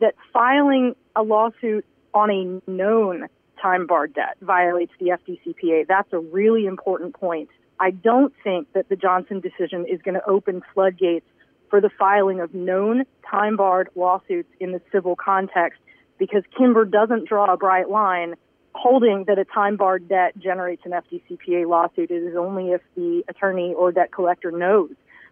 that 0.00 0.14
filing 0.32 0.94
a 1.16 1.22
lawsuit 1.22 1.84
on 2.14 2.30
a 2.30 2.70
known 2.70 3.28
time 3.60 3.86
barred 3.86 4.14
debt 4.14 4.36
violates 4.40 4.92
the 4.98 5.18
FDCPA. 5.18 5.86
That's 5.86 6.12
a 6.12 6.18
really 6.18 6.66
important 6.66 7.14
point. 7.14 7.48
I 7.78 7.90
don't 7.90 8.32
think 8.42 8.72
that 8.74 8.88
the 8.88 8.96
Johnson 8.96 9.40
decision 9.40 9.86
is 9.86 10.00
going 10.02 10.14
to 10.14 10.24
open 10.26 10.62
floodgates 10.74 11.26
for 11.68 11.80
the 11.80 11.90
filing 11.98 12.40
of 12.40 12.52
known 12.52 13.04
time 13.30 13.56
barred 13.56 13.88
lawsuits 13.94 14.48
in 14.58 14.72
the 14.72 14.80
civil 14.92 15.16
context 15.16 15.80
because 16.18 16.42
Kimber 16.56 16.84
doesn't 16.84 17.28
draw 17.28 17.52
a 17.52 17.56
bright 17.56 17.88
line 17.88 18.34
holding 18.74 19.24
that 19.26 19.38
a 19.38 19.44
time 19.44 19.76
barred 19.76 20.08
debt 20.08 20.36
generates 20.38 20.82
an 20.84 20.92
FDCPA 20.92 21.66
lawsuit. 21.66 22.10
It 22.10 22.22
is 22.22 22.36
only 22.36 22.70
if 22.70 22.82
the 22.96 23.24
attorney 23.28 23.74
or 23.74 23.92
debt 23.92 24.12
collector 24.12 24.50
knows 24.50 24.90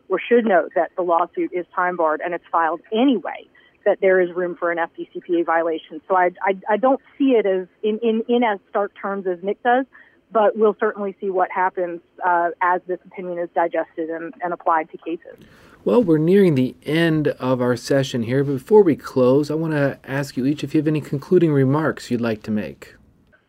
or 0.08 0.18
should 0.18 0.44
know 0.44 0.68
that 0.74 0.90
the 0.96 1.02
lawsuit 1.02 1.52
is 1.52 1.66
time 1.74 1.96
barred 1.96 2.20
and 2.24 2.34
it's 2.34 2.44
filed 2.50 2.80
anyway 2.92 3.46
that 3.88 4.00
there 4.02 4.20
is 4.20 4.30
room 4.36 4.54
for 4.54 4.70
an 4.70 4.76
FDCPA 4.76 5.46
violation. 5.46 6.02
So 6.06 6.14
I, 6.14 6.30
I, 6.42 6.58
I 6.68 6.76
don't 6.76 7.00
see 7.16 7.30
it 7.30 7.46
as 7.46 7.66
in, 7.82 7.98
in, 8.02 8.22
in 8.28 8.44
as 8.44 8.58
stark 8.68 8.92
terms 9.00 9.26
as 9.26 9.38
Nick 9.42 9.62
does, 9.62 9.86
but 10.30 10.58
we'll 10.58 10.76
certainly 10.78 11.16
see 11.20 11.30
what 11.30 11.50
happens 11.50 12.00
uh, 12.24 12.50
as 12.60 12.82
this 12.86 12.98
opinion 13.06 13.38
is 13.38 13.48
digested 13.54 14.10
and, 14.10 14.34
and 14.42 14.52
applied 14.52 14.90
to 14.90 14.98
cases. 14.98 15.42
Well, 15.84 16.02
we're 16.02 16.18
nearing 16.18 16.54
the 16.54 16.76
end 16.84 17.28
of 17.28 17.62
our 17.62 17.76
session 17.76 18.24
here, 18.24 18.44
before 18.44 18.82
we 18.82 18.94
close, 18.94 19.50
I 19.50 19.54
want 19.54 19.72
to 19.72 19.98
ask 20.04 20.36
you 20.36 20.44
each 20.44 20.62
if 20.62 20.74
you 20.74 20.80
have 20.80 20.88
any 20.88 21.00
concluding 21.00 21.50
remarks 21.50 22.10
you'd 22.10 22.20
like 22.20 22.42
to 22.42 22.50
make. 22.50 22.94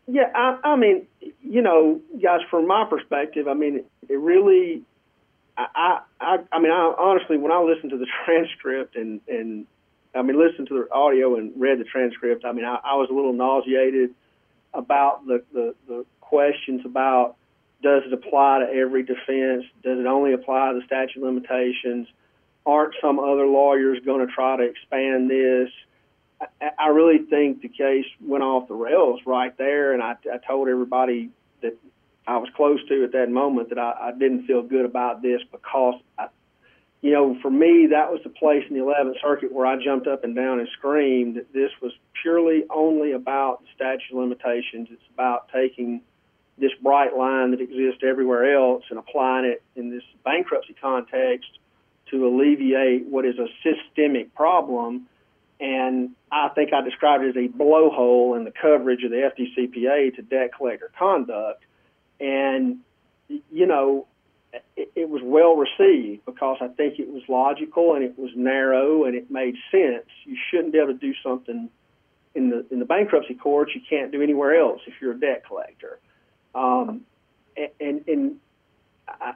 Yeah, 0.08 0.32
I, 0.34 0.58
I 0.63 0.75
mean, 0.78 1.06
you 1.41 1.62
know, 1.62 1.99
guys, 2.23 2.39
from 2.49 2.65
my 2.65 2.86
perspective, 2.89 3.49
I 3.49 3.56
mean, 3.56 3.84
it 4.08 4.13
really, 4.13 4.84
I, 5.58 5.99
I, 6.21 6.38
I 6.54 6.60
mean, 6.60 6.71
I 6.71 6.95
honestly, 6.97 7.38
when 7.38 7.52
I 7.52 7.62
listen 7.62 7.89
to 7.89 7.97
the 7.97 8.08
transcript 8.25 8.95
and 8.95 9.19
and 9.28 9.65
I 10.15 10.22
mean, 10.22 10.39
listened 10.39 10.67
to 10.69 10.74
the 10.74 10.93
audio 10.93 11.36
and 11.36 11.52
read 11.56 11.80
the 11.80 11.84
transcript. 11.84 12.45
I 12.45 12.52
mean, 12.52 12.65
I, 12.65 12.80
I 12.84 12.95
was 12.95 13.10
a 13.12 13.13
little 13.13 13.34
nauseated 13.34 14.12
about 14.74 15.26
the, 15.26 15.43
the, 15.54 15.76
the 15.88 16.06
questions 16.22 16.82
about 16.86 17.36
does 17.82 18.04
it 18.06 18.13
apply 18.13 18.60
to 18.60 18.74
every 18.74 19.04
defense? 19.04 19.65
Does 19.84 20.00
it 20.00 20.06
only 20.06 20.34
apply 20.34 20.74
to 20.74 20.80
the 20.80 20.86
statute 20.86 21.17
of 21.17 21.24
limitations? 21.24 22.08
Aren't 22.65 22.93
some 23.02 23.19
other 23.19 23.45
lawyers 23.45 24.00
going 24.06 24.26
to 24.26 24.34
try 24.34 24.58
to 24.58 24.63
expand 24.63 25.30
this? 25.30 25.69
I, 26.41 26.72
I 26.78 26.88
really 26.88 27.19
think 27.19 27.62
the 27.62 27.69
case 27.69 28.06
went 28.19 28.43
off 28.43 28.67
the 28.67 28.74
rails 28.74 29.22
right 29.26 29.58
there, 29.58 29.93
and 29.93 30.04
I, 30.04 30.15
I 30.32 30.38
told 30.45 30.67
everybody 30.67 31.30
that 31.62 31.78
I 32.28 32.38
was 32.38 32.50
close 32.56 32.80
to 32.89 33.04
at 33.04 33.13
that 33.13 33.30
moment 33.30 33.69
that 33.69 33.80
I, 33.80 34.10
I 34.10 34.12
didn't 34.12 34.45
feel 34.45 34.62
good 34.62 34.86
about 34.86 35.22
this 35.22 35.41
because 35.52 36.02
I 36.17 36.28
you 37.01 37.12
know, 37.12 37.38
for 37.41 37.49
me, 37.49 37.88
that 37.91 38.12
was 38.12 38.19
the 38.23 38.29
place 38.29 38.63
in 38.69 38.77
the 38.77 38.83
11th 38.83 39.21
Circuit 39.21 39.53
where 39.53 39.65
I 39.65 39.81
jumped 39.81 40.07
up 40.07 40.23
and 40.23 40.35
down 40.35 40.59
and 40.59 40.67
screamed 40.77 41.35
that 41.35 41.53
this 41.53 41.71
was 41.81 41.93
purely 42.21 42.65
only 42.69 43.13
about 43.13 43.62
the 43.62 43.67
statute 43.75 44.12
of 44.12 44.17
limitations. 44.17 44.89
It's 44.91 45.01
about 45.13 45.49
taking 45.53 46.01
this 46.57 46.71
bright 46.81 47.15
line 47.15 47.51
that 47.51 47.62
exists 47.62 48.03
everywhere 48.03 48.53
else 48.53 48.83
and 48.89 48.99
applying 48.99 49.45
it 49.45 49.63
in 49.77 49.89
this 49.89 50.03
bankruptcy 50.25 50.75
context 50.81 51.49
to 52.12 52.27
alleviate 52.27 53.05
what 53.05 53.25
is 53.25 53.35
a 53.39 53.47
systemic 53.63 54.35
problem. 54.35 55.07
And 55.62 56.12
I 56.29 56.49
think 56.49 56.73
I 56.73 56.81
described 56.81 57.24
it 57.24 57.30
as 57.30 57.36
a 57.38 57.47
blowhole 57.47 58.36
in 58.36 58.43
the 58.43 58.51
coverage 58.51 59.05
of 59.05 59.11
the 59.11 59.32
FDCPA 59.38 60.15
to 60.15 60.21
debt 60.21 60.51
collector 60.57 60.91
conduct. 60.97 61.63
And, 62.19 62.80
you 63.30 63.67
know, 63.67 64.07
it, 64.95 65.09
was 65.09 65.21
well 65.23 65.55
received 65.55 66.25
because 66.25 66.57
I 66.61 66.67
think 66.67 66.99
it 66.99 67.09
was 67.09 67.23
logical 67.27 67.95
and 67.95 68.03
it 68.03 68.17
was 68.17 68.31
narrow 68.35 69.05
and 69.05 69.15
it 69.15 69.29
made 69.31 69.55
sense. 69.71 70.05
You 70.25 70.37
shouldn't 70.49 70.73
be 70.73 70.79
able 70.79 70.93
to 70.93 70.99
do 70.99 71.13
something 71.23 71.69
in 72.35 72.49
the 72.49 72.65
in 72.71 72.79
the 72.79 72.85
bankruptcy 72.85 73.33
courts 73.33 73.71
you 73.73 73.81
can't 73.89 74.11
do 74.11 74.21
anywhere 74.21 74.55
else 74.59 74.81
if 74.85 74.93
you're 75.01 75.13
a 75.13 75.19
debt 75.19 75.43
collector. 75.47 75.99
Um, 76.53 77.01
and 77.79 78.07
and 78.07 78.35
I, 79.07 79.33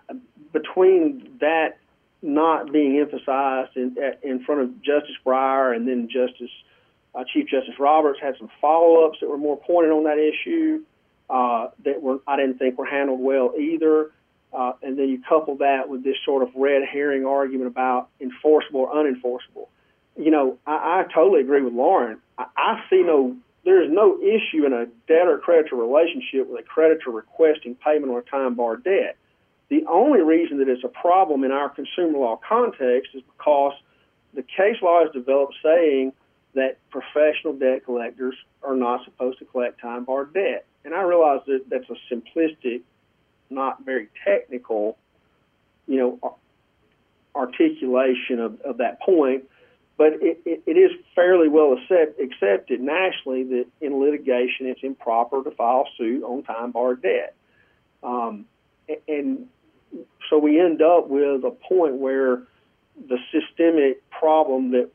between 0.51 1.37
that 1.41 1.77
not 2.21 2.71
being 2.71 2.99
emphasized 2.99 3.75
in 3.75 3.97
in 4.21 4.43
front 4.43 4.61
of 4.61 4.81
Justice 4.81 5.15
Breyer 5.25 5.75
and 5.75 5.87
then 5.87 6.07
Justice 6.09 6.51
uh, 7.15 7.23
Chief 7.31 7.47
Justice 7.47 7.79
Roberts 7.79 8.19
had 8.21 8.35
some 8.37 8.49
follow 8.61 9.05
ups 9.05 9.19
that 9.21 9.29
were 9.29 9.37
more 9.37 9.57
pointed 9.57 9.91
on 9.91 10.05
that 10.05 10.17
issue 10.17 10.83
uh, 11.29 11.69
that 11.83 12.01
were 12.01 12.19
I 12.27 12.37
didn't 12.37 12.57
think 12.59 12.77
were 12.77 12.85
handled 12.85 13.19
well 13.19 13.53
either. 13.59 14.11
Uh, 14.53 14.73
and 14.83 14.97
then 14.97 15.09
you 15.09 15.21
couple 15.27 15.55
that 15.57 15.89
with 15.89 16.03
this 16.03 16.15
sort 16.23 16.43
of 16.43 16.49
red 16.55 16.83
herring 16.83 17.25
argument 17.25 17.67
about 17.67 18.09
enforceable 18.21 18.81
or 18.81 18.93
unenforceable. 18.93 19.67
You 20.15 20.29
know, 20.29 20.57
I, 20.67 21.01
I 21.01 21.13
totally 21.13 21.41
agree 21.41 21.61
with 21.61 21.73
Lauren. 21.73 22.19
I, 22.37 22.45
I 22.55 22.83
see 22.89 23.01
no, 23.01 23.35
there 23.65 23.81
is 23.81 23.89
no 23.91 24.19
issue 24.21 24.65
in 24.65 24.73
a 24.73 24.85
debtor 25.07 25.39
creditor 25.39 25.75
relationship 25.75 26.47
with 26.47 26.59
a 26.59 26.63
creditor 26.63 27.09
requesting 27.09 27.75
payment 27.75 28.11
on 28.11 28.19
a 28.19 28.21
time 28.21 28.55
bar 28.55 28.77
debt. 28.77 29.17
The 29.69 29.85
only 29.89 30.21
reason 30.21 30.59
that 30.59 30.69
it's 30.69 30.83
a 30.83 30.87
problem 30.87 31.43
in 31.43 31.51
our 31.51 31.69
consumer 31.69 32.19
law 32.19 32.39
context 32.47 33.11
is 33.15 33.23
because 33.35 33.73
the 34.33 34.43
case 34.43 34.77
law 34.81 35.03
is 35.03 35.11
developed 35.13 35.55
saying 35.63 36.13
that 36.53 36.77
professional 36.91 37.53
debt 37.53 37.85
collectors 37.85 38.35
are 38.61 38.75
not 38.75 39.03
supposed 39.05 39.39
to 39.39 39.45
collect 39.45 39.81
time 39.81 40.05
barred 40.05 40.33
debt. 40.33 40.65
And 40.85 40.93
I 40.93 41.01
realize 41.01 41.39
that 41.47 41.63
that's 41.69 41.89
a 41.89 42.13
simplistic, 42.13 42.81
not 43.53 43.85
very 43.85 44.09
technical, 44.25 44.97
you 45.87 45.97
know, 45.97 46.37
articulation 47.35 48.39
of, 48.39 48.61
of 48.61 48.77
that 48.77 49.01
point, 49.01 49.43
but 49.97 50.13
it, 50.13 50.41
it, 50.45 50.63
it 50.65 50.77
is 50.77 50.91
fairly 51.15 51.47
well 51.47 51.73
accept, 51.73 52.19
accepted 52.19 52.81
nationally 52.81 53.43
that 53.43 53.65
in 53.81 53.99
litigation 53.99 54.67
it's 54.67 54.81
improper 54.83 55.43
to 55.43 55.51
file 55.51 55.87
suit 55.97 56.23
on 56.23 56.43
time 56.43 56.71
barred 56.71 57.01
debt. 57.01 57.35
Um, 58.01 58.45
and 59.07 59.47
so 60.29 60.37
we 60.37 60.59
end 60.59 60.81
up 60.81 61.07
with 61.07 61.43
a 61.43 61.51
point 61.51 61.95
where 61.95 62.43
the 63.07 63.17
systemic 63.31 64.07
problem 64.09 64.71
that 64.71 64.89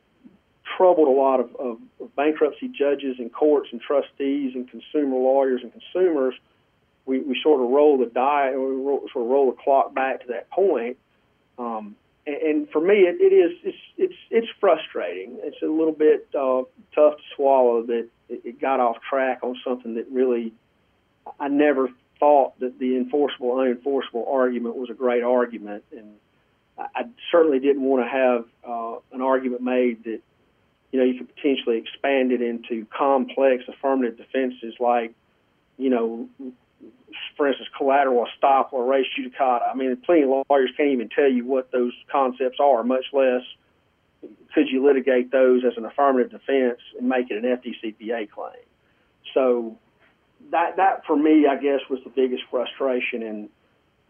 troubled 0.77 1.07
a 1.07 1.11
lot 1.11 1.39
of, 1.39 1.55
of, 1.55 1.77
of 1.99 2.15
bankruptcy 2.15 2.67
judges 2.67 3.15
and 3.19 3.31
courts 3.33 3.69
and 3.71 3.81
trustees 3.81 4.53
and 4.55 4.69
consumer 4.69 5.15
lawyers 5.15 5.61
and 5.63 5.71
consumers, 5.71 6.35
we, 7.09 7.19
we 7.21 7.39
sort 7.41 7.59
of 7.61 7.69
roll 7.69 7.97
the 7.97 8.05
die, 8.05 8.51
we 8.51 8.57
roll, 8.57 9.01
sort 9.11 9.25
of 9.25 9.31
roll 9.31 9.51
the 9.51 9.57
clock 9.57 9.95
back 9.95 10.21
to 10.21 10.27
that 10.27 10.49
point. 10.51 10.97
Um, 11.57 11.95
and, 12.27 12.35
and 12.35 12.69
for 12.69 12.79
me, 12.79 12.99
it, 12.99 13.19
it 13.19 13.33
is 13.33 13.57
it's 13.63 13.77
it's 13.97 14.13
it's 14.29 14.47
frustrating. 14.59 15.39
It's 15.41 15.61
a 15.63 15.65
little 15.65 15.91
bit 15.91 16.27
uh, 16.35 16.61
tough 16.93 17.17
to 17.17 17.23
swallow 17.35 17.81
that 17.87 18.07
it, 18.29 18.41
it 18.45 18.61
got 18.61 18.79
off 18.79 18.97
track 19.09 19.39
on 19.41 19.57
something 19.65 19.95
that 19.95 20.05
really 20.11 20.53
I 21.39 21.47
never 21.47 21.89
thought 22.19 22.59
that 22.59 22.77
the 22.77 22.95
enforceable 22.95 23.55
unenforceable 23.55 24.31
argument 24.31 24.75
was 24.75 24.91
a 24.91 24.93
great 24.93 25.23
argument, 25.23 25.83
and 25.91 26.13
I, 26.77 26.85
I 26.95 27.03
certainly 27.31 27.59
didn't 27.59 27.81
want 27.81 28.05
to 28.05 28.09
have 28.09 28.45
uh, 28.63 28.99
an 29.13 29.21
argument 29.21 29.63
made 29.63 30.03
that 30.03 30.21
you 30.91 30.99
know 30.99 31.05
you 31.05 31.17
could 31.17 31.35
potentially 31.35 31.77
expand 31.77 32.31
it 32.31 32.43
into 32.43 32.85
complex 32.95 33.63
affirmative 33.67 34.17
defenses 34.17 34.75
like 34.79 35.13
you 35.79 35.89
know 35.89 36.29
for 37.37 37.47
instance, 37.47 37.69
collateral 37.77 38.25
estoppel 38.25 38.73
or 38.73 38.85
res 38.85 39.05
judicata. 39.17 39.69
I 39.71 39.75
mean, 39.75 39.95
plenty 39.97 40.23
of 40.23 40.43
lawyers 40.49 40.71
can't 40.75 40.89
even 40.89 41.09
tell 41.09 41.29
you 41.29 41.45
what 41.45 41.71
those 41.71 41.93
concepts 42.11 42.59
are, 42.59 42.83
much 42.83 43.05
less 43.13 43.43
could 44.53 44.67
you 44.69 44.85
litigate 44.85 45.31
those 45.31 45.63
as 45.63 45.77
an 45.77 45.85
affirmative 45.85 46.31
defense 46.31 46.79
and 46.97 47.07
make 47.07 47.29
it 47.29 47.43
an 47.43 47.57
FDCPA 47.57 48.29
claim. 48.29 48.51
So 49.33 49.77
that 50.51 50.77
that 50.77 51.05
for 51.05 51.15
me, 51.15 51.45
I 51.47 51.55
guess, 51.55 51.81
was 51.89 51.99
the 52.03 52.09
biggest 52.09 52.43
frustration 52.49 53.21
in 53.23 53.49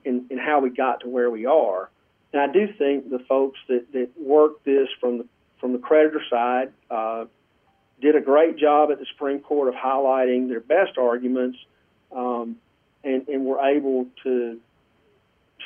in, 0.05 0.26
in 0.30 0.38
how 0.38 0.62
we 0.62 0.70
got 0.70 1.01
to 1.01 1.10
where 1.10 1.30
we 1.30 1.45
are. 1.45 1.89
And 2.32 2.41
I 2.41 2.51
do 2.51 2.72
think 2.78 3.10
the 3.10 3.20
folks 3.20 3.60
that 3.68 3.91
that 3.93 4.10
worked 4.18 4.66
this 4.66 4.88
from 4.99 5.20
the 5.20 5.26
from 5.60 5.74
the 5.74 5.80
creditor 5.80 6.22
side 6.30 6.72
uh, 6.89 7.26
did 8.01 8.16
a 8.16 8.22
great 8.22 8.57
job 8.57 8.91
at 8.91 8.99
the 8.99 9.05
Supreme 9.12 9.39
Court 9.39 9.68
of 9.68 9.74
highlighting 9.76 10.47
their 10.47 10.62
best 10.62 10.97
arguments 10.97 11.57
um, 12.16 12.55
and, 13.03 13.27
and 13.27 13.45
were 13.45 13.59
able 13.59 14.07
to 14.23 14.59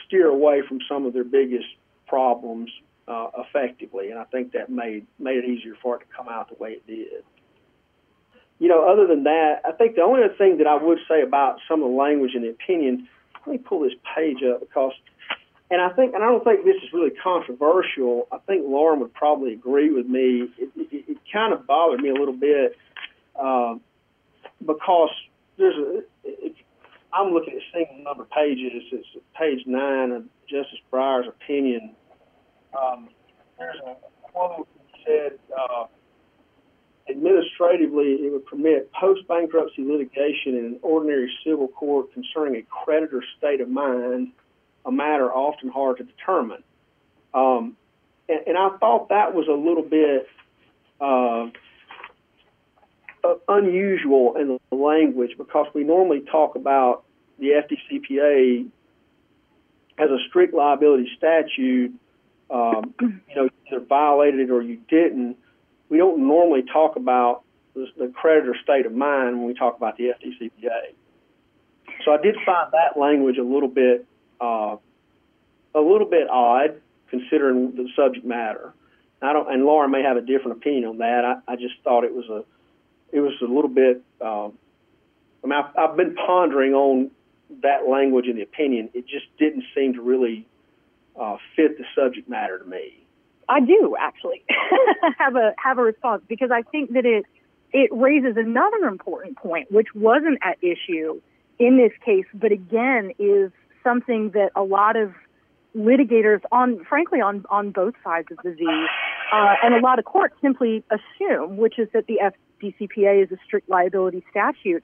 steer 0.06 0.28
away 0.28 0.62
from 0.68 0.80
some 0.88 1.06
of 1.06 1.14
their 1.14 1.24
biggest 1.24 1.66
problems 2.08 2.70
uh, 3.08 3.28
effectively. 3.38 4.12
And 4.12 4.20
I 4.20 4.24
think 4.26 4.54
that 4.54 4.70
made 4.70 5.06
made 5.20 5.38
it 5.38 5.46
easier 5.46 5.76
for 5.82 5.96
it 5.96 6.00
to 6.00 6.06
come 6.16 6.30
out 6.30 6.50
the 6.50 6.62
way 6.62 6.72
it 6.72 6.88
did. 6.88 7.24
You 8.60 8.70
know, 8.70 8.88
other 8.90 9.08
than 9.08 9.24
that, 9.24 9.62
I 9.66 9.72
think 9.72 9.96
the 9.96 10.04
only 10.04 10.24
other 10.24 10.36
thing 10.36 10.60
that 10.60 10.68
I 10.68 10.76
would 10.76 11.00
say 11.08 11.22
about 11.22 11.60
some 11.68 11.82
of 11.84 11.90
the 11.90 11.96
language 11.96 12.32
in 12.36 12.44
the 12.44 12.50
opinion, 12.50 13.08
let 13.46 13.52
me 13.52 13.58
pull 13.58 13.82
this 13.82 13.94
page 14.16 14.38
up 14.44 14.62
because, 14.62 14.94
and 15.70 15.82
I 15.82 15.90
think, 15.90 16.14
and 16.14 16.24
I 16.24 16.28
don't 16.28 16.44
think 16.44 16.64
this 16.64 16.78
is 16.78 16.94
really 16.94 17.12
controversial. 17.12 18.28
I 18.32 18.38
think 18.38 18.64
Lauren 18.66 19.00
would 19.02 19.14
probably 19.14 19.54
agree 19.54 19.92
with 19.92 20.06
me. 20.06 20.48
It, 20.58 20.70
it, 20.78 21.06
it 21.10 21.18
kind 21.32 21.52
of 21.52 21.68
bothered 21.68 22.00
me 22.00 22.10
a 22.10 22.14
little 22.14 22.36
bit 22.36 22.78
uh, 23.36 23.76
because 24.66 25.10
there's 25.58 25.76
a, 25.76 26.04
I'm 27.14 27.32
looking 27.32 27.54
at 27.54 27.62
single 27.72 28.04
number 28.04 28.26
pages. 28.26 28.84
It's 28.92 29.08
page 29.38 29.60
nine 29.68 30.12
of 30.12 30.24
Justice 30.50 30.80
Breyer's 30.92 31.28
opinion. 31.28 31.96
Um, 32.78 33.10
there's 33.60 33.78
a 33.86 33.96
quote 34.32 34.68
that 34.76 35.00
said, 35.06 35.40
uh, 35.56 35.86
administratively, 37.10 38.14
it 38.14 38.32
would 38.32 38.46
permit 38.46 38.92
post 38.94 39.28
bankruptcy 39.28 39.84
litigation 39.84 40.56
in 40.58 40.66
an 40.66 40.80
ordinary 40.82 41.32
civil 41.46 41.68
court 41.68 42.12
concerning 42.14 42.56
a 42.56 42.64
creditor's 42.64 43.26
state 43.38 43.62
of 43.62 43.70
mind, 43.70 44.32
a 44.86 44.92
matter 44.92 45.32
often 45.32 45.70
hard 45.70 45.98
to 45.98 46.04
determine. 46.04 46.64
Um, 47.34 47.78
and, 48.30 48.40
and, 48.48 48.58
I 48.58 48.78
thought 48.78 49.10
that 49.10 49.34
was 49.34 49.48
a 49.48 49.54
little 49.54 49.84
bit 49.84 50.28
uh, 51.02 51.48
uh, 53.24 53.36
unusual 53.48 54.36
in 54.38 54.60
the 54.70 54.76
language 54.76 55.32
because 55.38 55.66
we 55.74 55.84
normally 55.84 56.22
talk 56.22 56.56
about 56.56 57.03
the 57.40 57.50
FDCPA 57.50 58.68
has 59.98 60.10
a 60.10 60.18
strict 60.30 60.54
liability 60.54 61.10
statute. 61.18 61.94
Um, 62.50 62.94
you 63.02 63.36
know, 63.36 63.50
either 63.68 63.80
violated 63.86 64.42
it 64.42 64.52
or 64.52 64.62
you 64.62 64.80
didn't. 64.90 65.38
We 65.90 65.98
don't 65.98 66.28
normally 66.28 66.64
talk 66.64 66.96
about 66.96 67.44
the, 67.74 68.12
creditor's 68.14 68.58
state 68.64 68.86
of 68.86 68.94
mind 68.94 69.38
when 69.38 69.48
we 69.48 69.54
talk 69.54 69.78
about 69.78 69.98
the 69.98 70.06
FDCPA. 70.06 70.94
So 72.06 72.12
I 72.14 72.18
did 72.22 72.36
find 72.46 72.72
that 72.72 73.00
language 73.00 73.38
a 73.38 73.44
little 73.44 73.70
bit 73.70 74.06
uh, 74.42 74.78
a 75.76 75.80
little 75.80 76.08
bit 76.08 76.30
odd 76.30 76.82
considering 77.10 77.76
the 77.76 77.88
subject 77.96 78.26
matter. 78.26 78.74
I 79.22 79.32
don't, 79.32 79.52
and 79.52 79.64
Laura 79.64 79.88
may 79.88 80.04
have 80.04 80.18
a 80.18 80.22
different 80.22 80.58
opinion 80.58 80.86
on 80.86 80.98
that. 80.98 81.24
I, 81.24 81.54
I 81.54 81.56
just 81.56 81.76
thought 81.84 82.04
it 82.04 82.14
was 82.14 82.26
a 82.30 82.44
it 83.16 83.22
was 83.22 83.34
a 83.42 83.46
little 83.46 83.70
bit. 83.70 84.02
Um, 84.20 84.54
I 85.44 85.48
mean, 85.48 85.54
I've, 85.54 85.78
I've 85.78 85.98
been 85.98 86.16
pondering 86.16 86.74
on 86.74 87.12
that 87.62 87.88
language 87.88 88.26
in 88.28 88.36
the 88.36 88.42
opinion. 88.42 88.90
It 88.94 89.08
just 89.08 89.26
didn't 89.38 89.64
seem 89.76 89.94
to 89.94 90.02
really 90.02 90.48
uh, 91.20 91.38
fit 91.56 91.78
the 91.78 91.86
subject 91.96 92.30
matter 92.30 92.60
to 92.60 92.66
me. 92.66 93.06
I 93.50 93.60
do 93.60 93.96
actually 94.00 94.44
have 95.18 95.36
a 95.36 95.54
have 95.58 95.78
a 95.78 95.82
response 95.82 96.24
because 96.28 96.50
I 96.52 96.62
think 96.64 96.94
that 96.94 97.06
it 97.06 97.26
it 97.72 97.90
raises 97.92 98.38
another 98.38 98.88
important 98.88 99.38
point, 99.38 99.72
which 99.72 99.88
wasn't 99.94 100.40
at 100.42 100.58
issue 100.64 101.20
in 101.60 101.78
this 101.78 101.92
case, 102.06 102.26
but 102.34 102.52
again 102.52 103.12
is 103.20 103.52
something 103.84 104.32
that 104.32 104.52
a 104.56 104.64
lot 104.64 104.96
of 104.96 105.14
litigators 105.76 106.42
on, 106.52 106.84
frankly, 106.86 107.20
on 107.20 107.46
on 107.50 107.72
both 107.72 107.96
sides 108.04 108.28
of 108.32 108.38
the 108.44 108.56
Z, 108.56 108.66
uh, 109.34 109.56
and 109.64 109.74
a 109.76 109.80
lot 109.80 110.00
of 110.00 110.06
courts 110.06 110.36
simply 110.42 110.84
assume, 110.90 111.58
which 111.58 111.80
is 111.80 111.90
that 111.94 112.08
the 112.08 112.20
FDCPA 112.62 113.24
is 113.24 113.32
a 113.32 113.38
strict 113.46 113.70
liability 113.70 114.24
statute. 114.30 114.84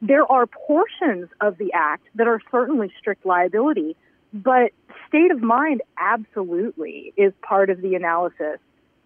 There 0.00 0.30
are 0.30 0.46
portions 0.46 1.28
of 1.40 1.58
the 1.58 1.72
act 1.72 2.06
that 2.14 2.28
are 2.28 2.40
certainly 2.50 2.92
strict 2.98 3.26
liability, 3.26 3.96
but 4.32 4.72
state 5.08 5.30
of 5.30 5.42
mind 5.42 5.82
absolutely 5.98 7.12
is 7.16 7.32
part 7.42 7.70
of 7.70 7.80
the 7.80 7.94
analysis, 7.94 8.58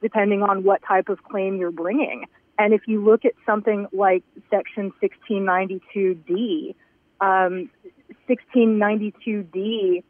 depending 0.03 0.43
on 0.43 0.65
what 0.65 0.83
type 0.83 1.09
of 1.09 1.23
claim 1.23 1.57
you're 1.57 1.71
bringing. 1.71 2.27
And 2.59 2.75
if 2.75 2.83
you 2.87 3.03
look 3.03 3.25
at 3.25 3.33
something 3.47 3.87
like 3.93 4.23
Section 4.51 4.93
1692D, 5.03 6.75
um, 7.21 7.71
1692D 8.29 10.03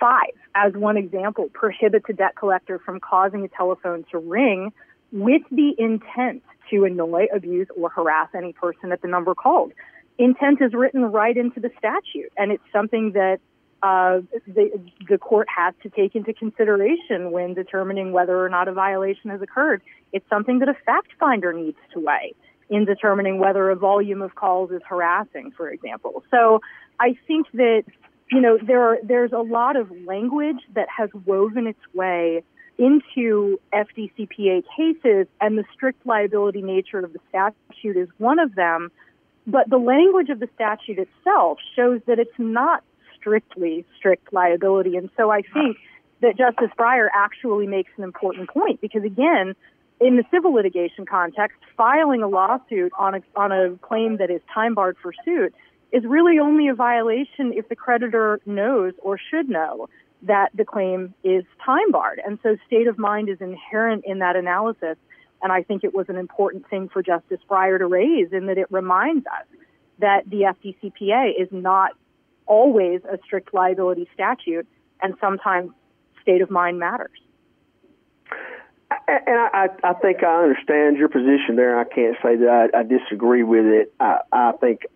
5, 0.00 0.22
as 0.54 0.72
one 0.72 0.96
example, 0.96 1.48
prohibits 1.52 2.06
a 2.08 2.12
debt 2.12 2.36
collector 2.36 2.78
from 2.78 3.00
causing 3.00 3.44
a 3.44 3.48
telephone 3.48 4.04
to 4.10 4.18
ring 4.18 4.72
with 5.12 5.42
the 5.50 5.74
intent 5.78 6.42
to 6.70 6.84
annoy, 6.84 7.26
abuse, 7.34 7.68
or 7.76 7.90
harass 7.90 8.28
any 8.34 8.52
person 8.52 8.90
at 8.90 9.02
the 9.02 9.08
number 9.08 9.34
called. 9.34 9.72
Intent 10.18 10.62
is 10.62 10.72
written 10.72 11.04
right 11.04 11.36
into 11.36 11.60
the 11.60 11.70
statute, 11.78 12.32
and 12.36 12.50
it's 12.50 12.62
something 12.72 13.12
that 13.12 13.38
uh, 13.82 14.20
the, 14.46 14.70
the 15.08 15.18
court 15.18 15.46
has 15.54 15.74
to 15.82 15.90
take 15.90 16.14
into 16.14 16.32
consideration 16.32 17.30
when 17.30 17.54
determining 17.54 18.12
whether 18.12 18.42
or 18.42 18.48
not 18.48 18.68
a 18.68 18.72
violation 18.72 19.30
has 19.30 19.42
occurred. 19.42 19.82
It's 20.12 20.28
something 20.28 20.60
that 20.60 20.68
a 20.68 20.74
fact 20.86 21.08
finder 21.20 21.52
needs 21.52 21.76
to 21.92 22.00
weigh 22.00 22.34
in 22.68 22.84
determining 22.84 23.38
whether 23.38 23.70
a 23.70 23.76
volume 23.76 24.22
of 24.22 24.34
calls 24.34 24.70
is 24.70 24.82
harassing, 24.88 25.52
for 25.56 25.70
example. 25.70 26.24
So 26.30 26.60
I 26.98 27.16
think 27.26 27.46
that 27.52 27.84
you 28.30 28.40
know 28.40 28.58
there 28.60 28.82
are, 28.82 28.98
there's 29.02 29.32
a 29.32 29.42
lot 29.42 29.76
of 29.76 29.90
language 30.06 30.60
that 30.74 30.88
has 30.96 31.10
woven 31.24 31.66
its 31.66 31.78
way 31.94 32.42
into 32.78 33.58
FDCPA 33.72 34.64
cases, 34.76 35.26
and 35.40 35.56
the 35.56 35.64
strict 35.72 36.04
liability 36.06 36.62
nature 36.62 36.98
of 36.98 37.12
the 37.12 37.20
statute 37.28 37.96
is 37.96 38.08
one 38.18 38.38
of 38.38 38.54
them. 38.54 38.90
But 39.46 39.70
the 39.70 39.78
language 39.78 40.28
of 40.28 40.40
the 40.40 40.48
statute 40.54 40.98
itself 40.98 41.58
shows 41.74 42.00
that 42.06 42.18
it's 42.18 42.38
not 42.38 42.82
strictly 43.16 43.84
strict 43.96 44.32
liability. 44.32 44.96
And 44.96 45.10
so 45.16 45.30
I 45.30 45.42
think 45.42 45.76
that 46.22 46.36
Justice 46.36 46.70
Breyer 46.78 47.08
actually 47.14 47.66
makes 47.66 47.90
an 47.96 48.04
important 48.04 48.48
point 48.48 48.80
because, 48.80 49.04
again, 49.04 49.54
in 50.00 50.16
the 50.16 50.24
civil 50.30 50.52
litigation 50.52 51.06
context, 51.06 51.58
filing 51.76 52.22
a 52.22 52.28
lawsuit 52.28 52.92
on 52.98 53.14
a, 53.14 53.22
on 53.34 53.52
a 53.52 53.76
claim 53.78 54.18
that 54.18 54.30
is 54.30 54.40
time 54.52 54.74
barred 54.74 54.96
for 55.00 55.12
suit 55.24 55.54
is 55.92 56.04
really 56.04 56.38
only 56.38 56.68
a 56.68 56.74
violation 56.74 57.52
if 57.54 57.68
the 57.68 57.76
creditor 57.76 58.40
knows 58.44 58.92
or 59.02 59.18
should 59.30 59.48
know 59.48 59.88
that 60.22 60.50
the 60.54 60.64
claim 60.64 61.14
is 61.22 61.44
time 61.64 61.90
barred. 61.92 62.20
And 62.24 62.38
so 62.42 62.56
state 62.66 62.88
of 62.88 62.98
mind 62.98 63.28
is 63.28 63.40
inherent 63.40 64.04
in 64.04 64.18
that 64.18 64.36
analysis. 64.36 64.96
And 65.42 65.52
I 65.52 65.62
think 65.62 65.84
it 65.84 65.94
was 65.94 66.06
an 66.08 66.16
important 66.16 66.68
thing 66.68 66.88
for 66.88 67.02
Justice 67.02 67.40
Breyer 67.48 67.78
to 67.78 67.86
raise 67.86 68.32
in 68.32 68.46
that 68.46 68.58
it 68.58 68.66
reminds 68.70 69.26
us 69.26 69.46
that 69.98 70.28
the 70.28 70.54
FDCPA 70.54 71.40
is 71.40 71.48
not 71.50 71.92
always 72.46 73.02
a 73.04 73.18
strict 73.24 73.52
liability 73.52 74.08
statute, 74.14 74.66
and 75.02 75.14
sometimes 75.20 75.70
state 76.22 76.40
of 76.40 76.50
mind 76.50 76.78
matters. 76.78 77.18
And 79.08 79.38
I, 79.52 79.68
I 79.82 79.92
think 79.94 80.22
I 80.22 80.42
understand 80.42 80.96
your 80.96 81.08
position 81.08 81.56
there. 81.56 81.78
I 81.78 81.84
can't 81.84 82.16
say 82.22 82.36
that 82.36 82.70
I, 82.74 82.80
I 82.80 82.82
disagree 82.82 83.42
with 83.42 83.66
it. 83.66 83.92
I, 83.98 84.18
I 84.32 84.52
think 84.60 84.86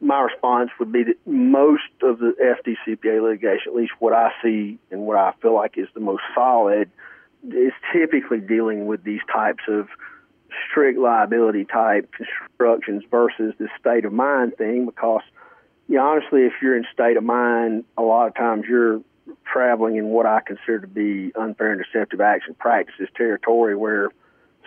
my 0.00 0.20
response 0.20 0.70
would 0.78 0.92
be 0.92 1.04
that 1.04 1.16
most 1.26 1.82
of 2.02 2.18
the 2.18 2.34
FDCPA 2.40 3.22
litigation, 3.22 3.68
at 3.68 3.74
least 3.74 3.92
what 3.98 4.12
I 4.12 4.32
see 4.42 4.78
and 4.90 5.02
what 5.02 5.16
I 5.16 5.32
feel 5.40 5.54
like 5.54 5.78
is 5.78 5.88
the 5.94 6.00
most 6.00 6.22
solid, 6.34 6.90
is 7.46 7.72
typically 7.92 8.40
dealing 8.40 8.86
with 8.86 9.04
these 9.04 9.20
types 9.32 9.62
of 9.68 9.88
strict 10.68 10.98
liability 10.98 11.64
type 11.64 12.10
constructions 12.12 13.04
versus 13.10 13.54
the 13.58 13.68
state 13.78 14.04
of 14.04 14.12
mind 14.12 14.56
thing 14.56 14.86
because 14.86 15.22
you 15.88 15.96
know, 15.96 16.04
honestly 16.04 16.42
if 16.42 16.54
you're 16.62 16.76
in 16.76 16.84
state 16.92 17.16
of 17.16 17.24
mind 17.24 17.84
a 17.96 18.02
lot 18.02 18.26
of 18.26 18.34
times 18.34 18.64
you're 18.68 19.00
traveling 19.44 19.96
in 19.96 20.06
what 20.06 20.26
I 20.26 20.40
consider 20.40 20.80
to 20.80 20.86
be 20.86 21.32
unfair 21.34 21.72
and 21.72 21.84
deceptive 21.84 22.20
action 22.20 22.54
practices 22.58 23.08
territory 23.16 23.76
where 23.76 24.10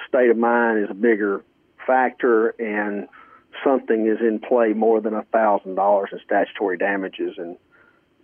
state 0.08 0.30
of 0.30 0.38
mind 0.38 0.84
is 0.84 0.90
a 0.90 0.96
bigger 0.96 1.44
factor 1.86 2.50
and 2.60 3.08
something 3.64 4.08
is 4.08 4.20
in 4.20 4.40
play 4.40 4.74
more 4.74 5.02
than 5.02 5.14
a 5.14 5.24
thousand 5.24 5.76
dollars 5.76 6.10
in 6.12 6.20
statutory 6.24 6.78
damages 6.78 7.36
and 7.38 7.58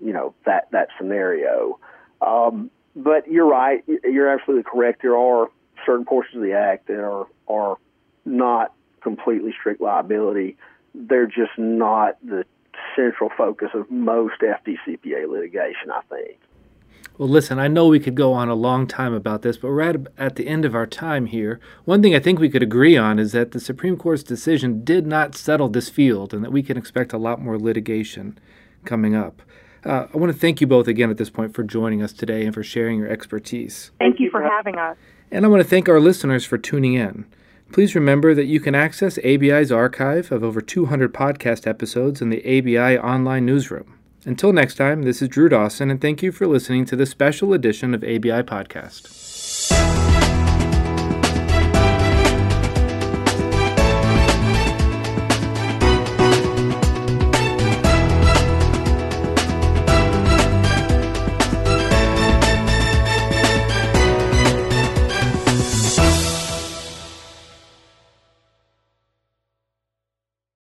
you 0.03 0.13
know 0.13 0.33
that 0.45 0.69
that 0.71 0.89
scenario. 0.97 1.79
Um, 2.21 2.71
but 2.97 3.31
you're 3.31 3.47
right 3.47 3.83
you're 4.03 4.29
absolutely 4.29 4.63
correct 4.69 5.01
there 5.01 5.17
are 5.17 5.47
certain 5.85 6.05
portions 6.05 6.35
of 6.35 6.41
the 6.41 6.53
act 6.53 6.87
that 6.87 6.99
are 6.99 7.27
are 7.47 7.77
not 8.25 8.73
completely 9.01 9.53
strict 9.57 9.81
liability. 9.81 10.57
They're 10.93 11.27
just 11.27 11.57
not 11.57 12.17
the 12.23 12.43
central 12.95 13.29
focus 13.37 13.69
of 13.73 13.89
most 13.89 14.41
FDCPA 14.41 15.29
litigation, 15.29 15.91
I 15.91 16.01
think. 16.09 16.39
Well, 17.17 17.29
listen, 17.29 17.57
I 17.57 17.67
know 17.67 17.87
we 17.87 17.99
could 17.99 18.15
go 18.15 18.33
on 18.33 18.49
a 18.49 18.53
long 18.53 18.85
time 18.85 19.13
about 19.13 19.41
this, 19.41 19.57
but 19.57 19.69
we're 19.69 19.81
at, 19.81 19.95
at 20.17 20.35
the 20.35 20.47
end 20.47 20.65
of 20.65 20.75
our 20.75 20.85
time 20.85 21.25
here. 21.25 21.59
One 21.85 22.01
thing 22.03 22.13
I 22.13 22.19
think 22.19 22.39
we 22.39 22.49
could 22.49 22.61
agree 22.61 22.95
on 22.95 23.17
is 23.17 23.31
that 23.31 23.51
the 23.51 23.59
Supreme 23.59 23.97
Court's 23.97 24.23
decision 24.23 24.83
did 24.83 25.07
not 25.07 25.35
settle 25.35 25.69
this 25.69 25.89
field 25.89 26.33
and 26.33 26.43
that 26.43 26.51
we 26.51 26.61
can 26.61 26.77
expect 26.77 27.13
a 27.13 27.17
lot 27.17 27.41
more 27.41 27.57
litigation 27.57 28.37
coming 28.85 29.15
up. 29.15 29.41
Uh, 29.87 30.07
I 30.13 30.17
want 30.17 30.33
to 30.33 30.37
thank 30.37 30.59
you 30.59 30.67
both 30.67 30.89
again 30.89 31.09
at 31.09 31.17
this 31.17 31.29
point 31.29 31.53
for 31.53 31.63
joining 31.63 32.03
us 32.03 32.11
today 32.11 32.45
and 32.45 32.53
for 32.53 32.61
sharing 32.61 32.99
your 32.99 33.07
expertise. 33.07 33.91
Thank 33.99 34.19
you 34.19 34.29
for 34.29 34.41
having 34.43 34.75
us. 34.75 34.97
And 35.31 35.45
I 35.45 35.47
want 35.47 35.63
to 35.63 35.67
thank 35.67 35.87
our 35.87 36.01
listeners 36.01 36.43
for 36.43 36.57
tuning 36.57 36.95
in. 36.95 37.25
Please 37.71 37.95
remember 37.95 38.33
that 38.33 38.45
you 38.45 38.59
can 38.59 38.75
access 38.75 39.17
ABI's 39.19 39.71
archive 39.71 40.31
of 40.31 40.43
over 40.43 40.59
200 40.59 41.13
podcast 41.13 41.65
episodes 41.65 42.21
in 42.21 42.29
the 42.29 42.41
ABI 42.45 42.97
online 42.97 43.45
newsroom. 43.45 43.97
Until 44.25 44.51
next 44.51 44.75
time, 44.75 45.03
this 45.03 45.21
is 45.21 45.29
Drew 45.29 45.47
Dawson, 45.47 45.89
and 45.89 46.01
thank 46.01 46.21
you 46.21 46.33
for 46.33 46.47
listening 46.47 46.83
to 46.85 46.97
this 46.97 47.09
special 47.09 47.53
edition 47.53 47.93
of 47.93 48.03
ABI 48.03 48.43
Podcast. 48.43 49.26